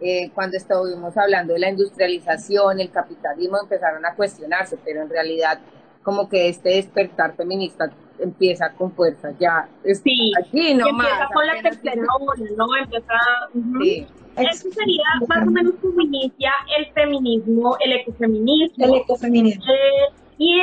eh, 0.00 0.30
cuando 0.34 0.56
estuvimos 0.56 1.16
hablando 1.16 1.52
de 1.54 1.58
la 1.60 1.70
industrialización, 1.70 2.80
el 2.80 2.90
capitalismo, 2.90 3.58
empezaron 3.60 4.04
a 4.06 4.14
cuestionarse, 4.14 4.78
pero 4.84 5.02
en 5.02 5.10
realidad 5.10 5.58
como 6.02 6.28
que 6.28 6.48
este 6.48 6.70
despertar 6.70 7.34
feminista 7.34 7.90
empieza 8.18 8.70
con 8.72 8.92
fuerza 8.92 9.32
ya. 9.40 9.66
Es 9.82 10.00
Sí, 10.00 10.32
aquí 10.38 10.68
y 10.68 10.74
nomás. 10.74 11.06
empieza 11.08 11.28
con 11.32 11.46
la 11.46 11.62
tercera 11.62 12.02
ola, 12.20 12.50
¿no? 12.56 12.76
Empieza... 12.76 13.14
ujú. 13.54 13.82
Sí. 13.82 14.06
Eso 14.36 14.68
sería 14.72 15.04
más 15.28 15.46
o 15.46 15.50
menos 15.50 15.74
como 15.80 16.00
inicia 16.00 16.50
el 16.76 16.86
feminismo, 16.92 17.76
el 17.84 17.92
ecofeminismo. 17.92 18.84
El 18.84 18.94
ecofeminismo. 19.00 19.64
Eh, 19.64 20.12
y 20.38 20.60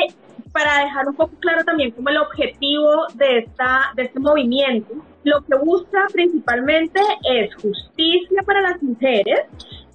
para 0.52 0.84
dejar 0.84 1.08
un 1.08 1.16
poco 1.16 1.34
claro 1.40 1.64
también 1.64 1.92
como 1.92 2.10
el 2.10 2.18
objetivo 2.18 3.08
de, 3.16 3.38
esta, 3.40 3.94
de 3.96 4.04
este 4.04 4.20
movimiento, 4.20 4.94
lo 5.24 5.42
que 5.42 5.56
busca 5.58 6.08
principalmente 6.12 7.00
es 7.24 7.54
justicia 7.56 8.42
para 8.46 8.62
las 8.62 8.82
mujeres 8.82 9.42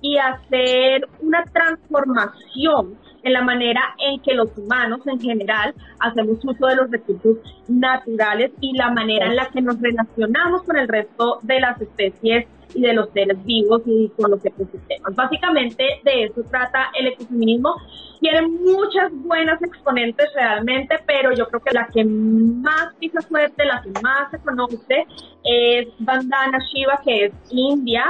y 0.00 0.18
hacer 0.18 1.06
una 1.20 1.42
transformación 1.44 2.96
en 3.26 3.32
la 3.32 3.42
manera 3.42 3.80
en 3.98 4.20
que 4.20 4.34
los 4.34 4.56
humanos 4.56 5.00
en 5.06 5.20
general 5.20 5.74
hacemos 5.98 6.38
uso 6.44 6.66
de 6.66 6.76
los 6.76 6.90
recursos 6.90 7.38
naturales 7.66 8.52
y 8.60 8.72
la 8.76 8.92
manera 8.92 9.26
en 9.26 9.34
la 9.34 9.48
que 9.50 9.60
nos 9.60 9.80
relacionamos 9.80 10.62
con 10.62 10.76
el 10.76 10.86
resto 10.86 11.40
de 11.42 11.58
las 11.58 11.80
especies 11.80 12.46
y 12.72 12.82
de 12.82 12.92
los 12.92 13.10
seres 13.10 13.44
vivos 13.44 13.82
y 13.84 14.10
con 14.10 14.30
los 14.30 14.44
ecosistemas. 14.44 15.16
Básicamente 15.16 15.84
de 16.04 16.24
eso 16.24 16.42
trata 16.48 16.92
el 16.96 17.08
ecofeminismo. 17.08 17.74
Tiene 18.20 18.42
muchas 18.46 19.10
buenas 19.12 19.60
exponentes 19.60 20.32
realmente, 20.32 20.96
pero 21.04 21.32
yo 21.34 21.48
creo 21.48 21.60
que 21.62 21.74
la 21.74 21.88
que 21.88 22.04
más 22.04 22.94
pisa 23.00 23.20
fuerte, 23.22 23.64
la 23.64 23.82
que 23.82 23.90
más 24.02 24.30
se 24.30 24.38
conoce 24.38 25.04
es 25.42 25.88
Vandana 25.98 26.58
Shiva, 26.72 27.00
que 27.04 27.24
es 27.26 27.32
India. 27.50 28.04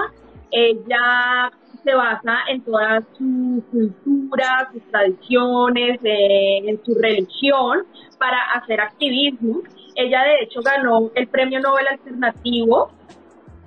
Ella 0.51 1.51
se 1.87 1.95
basa 1.95 2.39
en 2.49 2.63
toda 2.63 3.01
su 3.17 3.63
cultura, 3.71 4.69
sus 4.73 4.83
tradiciones, 4.91 6.01
eh, 6.03 6.69
en 6.69 6.85
su 6.85 6.95
religión 6.97 7.87
para 8.19 8.39
hacer 8.57 8.81
activismo. 8.81 9.61
Ella 9.95 10.25
de 10.25 10.43
hecho 10.43 10.61
ganó 10.63 11.13
el 11.15 11.29
Premio 11.29 11.61
Nobel 11.61 11.87
Alternativo 11.87 12.91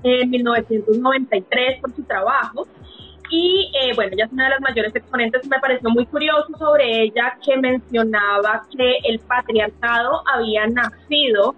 en 0.03 0.29
1993 0.29 1.79
por 1.79 1.95
su 1.95 2.03
trabajo. 2.03 2.67
Y 3.31 3.71
eh, 3.81 3.93
bueno, 3.95 4.11
ella 4.13 4.25
es 4.25 4.33
una 4.33 4.45
de 4.45 4.49
las 4.49 4.61
mayores 4.61 4.93
exponentes. 4.93 5.47
Me 5.47 5.59
pareció 5.59 5.89
muy 5.89 6.05
curioso 6.05 6.49
sobre 6.57 7.03
ella 7.03 7.37
que 7.45 7.55
mencionaba 7.55 8.63
que 8.75 8.97
el 9.05 9.19
patriarcado 9.19 10.23
había 10.35 10.67
nacido 10.67 11.55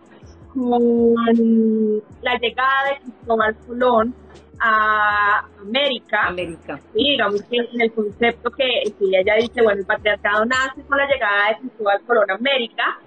con 0.54 2.04
la 2.22 2.38
llegada 2.38 2.90
de 2.90 3.00
Cristóbal 3.04 3.56
Colón 3.66 4.16
a 4.64 5.46
América. 5.60 6.28
América. 6.28 6.80
Sí, 6.94 7.04
digamos 7.12 7.42
que 7.44 7.58
en 7.58 7.82
el 7.82 7.92
concepto 7.92 8.52
que 8.52 8.84
sí, 8.86 9.16
ella 9.16 9.36
dice, 9.36 9.62
bueno, 9.62 9.80
el 9.82 9.86
patriarcado 9.86 10.46
nace 10.46 10.82
con 10.88 10.98
la 10.98 11.08
llegada 11.08 11.50
de 11.50 11.58
Cristóbal 11.60 12.02
Colón 12.06 12.32
a 12.32 12.36
América, 12.36 13.00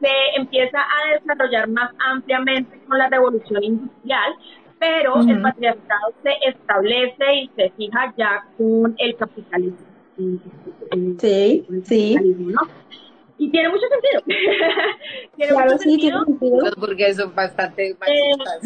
se 0.00 0.08
empieza 0.36 0.78
a 0.78 1.12
desarrollar 1.14 1.68
más 1.68 1.90
ampliamente 2.10 2.78
con 2.88 2.98
la 2.98 3.08
revolución 3.08 3.62
industrial, 3.62 4.32
pero 4.78 5.16
el 5.20 5.32
Ujú. 5.34 5.42
patriarcado 5.42 6.12
se 6.22 6.30
establece 6.48 7.34
y 7.34 7.50
se 7.56 7.70
fija 7.76 8.12
ya 8.16 8.44
con 8.56 8.94
el 8.98 9.16
capitalismo. 9.16 9.78
Sí, 11.18 11.66
sí. 11.84 12.16
¿no? 12.38 12.60
Y 13.38 13.50
tiene 13.50 13.68
mucho 13.68 13.84
sentido. 13.88 14.22
tiene 15.36 15.52
Claro, 15.52 15.72
mucho 15.72 15.78
sí, 15.82 15.96
tiene 15.98 16.16
sentido. 16.18 16.24
sentido. 16.26 16.60
Los 16.66 16.76
burgueses 16.76 17.16
son 17.16 17.34
bastante 17.34 17.96
machistas. 17.98 18.60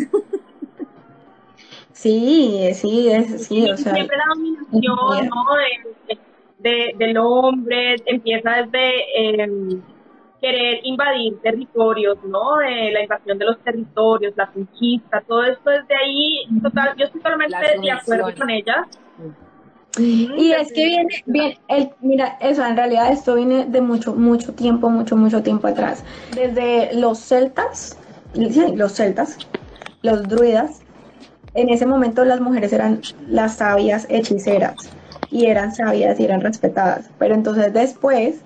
Sí, 1.99 2.61
sí, 2.75 3.09
es, 3.11 3.49
sí, 3.49 3.69
o 3.69 3.77
sea, 3.77 3.93
siempre 3.93 4.17
la 4.17 4.25
dominación. 4.33 5.29
¿no? 5.29 5.45
de, 6.07 6.19
de- 6.61 6.95
del 6.97 7.17
hombre 7.19 7.97
empieza 8.07 8.51
desde 8.63 9.43
eh, 9.43 9.49
querer 10.41 10.79
invadir 10.85 11.41
territorios, 11.43 12.19
¿no? 12.23 12.59
De 12.59 12.93
la 12.93 13.03
invasión 13.03 13.37
de 13.37 13.47
los 13.47 13.59
territorios, 13.65 14.33
la 14.37 14.47
conquista, 14.47 15.25
todo 15.27 15.43
esto 15.43 15.71
desde 15.71 15.97
ahí, 15.97 16.47
total, 16.63 16.95
yo 16.97 17.07
estoy 17.07 17.21
totalmente 17.21 17.57
de 17.83 17.91
acuerdo 17.91 18.33
con 18.39 18.51
ella. 18.51 18.87
Y 19.99 20.53
es 20.53 20.73
que 20.73 20.85
viene, 20.87 21.09
viene 21.27 21.61
el, 21.67 21.91
mira, 22.01 22.39
eso 22.41 22.65
en 22.65 22.77
realidad 22.77 23.11
esto 23.11 23.35
viene 23.35 23.65
de 23.65 23.81
mucho, 23.81 24.15
mucho 24.15 24.53
tiempo, 24.55 24.89
mucho, 24.89 25.17
mucho 25.17 25.43
tiempo 25.43 25.67
atrás. 25.67 26.05
Desde 26.33 26.95
los 26.95 27.19
celtas, 27.19 27.99
sí, 28.35 28.77
los 28.77 28.93
celtas, 28.93 29.37
los 30.03 30.29
druidas, 30.29 30.83
en 31.61 31.71
ese 31.71 31.87
momento 31.87 32.25
las 32.25 32.41
mujeres 32.41 32.73
eran 32.73 33.01
las 33.29 33.57
sabias 33.57 34.07
hechiceras 34.09 34.75
y 35.31 35.47
eran 35.47 35.75
sabias 35.75 36.19
y 36.21 36.25
eran 36.25 36.41
respetadas. 36.41 37.11
Pero 37.19 37.35
entonces 37.35 37.73
después 37.73 38.37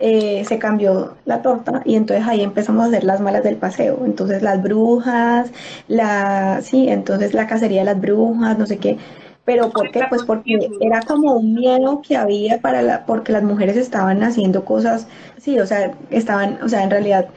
eh, 0.00 0.44
se 0.46 0.58
cambió 0.58 1.16
la 1.26 1.42
torta 1.42 1.82
y 1.84 1.96
entonces 1.96 2.26
ahí 2.26 2.42
empezamos 2.42 2.84
a 2.84 2.88
hacer 2.88 3.04
las 3.04 3.20
malas 3.20 3.44
del 3.44 3.56
paseo. 3.56 4.02
Entonces 4.06 4.42
las 4.42 4.62
brujas, 4.62 5.50
la, 5.88 6.60
sí, 6.62 6.88
entonces 6.88 7.34
la 7.34 7.46
cacería 7.46 7.80
de 7.80 7.86
las 7.86 8.00
brujas, 8.00 8.58
no 8.58 8.66
sé 8.66 8.78
qué. 8.78 8.96
Pero 9.44 9.70
¿por 9.70 9.90
qué? 9.92 10.02
Pues 10.08 10.24
porque 10.24 10.70
era 10.80 11.00
como 11.02 11.34
un 11.36 11.54
miedo 11.54 12.02
que 12.02 12.16
había 12.16 12.58
para 12.58 12.82
la, 12.82 13.06
porque 13.06 13.32
las 13.32 13.44
mujeres 13.44 13.76
estaban 13.76 14.22
haciendo 14.24 14.64
cosas, 14.64 15.06
sí, 15.38 15.60
o 15.60 15.66
sea, 15.66 15.92
estaban, 16.10 16.58
o 16.62 16.68
sea, 16.68 16.82
en 16.82 16.90
realidad 16.90 17.28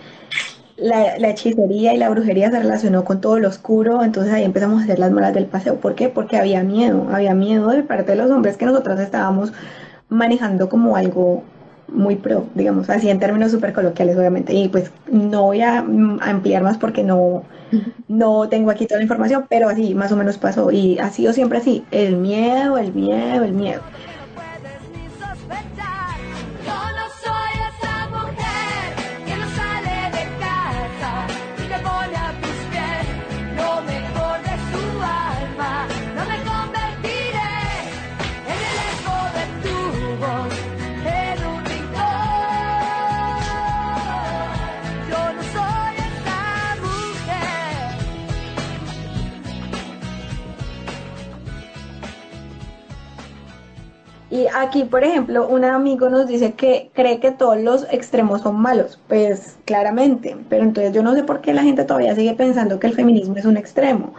la, 0.81 1.17
la 1.17 1.29
hechicería 1.29 1.93
y 1.93 1.97
la 1.97 2.09
brujería 2.09 2.51
se 2.51 2.59
relacionó 2.59 3.03
con 3.03 3.21
todo 3.21 3.39
lo 3.39 3.47
oscuro, 3.47 4.03
entonces 4.03 4.33
ahí 4.33 4.43
empezamos 4.43 4.81
a 4.81 4.83
hacer 4.83 4.99
las 4.99 5.11
malas 5.11 5.33
del 5.33 5.45
paseo. 5.45 5.75
¿Por 5.75 5.95
qué? 5.95 6.09
Porque 6.09 6.37
había 6.37 6.63
miedo, 6.63 7.07
había 7.11 7.33
miedo 7.33 7.69
de 7.69 7.83
parte 7.83 8.11
de 8.11 8.17
los 8.17 8.31
hombres 8.31 8.57
que 8.57 8.65
nosotros 8.65 8.99
estábamos 8.99 9.53
manejando 10.09 10.69
como 10.69 10.95
algo 10.95 11.43
muy 11.87 12.15
pro, 12.15 12.45
digamos, 12.55 12.89
así 12.89 13.09
en 13.09 13.19
términos 13.19 13.51
súper 13.51 13.73
coloquiales, 13.73 14.17
obviamente. 14.17 14.53
Y 14.53 14.69
pues 14.69 14.91
no 15.11 15.43
voy 15.43 15.61
a 15.61 15.81
mm, 15.81 16.19
ampliar 16.21 16.63
más 16.63 16.77
porque 16.77 17.03
no, 17.03 17.43
no 18.07 18.49
tengo 18.49 18.71
aquí 18.71 18.85
toda 18.85 18.99
la 18.99 19.03
información, 19.03 19.45
pero 19.49 19.69
así 19.69 19.95
más 19.95 20.11
o 20.11 20.15
menos 20.15 20.37
pasó. 20.37 20.71
Y 20.71 20.99
ha 20.99 21.09
sido 21.09 21.33
siempre 21.33 21.59
así, 21.59 21.83
el 21.91 22.17
miedo, 22.17 22.77
el 22.77 22.93
miedo, 22.93 23.43
el 23.43 23.53
miedo. 23.53 23.81
Aquí, 54.55 54.83
por 54.83 55.03
ejemplo, 55.03 55.47
un 55.47 55.63
amigo 55.65 56.09
nos 56.09 56.27
dice 56.27 56.53
que 56.53 56.89
cree 56.93 57.19
que 57.19 57.31
todos 57.31 57.57
los 57.59 57.91
extremos 57.91 58.41
son 58.41 58.59
malos, 58.59 58.99
pues 59.07 59.57
claramente, 59.65 60.35
pero 60.49 60.63
entonces 60.63 60.93
yo 60.93 61.03
no 61.03 61.13
sé 61.13 61.23
por 61.23 61.41
qué 61.41 61.53
la 61.53 61.63
gente 61.63 61.85
todavía 61.85 62.15
sigue 62.15 62.33
pensando 62.33 62.79
que 62.79 62.87
el 62.87 62.93
feminismo 62.93 63.35
es 63.37 63.45
un 63.45 63.57
extremo. 63.57 64.13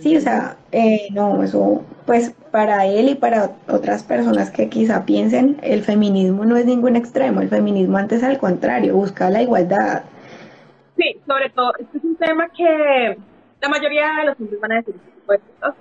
Sí, 0.00 0.16
o 0.16 0.20
sea, 0.20 0.56
eh, 0.72 1.08
no, 1.12 1.42
eso, 1.42 1.82
pues 2.06 2.34
para 2.50 2.86
él 2.86 3.08
y 3.08 3.14
para 3.14 3.52
otras 3.68 4.02
personas 4.02 4.50
que 4.50 4.68
quizá 4.68 5.04
piensen, 5.04 5.58
el 5.62 5.82
feminismo 5.82 6.44
no 6.44 6.56
es 6.56 6.66
ningún 6.66 6.96
extremo, 6.96 7.40
el 7.40 7.48
feminismo 7.48 7.98
antes 7.98 8.22
al 8.22 8.38
contrario, 8.38 8.94
busca 8.94 9.30
la 9.30 9.42
igualdad. 9.42 10.02
Sí, 10.96 11.20
sobre 11.26 11.50
todo, 11.50 11.72
este 11.78 11.98
es 11.98 12.04
un 12.04 12.16
tema 12.16 12.48
que 12.48 13.18
la 13.60 13.68
mayoría 13.68 14.06
de 14.20 14.26
los 14.26 14.40
hombres 14.40 14.60
van 14.60 14.72
a 14.72 14.76
decir 14.76 14.94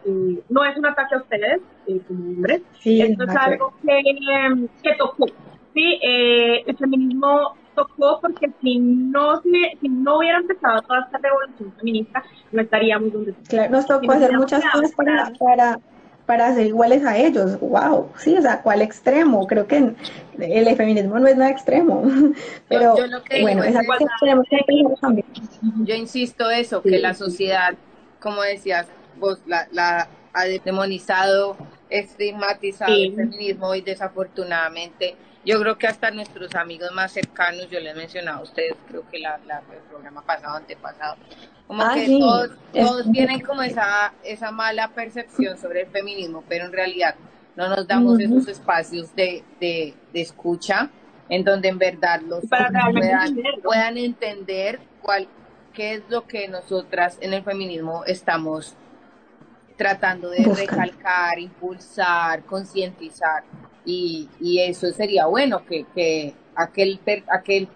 y 0.05 0.39
no 0.49 0.65
es 0.65 0.77
un 0.77 0.85
ataque 0.85 1.15
a 1.15 1.19
ustedes 1.19 1.61
eh, 1.87 1.99
como 2.07 2.23
hombres, 2.29 2.61
Sí, 2.79 3.01
esto 3.01 3.23
es 3.23 3.29
algo 3.35 3.73
que, 3.85 3.99
eh, 3.99 4.67
que 4.83 4.93
tocó, 4.95 5.25
¿sí? 5.73 5.99
Eh, 6.01 6.63
el 6.65 6.77
feminismo 6.77 7.55
tocó 7.75 8.19
porque 8.21 8.49
si 8.61 8.79
no, 8.79 9.41
se- 9.41 9.77
si 9.79 9.89
no 9.89 10.17
hubiera 10.17 10.39
empezado 10.39 10.81
toda 10.81 11.01
esta 11.01 11.17
revolución 11.19 11.71
feminista, 11.77 12.23
no 12.51 12.61
estaríamos 12.61 13.13
donde 13.13 13.31
estamos. 13.31 13.49
Claro, 13.49 13.71
nos 13.71 13.85
tocó 13.87 14.11
hacer 14.11 14.37
muchas 14.37 14.63
cosas 14.71 14.91
para, 14.93 15.31
para, 15.39 15.79
para 16.25 16.53
ser 16.55 16.67
iguales 16.67 17.05
a 17.05 17.17
ellos. 17.17 17.59
Wow, 17.59 18.09
sí, 18.17 18.35
o 18.37 18.41
sea, 18.41 18.61
¿cuál 18.61 18.81
extremo? 18.81 19.45
Creo 19.47 19.67
que 19.67 19.93
el 20.39 20.75
feminismo 20.75 21.19
no 21.19 21.27
es 21.27 21.37
nada 21.37 21.51
extremo, 21.51 22.03
pero 22.67 22.97
yo 22.97 23.07
lo 23.07 23.23
que 23.23 23.41
bueno, 23.41 23.63
es 23.63 23.75
algo 23.75 23.93
que 24.49 24.57
tenemos 24.65 24.99
que. 24.99 25.23
Yo 25.85 25.95
insisto 25.95 26.49
eso, 26.49 26.81
Sí, 26.83 26.89
que 26.89 26.99
la 26.99 27.13
sociedad, 27.13 27.75
como 28.19 28.41
decías 28.41 28.87
vos, 29.19 29.39
la, 29.45 29.67
la 29.71 30.07
ha 30.33 30.43
demonizado, 30.45 31.57
estigmatizado 31.89 32.93
Sí. 32.95 33.05
el 33.07 33.15
feminismo 33.15 33.73
y 33.75 33.81
desafortunadamente 33.81 35.15
yo 35.45 35.59
creo 35.61 35.77
que 35.77 35.87
hasta 35.87 36.11
nuestros 36.11 36.53
amigos 36.55 36.91
más 36.93 37.13
cercanos, 37.13 37.69
yo 37.69 37.79
les 37.79 37.93
he 37.93 37.97
mencionado 37.97 38.39
a 38.39 38.43
ustedes, 38.43 38.75
creo 38.87 39.07
que 39.09 39.19
la, 39.19 39.39
la- 39.47 39.61
el 39.71 39.79
programa 39.89 40.21
pasado, 40.21 40.57
antepasado, 40.57 41.15
como 41.67 41.83
Ah, 41.83 41.93
que 41.95 42.05
todos, 42.19 42.49
todos 42.73 43.11
tienen 43.11 43.39
como 43.41 43.61
esa, 43.63 44.13
esa 44.23 44.51
mala 44.51 44.89
percepción 44.89 45.57
sobre 45.57 45.81
el 45.83 45.87
feminismo, 45.87 46.43
pero 46.49 46.65
en 46.65 46.73
realidad 46.73 47.15
no 47.55 47.69
nos 47.69 47.87
damos 47.87 48.19
esos 48.19 48.47
espacios 48.49 49.15
de, 49.15 49.43
de, 49.59 49.93
de 50.13 50.21
escucha 50.21 50.89
en 51.29 51.43
donde 51.45 51.69
en 51.69 51.77
verdad 51.77 52.21
los 52.21 52.45
Para 52.47 52.69
puedan, 52.91 53.37
puedan 53.63 53.97
entender 53.97 54.79
cuál, 55.01 55.27
qué 55.73 55.93
es 55.95 56.01
lo 56.09 56.27
que 56.27 56.47
nosotras 56.49 57.17
en 57.21 57.33
el 57.33 57.43
feminismo 57.43 58.03
estamos 58.05 58.75
tratando 59.77 60.29
de 60.31 60.43
recalcar, 60.43 61.39
impulsar, 61.39 62.43
concientizar. 62.43 63.43
Y, 63.85 64.27
y 64.41 64.59
eso 64.59 64.91
sería 64.91 65.27
bueno, 65.27 65.65
que, 65.65 65.85
que 65.95 66.33
aquel, 66.55 66.99
aquel 67.29 67.69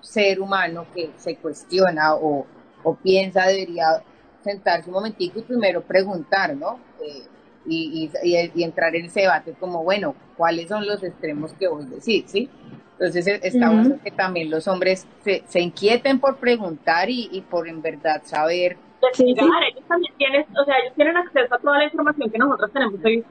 ser 0.00 0.40
humano 0.40 0.86
que 0.94 1.10
se 1.16 1.36
cuestiona 1.36 2.14
o, 2.14 2.46
o 2.84 2.94
piensa 2.94 3.46
debería 3.46 4.02
sentarse 4.44 4.88
un 4.88 4.94
momentico 4.94 5.40
y 5.40 5.42
primero 5.42 5.82
preguntar, 5.82 6.54
¿no? 6.54 6.78
Eh, 7.04 7.22
y, 7.68 8.08
y, 8.22 8.62
entrar 8.62 8.94
en 8.94 9.06
ese 9.06 9.22
debate 9.22 9.54
como, 9.58 9.82
bueno, 9.82 10.14
¿cuáles 10.36 10.68
son 10.68 10.86
los 10.86 11.02
extremos 11.02 11.52
que 11.54 11.66
vos 11.66 11.90
decís, 11.90 12.24
sí? 12.28 12.48
Entonces 12.92 13.26
eh, 13.26 13.40
está 13.42 13.70
bueno 13.70 13.98
que 14.04 14.12
también 14.12 14.50
los 14.50 14.68
hombres 14.68 15.04
se, 15.24 15.42
se 15.48 15.60
inquieten 15.60 16.20
por 16.20 16.36
preguntar 16.36 17.10
y, 17.10 17.28
y 17.32 17.40
por 17.40 17.66
en 17.66 17.82
verdad 17.82 18.22
saber 18.24 18.76
investigar, 19.02 19.62
ellos 19.64 19.84
también 19.88 20.12
tienen, 20.16 20.44
o 20.60 20.64
sea, 20.64 20.78
ellos 20.78 20.94
tienen 20.94 21.16
acceso 21.16 21.54
a 21.54 21.58
toda 21.58 21.78
la 21.78 21.84
información 21.84 22.30
que 22.30 22.38
nosotros 22.38 22.72
tenemos 22.72 22.94
hoy, 23.04 23.24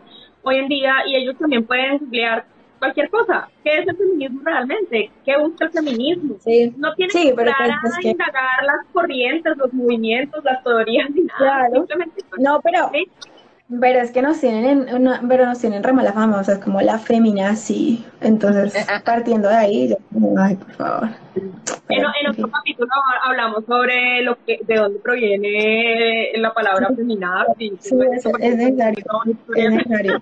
hoy 0.43 0.55
en 0.57 0.67
día 0.67 0.93
y 1.07 1.15
ellos 1.15 1.35
también 1.37 1.65
pueden 1.65 1.93
emplear 1.95 2.45
cualquier 2.79 3.09
cosa. 3.09 3.49
¿Qué 3.63 3.79
es 3.79 3.87
el 3.87 3.95
feminismo 3.97 4.41
realmente? 4.43 5.09
¿Qué 5.25 5.37
busca 5.37 5.65
el 5.65 5.71
feminismo? 5.71 6.35
No 6.77 6.93
tienen 6.95 7.11
Sí, 7.11 7.23
que 7.23 7.29
entrar 7.29 7.79
pues, 7.81 7.97
a 7.97 7.99
que- 8.01 8.09
indagar 8.09 8.63
las 8.63 8.85
corrientes, 8.93 9.57
los 9.57 9.73
movimientos, 9.73 10.43
las 10.43 10.63
teorías, 10.63 11.09
ni 11.11 11.21
nada. 11.23 11.37
Claro. 11.37 11.73
Simplemente 11.75 12.21
No, 12.37 12.61
pero, 12.61 12.91
pero 13.79 13.99
es 13.99 14.11
que 14.11 14.21
nos 14.21 14.39
tienen, 14.39 14.87
en 14.87 14.95
una- 14.95 15.21
pero 15.27 15.45
nos 15.45 15.59
tienen 15.59 15.83
re 15.83 15.91
mala 15.93 16.13
fama, 16.13 16.39
o 16.39 16.43
sea, 16.43 16.55
es 16.55 16.59
como 16.59 16.81
la 16.81 16.97
feminazi. 16.99 18.05
Entonces, 18.21 18.75
partiendo 19.03 19.49
de 19.49 19.55
ahí, 19.55 19.89
yo 19.89 19.95
ay, 20.39 20.55
por 20.55 20.71
favor. 20.73 21.09
En, 21.35 21.51
Pero, 21.87 22.07
en 22.21 22.29
otro 22.31 22.49
capítulo 22.51 22.91
hablamos 23.23 23.65
sobre 23.65 24.21
lo 24.23 24.37
que, 24.45 24.59
de 24.65 24.75
dónde 24.75 24.99
proviene 24.99 26.31
la 26.35 26.53
palabra 26.53 26.89
feminazi. 26.95 27.73
Sí, 27.79 27.95
es, 28.13 28.25
es 28.25 28.57
necesario, 28.57 29.05
es 29.55 29.69
necesario. 29.71 30.21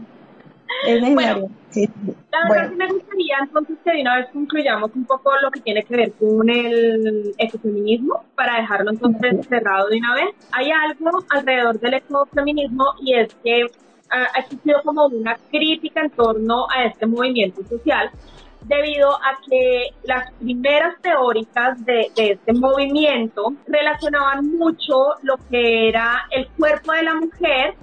Es 0.86 1.01
necesario. 1.01 1.49
sí, 1.69 1.86
sí. 1.86 2.13
La 2.32 2.39
verdad 2.39 2.47
Bueno, 2.47 2.69
sí 2.69 2.76
me 2.76 2.88
gustaría 2.88 3.38
entonces 3.41 3.78
que 3.84 3.91
de 3.91 4.01
una 4.01 4.17
vez 4.17 4.28
concluyamos 4.32 4.91
un 4.95 5.05
poco 5.05 5.32
lo 5.41 5.51
que 5.51 5.61
tiene 5.61 5.84
que 5.84 5.95
ver 5.95 6.13
con 6.13 6.49
el 6.49 7.34
ecofeminismo 7.38 8.24
para 8.36 8.57
dejarlo 8.57 8.91
entonces 8.91 9.47
cerrado 9.47 9.88
de 9.89 9.97
una 9.97 10.15
vez. 10.15 10.36
Hay 10.51 10.71
algo 10.71 11.24
alrededor 11.30 11.80
del 11.80 11.93
ecofeminismo 11.95 12.86
y 13.01 13.13
es 13.15 13.34
que 13.43 13.65
ah, 14.11 14.28
ha 14.36 14.39
existido 14.39 14.82
como 14.84 15.05
una 15.07 15.38
crítica 15.49 16.01
en 16.01 16.09
torno 16.11 16.67
a 16.69 16.86
este 16.86 17.05
movimiento 17.05 17.63
social 17.63 18.11
debido 18.65 19.09
a 19.09 19.38
que 19.49 19.89
las 20.03 20.32
primeras 20.34 20.99
teóricas 21.01 21.84
de, 21.86 22.11
de 22.15 22.32
este 22.32 22.53
movimiento 22.53 23.53
relacionaban 23.67 24.57
mucho 24.57 25.15
lo 25.24 25.36
que 25.49 25.89
era 25.89 26.26
el 26.32 26.47
cuerpo 26.57 26.93
de 26.93 27.03
la 27.03 27.15
mujer 27.15 27.76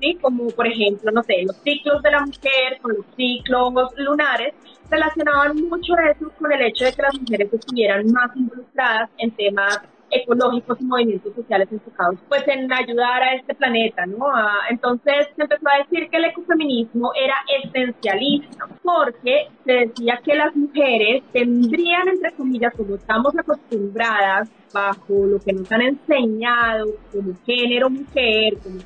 ¿sí? 0.00 0.18
Como 0.20 0.48
por 0.48 0.66
ejemplo, 0.66 1.10
no 1.12 1.22
sé, 1.22 1.42
los 1.46 1.56
ciclos 1.56 2.02
de 2.02 2.10
la 2.10 2.20
mujer 2.20 2.78
con 2.80 2.94
los 2.96 3.06
ciclos 3.16 3.72
lunares, 3.96 4.54
relacionaban 4.90 5.56
mucho 5.68 5.94
eso 5.98 6.30
con 6.38 6.52
el 6.52 6.62
hecho 6.62 6.84
de 6.84 6.92
que 6.92 7.02
las 7.02 7.18
mujeres 7.18 7.52
estuvieran 7.52 8.10
más 8.12 8.36
involucradas 8.36 9.10
en 9.18 9.30
temas 9.30 9.80
ecológicos 10.14 10.80
y 10.80 10.84
movimientos 10.84 11.34
sociales 11.34 11.68
enfocados 11.70 12.16
pues 12.28 12.46
en 12.48 12.72
ayudar 12.72 13.22
a 13.22 13.34
este 13.34 13.54
planeta, 13.54 14.06
¿no? 14.06 14.26
Entonces 14.70 15.28
se 15.36 15.42
empezó 15.42 15.68
a 15.68 15.78
decir 15.78 16.08
que 16.08 16.16
el 16.16 16.26
ecofeminismo 16.26 17.12
era 17.14 17.34
esencialista 17.64 18.66
porque 18.82 19.48
se 19.64 19.72
decía 19.72 20.20
que 20.24 20.34
las 20.34 20.54
mujeres 20.54 21.22
tendrían, 21.32 22.08
entre 22.08 22.32
comillas, 22.32 22.72
como 22.76 22.94
estamos 22.94 23.36
acostumbradas 23.36 24.48
bajo 24.72 25.26
lo 25.26 25.38
que 25.38 25.52
nos 25.52 25.70
han 25.70 25.82
enseñado 25.82 26.86
como 27.12 27.32
género 27.46 27.90
mujer, 27.90 28.58
como, 28.62 28.78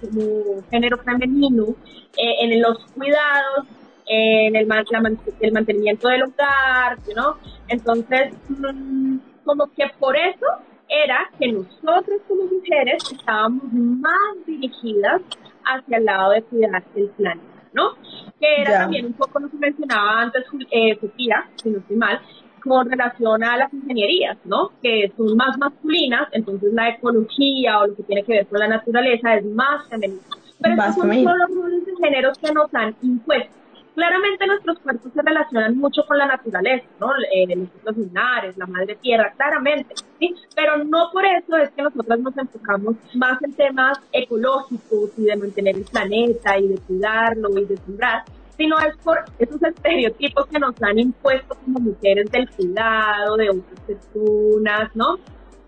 como 0.00 0.62
género 0.70 0.98
femenino, 0.98 1.74
eh, 2.16 2.34
en 2.40 2.60
los 2.60 2.78
cuidados, 2.94 3.66
en 4.06 4.56
el, 4.56 4.68
la 4.68 5.12
el 5.40 5.52
mantenimiento 5.52 6.08
del 6.08 6.24
hogar, 6.24 6.98
¿no? 7.16 7.36
Entonces, 7.68 8.34
mm, 8.48 9.18
como 9.44 9.66
que 9.72 9.84
por 9.98 10.16
eso 10.16 10.46
era 10.92 11.30
que 11.38 11.52
nosotros 11.52 12.20
como 12.28 12.44
mujeres 12.44 13.02
estábamos 13.10 13.62
más 13.72 14.46
dirigidas 14.46 15.22
hacia 15.64 15.96
el 15.98 16.04
lado 16.04 16.32
de 16.32 16.42
cuidar 16.42 16.82
el 16.94 17.08
planeta, 17.10 17.46
¿no? 17.72 17.94
Que 18.38 18.60
era 18.62 18.70
Ya. 18.70 18.78
también 18.80 19.06
un 19.06 19.12
poco 19.14 19.38
lo 19.38 19.48
que 19.50 19.56
mencionaba 19.56 20.20
antes 20.22 20.44
eh, 20.70 20.98
Sofía, 21.00 21.48
si 21.56 21.70
no 21.70 21.78
estoy 21.78 21.96
mal, 21.96 22.20
con 22.62 22.88
relación 22.90 23.42
a 23.42 23.56
las 23.56 23.72
ingenierías, 23.72 24.36
¿no? 24.44 24.70
Que 24.82 25.12
son 25.16 25.36
más 25.36 25.56
masculinas, 25.58 26.28
entonces 26.32 26.72
la 26.74 26.90
ecología 26.90 27.80
o 27.80 27.86
lo 27.88 27.96
que 27.96 28.02
tiene 28.04 28.22
que 28.24 28.32
ver 28.34 28.46
con 28.46 28.60
la 28.60 28.68
naturaleza 28.68 29.34
es 29.36 29.44
más 29.46 29.88
femenina. 29.88 30.20
Pero 30.60 30.74
estos 30.74 30.94
son 30.94 31.12
solo 31.12 31.36
los 31.48 31.56
roles 31.56 31.86
de 31.86 31.92
géneros 31.96 32.38
que 32.38 32.52
nos 32.52 32.72
han 32.74 32.94
impuesto. 33.02 33.61
Claramente 33.94 34.46
nuestros 34.46 34.78
cuerpos 34.78 35.12
se 35.12 35.20
relacionan 35.20 35.76
mucho 35.76 36.02
con 36.06 36.16
la 36.16 36.26
naturaleza, 36.26 36.86
¿no? 36.98 37.10
Eh, 37.34 37.54
los 37.54 37.68
ciclos 37.68 37.96
lunares, 37.98 38.56
la 38.56 38.66
madre 38.66 38.96
tierra, 38.96 39.32
claramente, 39.36 39.94
¿sí? 40.18 40.34
Pero 40.56 40.82
no 40.84 41.10
por 41.12 41.24
eso 41.26 41.56
es 41.58 41.70
que 41.72 41.82
nosotras 41.82 42.18
nos 42.20 42.36
enfocamos 42.38 42.96
más 43.14 43.42
en 43.42 43.52
temas 43.52 44.00
ecológicos 44.12 45.10
y 45.18 45.24
de 45.24 45.36
mantener 45.36 45.76
el 45.76 45.84
planeta 45.84 46.58
y 46.58 46.68
de 46.68 46.78
cuidarlo 46.78 47.50
y 47.58 47.66
de 47.66 47.76
sembrar, 47.76 48.24
sino 48.56 48.78
es 48.78 48.96
por 48.98 49.18
esos 49.38 49.62
estereotipos 49.62 50.46
que 50.46 50.58
nos 50.58 50.82
han 50.82 50.98
impuesto 50.98 51.54
como 51.62 51.80
mujeres 51.80 52.30
del 52.30 52.48
cuidado, 52.48 53.36
de 53.36 53.50
otras 53.50 53.80
personas, 53.86 54.96
¿no? 54.96 55.18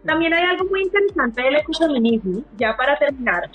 También 0.04 0.32
hay 0.32 0.44
algo 0.44 0.64
muy 0.66 0.82
interesante 0.82 1.42
del 1.42 1.56
ecofeminismo, 1.56 2.42
ya 2.56 2.74
para 2.74 2.98
terminar, 2.98 3.50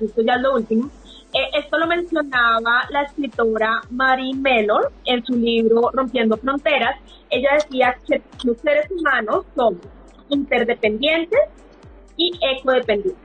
esto 0.00 0.22
ya 0.22 0.34
es 0.34 0.42
lo 0.42 0.54
último. 0.54 0.90
Eh, 1.34 1.50
esto 1.58 1.76
lo 1.78 1.86
mencionaba 1.86 2.84
la 2.90 3.02
escritora 3.02 3.82
Marie 3.90 4.34
Mellor 4.34 4.90
en 5.04 5.24
su 5.24 5.34
libro 5.34 5.90
Rompiendo 5.92 6.36
Fronteras. 6.38 6.96
Ella 7.28 7.50
decía 7.54 7.96
que 8.06 8.22
los 8.44 8.56
seres 8.58 8.90
humanos 8.90 9.44
somos 9.54 9.80
interdependientes 10.30 11.40
y 12.16 12.32
ecodependientes. 12.40 13.22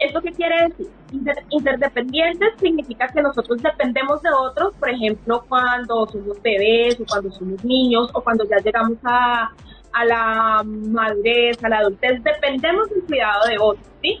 ¿Esto 0.00 0.20
qué 0.20 0.32
quiere 0.32 0.68
decir? 0.68 0.88
Inter- 1.12 1.44
interdependientes 1.50 2.48
significa 2.58 3.06
que 3.06 3.22
nosotros 3.22 3.62
dependemos 3.62 4.20
de 4.22 4.30
otros, 4.32 4.74
por 4.74 4.90
ejemplo, 4.90 5.44
cuando 5.48 6.06
somos 6.08 6.42
bebés 6.42 6.98
o 7.00 7.04
cuando 7.08 7.30
somos 7.30 7.64
niños 7.64 8.10
o 8.12 8.20
cuando 8.20 8.44
ya 8.48 8.56
llegamos 8.58 8.98
a, 9.04 9.52
a 9.92 10.04
la 10.04 10.62
madurez, 10.64 11.62
a 11.62 11.68
la 11.68 11.78
adultez, 11.78 12.20
dependemos 12.24 12.90
del 12.90 13.04
cuidado 13.04 13.46
de 13.46 13.56
otros, 13.60 13.86
¿sí? 14.02 14.20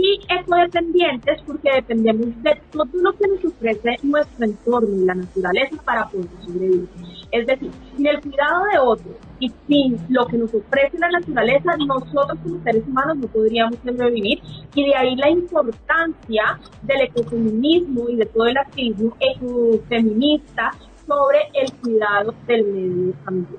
Y 0.00 0.20
ecodependientes 0.28 1.42
porque 1.44 1.72
dependemos 1.74 2.26
de 2.44 2.62
todo 2.70 2.86
lo 2.92 3.12
que 3.14 3.26
nos 3.26 3.44
ofrece 3.44 3.96
nuestro 4.04 4.44
entorno 4.44 4.94
y 4.94 5.04
la 5.04 5.16
naturaleza 5.16 5.76
para 5.84 6.08
poder 6.08 6.28
sobrevivir. 6.46 6.88
Es 7.32 7.46
decir, 7.46 7.70
sin 7.96 8.06
el 8.06 8.20
cuidado 8.20 8.64
de 8.72 8.78
otros 8.78 9.16
y 9.40 9.52
sin 9.66 9.98
lo 10.08 10.24
que 10.28 10.38
nos 10.38 10.54
ofrece 10.54 10.98
la 10.98 11.10
naturaleza, 11.10 11.76
nosotros 11.78 12.38
como 12.44 12.62
seres 12.62 12.86
humanos 12.86 13.16
no 13.16 13.26
podríamos 13.26 13.76
sobrevivir 13.84 14.40
y 14.72 14.86
de 14.86 14.94
ahí 14.94 15.16
la 15.16 15.30
importancia 15.30 16.60
del 16.82 17.00
ecofeminismo 17.00 18.08
y 18.08 18.16
de 18.16 18.26
todo 18.26 18.46
el 18.46 18.56
activismo 18.56 19.16
ecofeminista 19.18 20.70
sobre 21.08 21.38
el 21.54 21.72
cuidado 21.72 22.34
del 22.46 22.64
medio 22.66 23.14
ambiente. 23.26 23.58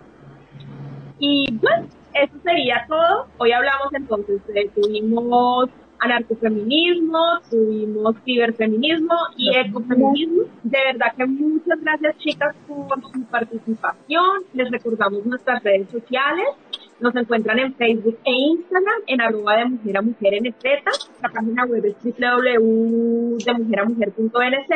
Y 1.20 1.54
bueno, 1.58 1.86
eso 2.14 2.34
sería 2.44 2.86
todo. 2.88 3.28
Hoy 3.40 3.52
hablamos 3.52 3.94
entonces, 3.94 4.42
de, 4.48 4.72
tuvimos 4.74 5.70
anarcofeminismo, 6.00 7.40
tuvimos 7.50 8.16
ciberfeminismo 8.24 9.16
y 9.38 9.58
ecofeminismo. 9.58 10.44
De 10.64 10.78
verdad 10.86 11.14
que 11.16 11.26
muchas 11.26 11.82
gracias 11.82 12.18
chicas 12.18 12.54
por 12.68 13.02
su 13.12 13.24
participación. 13.26 14.44
Les 14.54 14.70
recordamos 14.72 15.26
nuestras 15.26 15.64
redes 15.64 15.90
sociales. 15.90 16.48
Nos 17.00 17.16
encuentran 17.16 17.60
en 17.60 17.74
Facebook 17.76 18.18
e 18.26 18.32
Instagram 18.32 19.02
en 19.08 19.22
arroba 19.22 19.56
de 19.58 19.66
mujer 19.66 19.98
a 19.98 20.02
mujer 20.02 20.42
NZ. 20.42 20.64
La 21.22 21.30
página 21.30 21.66
web 21.66 21.86
es 21.86 21.96
www.demujeramujer.nz 22.04 24.70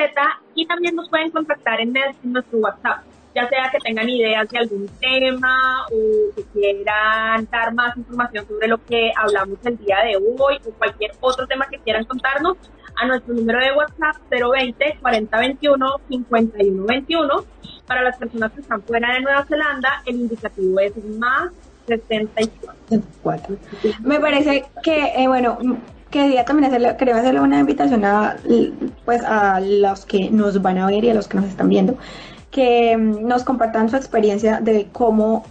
y 0.55 0.65
también 0.65 0.95
nos 0.95 1.09
pueden 1.09 1.31
contactar 1.31 1.81
en 1.81 1.93
nuestro 2.23 2.59
WhatsApp 2.59 3.03
ya 3.35 3.47
sea 3.49 3.69
que 3.71 3.79
tengan 3.79 4.09
ideas 4.09 4.47
de 4.49 4.59
algún 4.59 4.87
tema 4.99 5.85
o 5.91 6.35
que 6.35 6.43
quieran 6.53 7.47
dar 7.51 7.73
más 7.73 7.97
información 7.97 8.47
sobre 8.47 8.67
lo 8.67 8.83
que 8.85 9.11
hablamos 9.15 9.57
el 9.63 9.77
día 9.77 9.97
de 10.03 10.17
hoy 10.17 10.59
o 10.65 10.71
cualquier 10.71 11.11
otro 11.19 11.47
tema 11.47 11.67
que 11.69 11.79
quieran 11.79 12.05
contarnos 12.05 12.57
a 12.95 13.07
nuestro 13.07 13.33
número 13.33 13.59
de 13.59 13.71
WhatsApp 13.71 14.17
020 14.29 14.97
4021 15.01 16.01
5121. 16.09 17.45
Para 17.87 18.01
las 18.01 18.17
personas 18.17 18.51
que 18.51 18.61
están 18.61 18.81
fuera 18.83 19.13
de 19.13 19.21
Nueva 19.21 19.45
Zelanda, 19.45 20.03
el 20.05 20.15
indicativo 20.15 20.79
es 20.79 20.93
más 21.17 21.51
64. 21.87 23.57
Me 24.03 24.19
parece 24.19 24.65
que, 24.83 25.11
eh, 25.15 25.27
bueno, 25.27 25.57
quería 26.09 26.45
también 26.45 26.69
hacerle, 26.69 26.95
quería 26.97 27.17
hacerle 27.17 27.41
una 27.41 27.59
invitación 27.59 28.05
a, 28.05 28.37
pues, 29.03 29.21
a 29.23 29.59
los 29.59 30.05
que 30.05 30.29
nos 30.29 30.61
van 30.61 30.77
a 30.77 30.87
ver 30.87 31.03
y 31.03 31.09
a 31.09 31.13
los 31.13 31.27
que 31.27 31.37
nos 31.37 31.47
están 31.47 31.69
viendo, 31.69 31.97
que 32.53 32.95
mm, 32.95 33.27
nos 33.27 33.43
compartan 33.43 33.89
su 33.89 33.97
experiencia 33.97 34.61
de 34.61 34.87
cómo, 34.93 35.45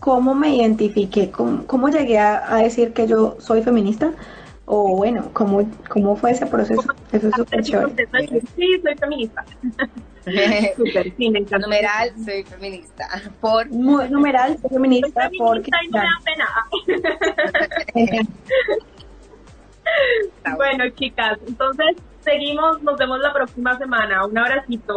cómo 0.00 0.34
me 0.34 0.56
identifiqué, 0.56 1.30
cómo, 1.30 1.64
cómo 1.66 1.88
llegué 1.88 2.18
a, 2.18 2.52
a 2.52 2.56
decir 2.62 2.92
que 2.92 3.06
yo 3.06 3.36
soy 3.38 3.62
feminista, 3.62 4.10
o 4.64 4.96
bueno, 4.96 5.30
cómo, 5.32 5.70
cómo 5.88 6.16
fue 6.16 6.32
ese 6.32 6.46
proceso. 6.46 6.82
Eso 7.12 7.28
es 7.28 7.34
súper 7.36 7.62
chévere. 7.62 8.08
Sí, 8.56 8.80
soy 8.82 8.96
feminista. 8.98 9.44
Súper, 10.76 11.14
sí, 11.16 11.30
me 11.30 11.38
encanta. 11.38 11.58
Numeral, 11.58 12.10
soy 12.24 12.42
feminista. 12.42 13.06
Por... 13.40 13.70
Numeral, 13.70 14.58
soy 14.60 14.70
feminista, 14.70 15.30
porque... 15.38 15.70
Ay, 15.72 15.86
no 15.88 15.98
me 15.98 16.04
da 16.04 16.20
pena. 16.24 16.48
bueno, 20.56 20.90
chicas, 20.96 21.38
entonces 21.46 21.94
seguimos, 22.22 22.82
nos 22.82 22.98
vemos 22.98 23.20
la 23.20 23.32
próxima 23.32 23.78
semana. 23.78 24.26
Un 24.26 24.36
abracito. 24.36 24.96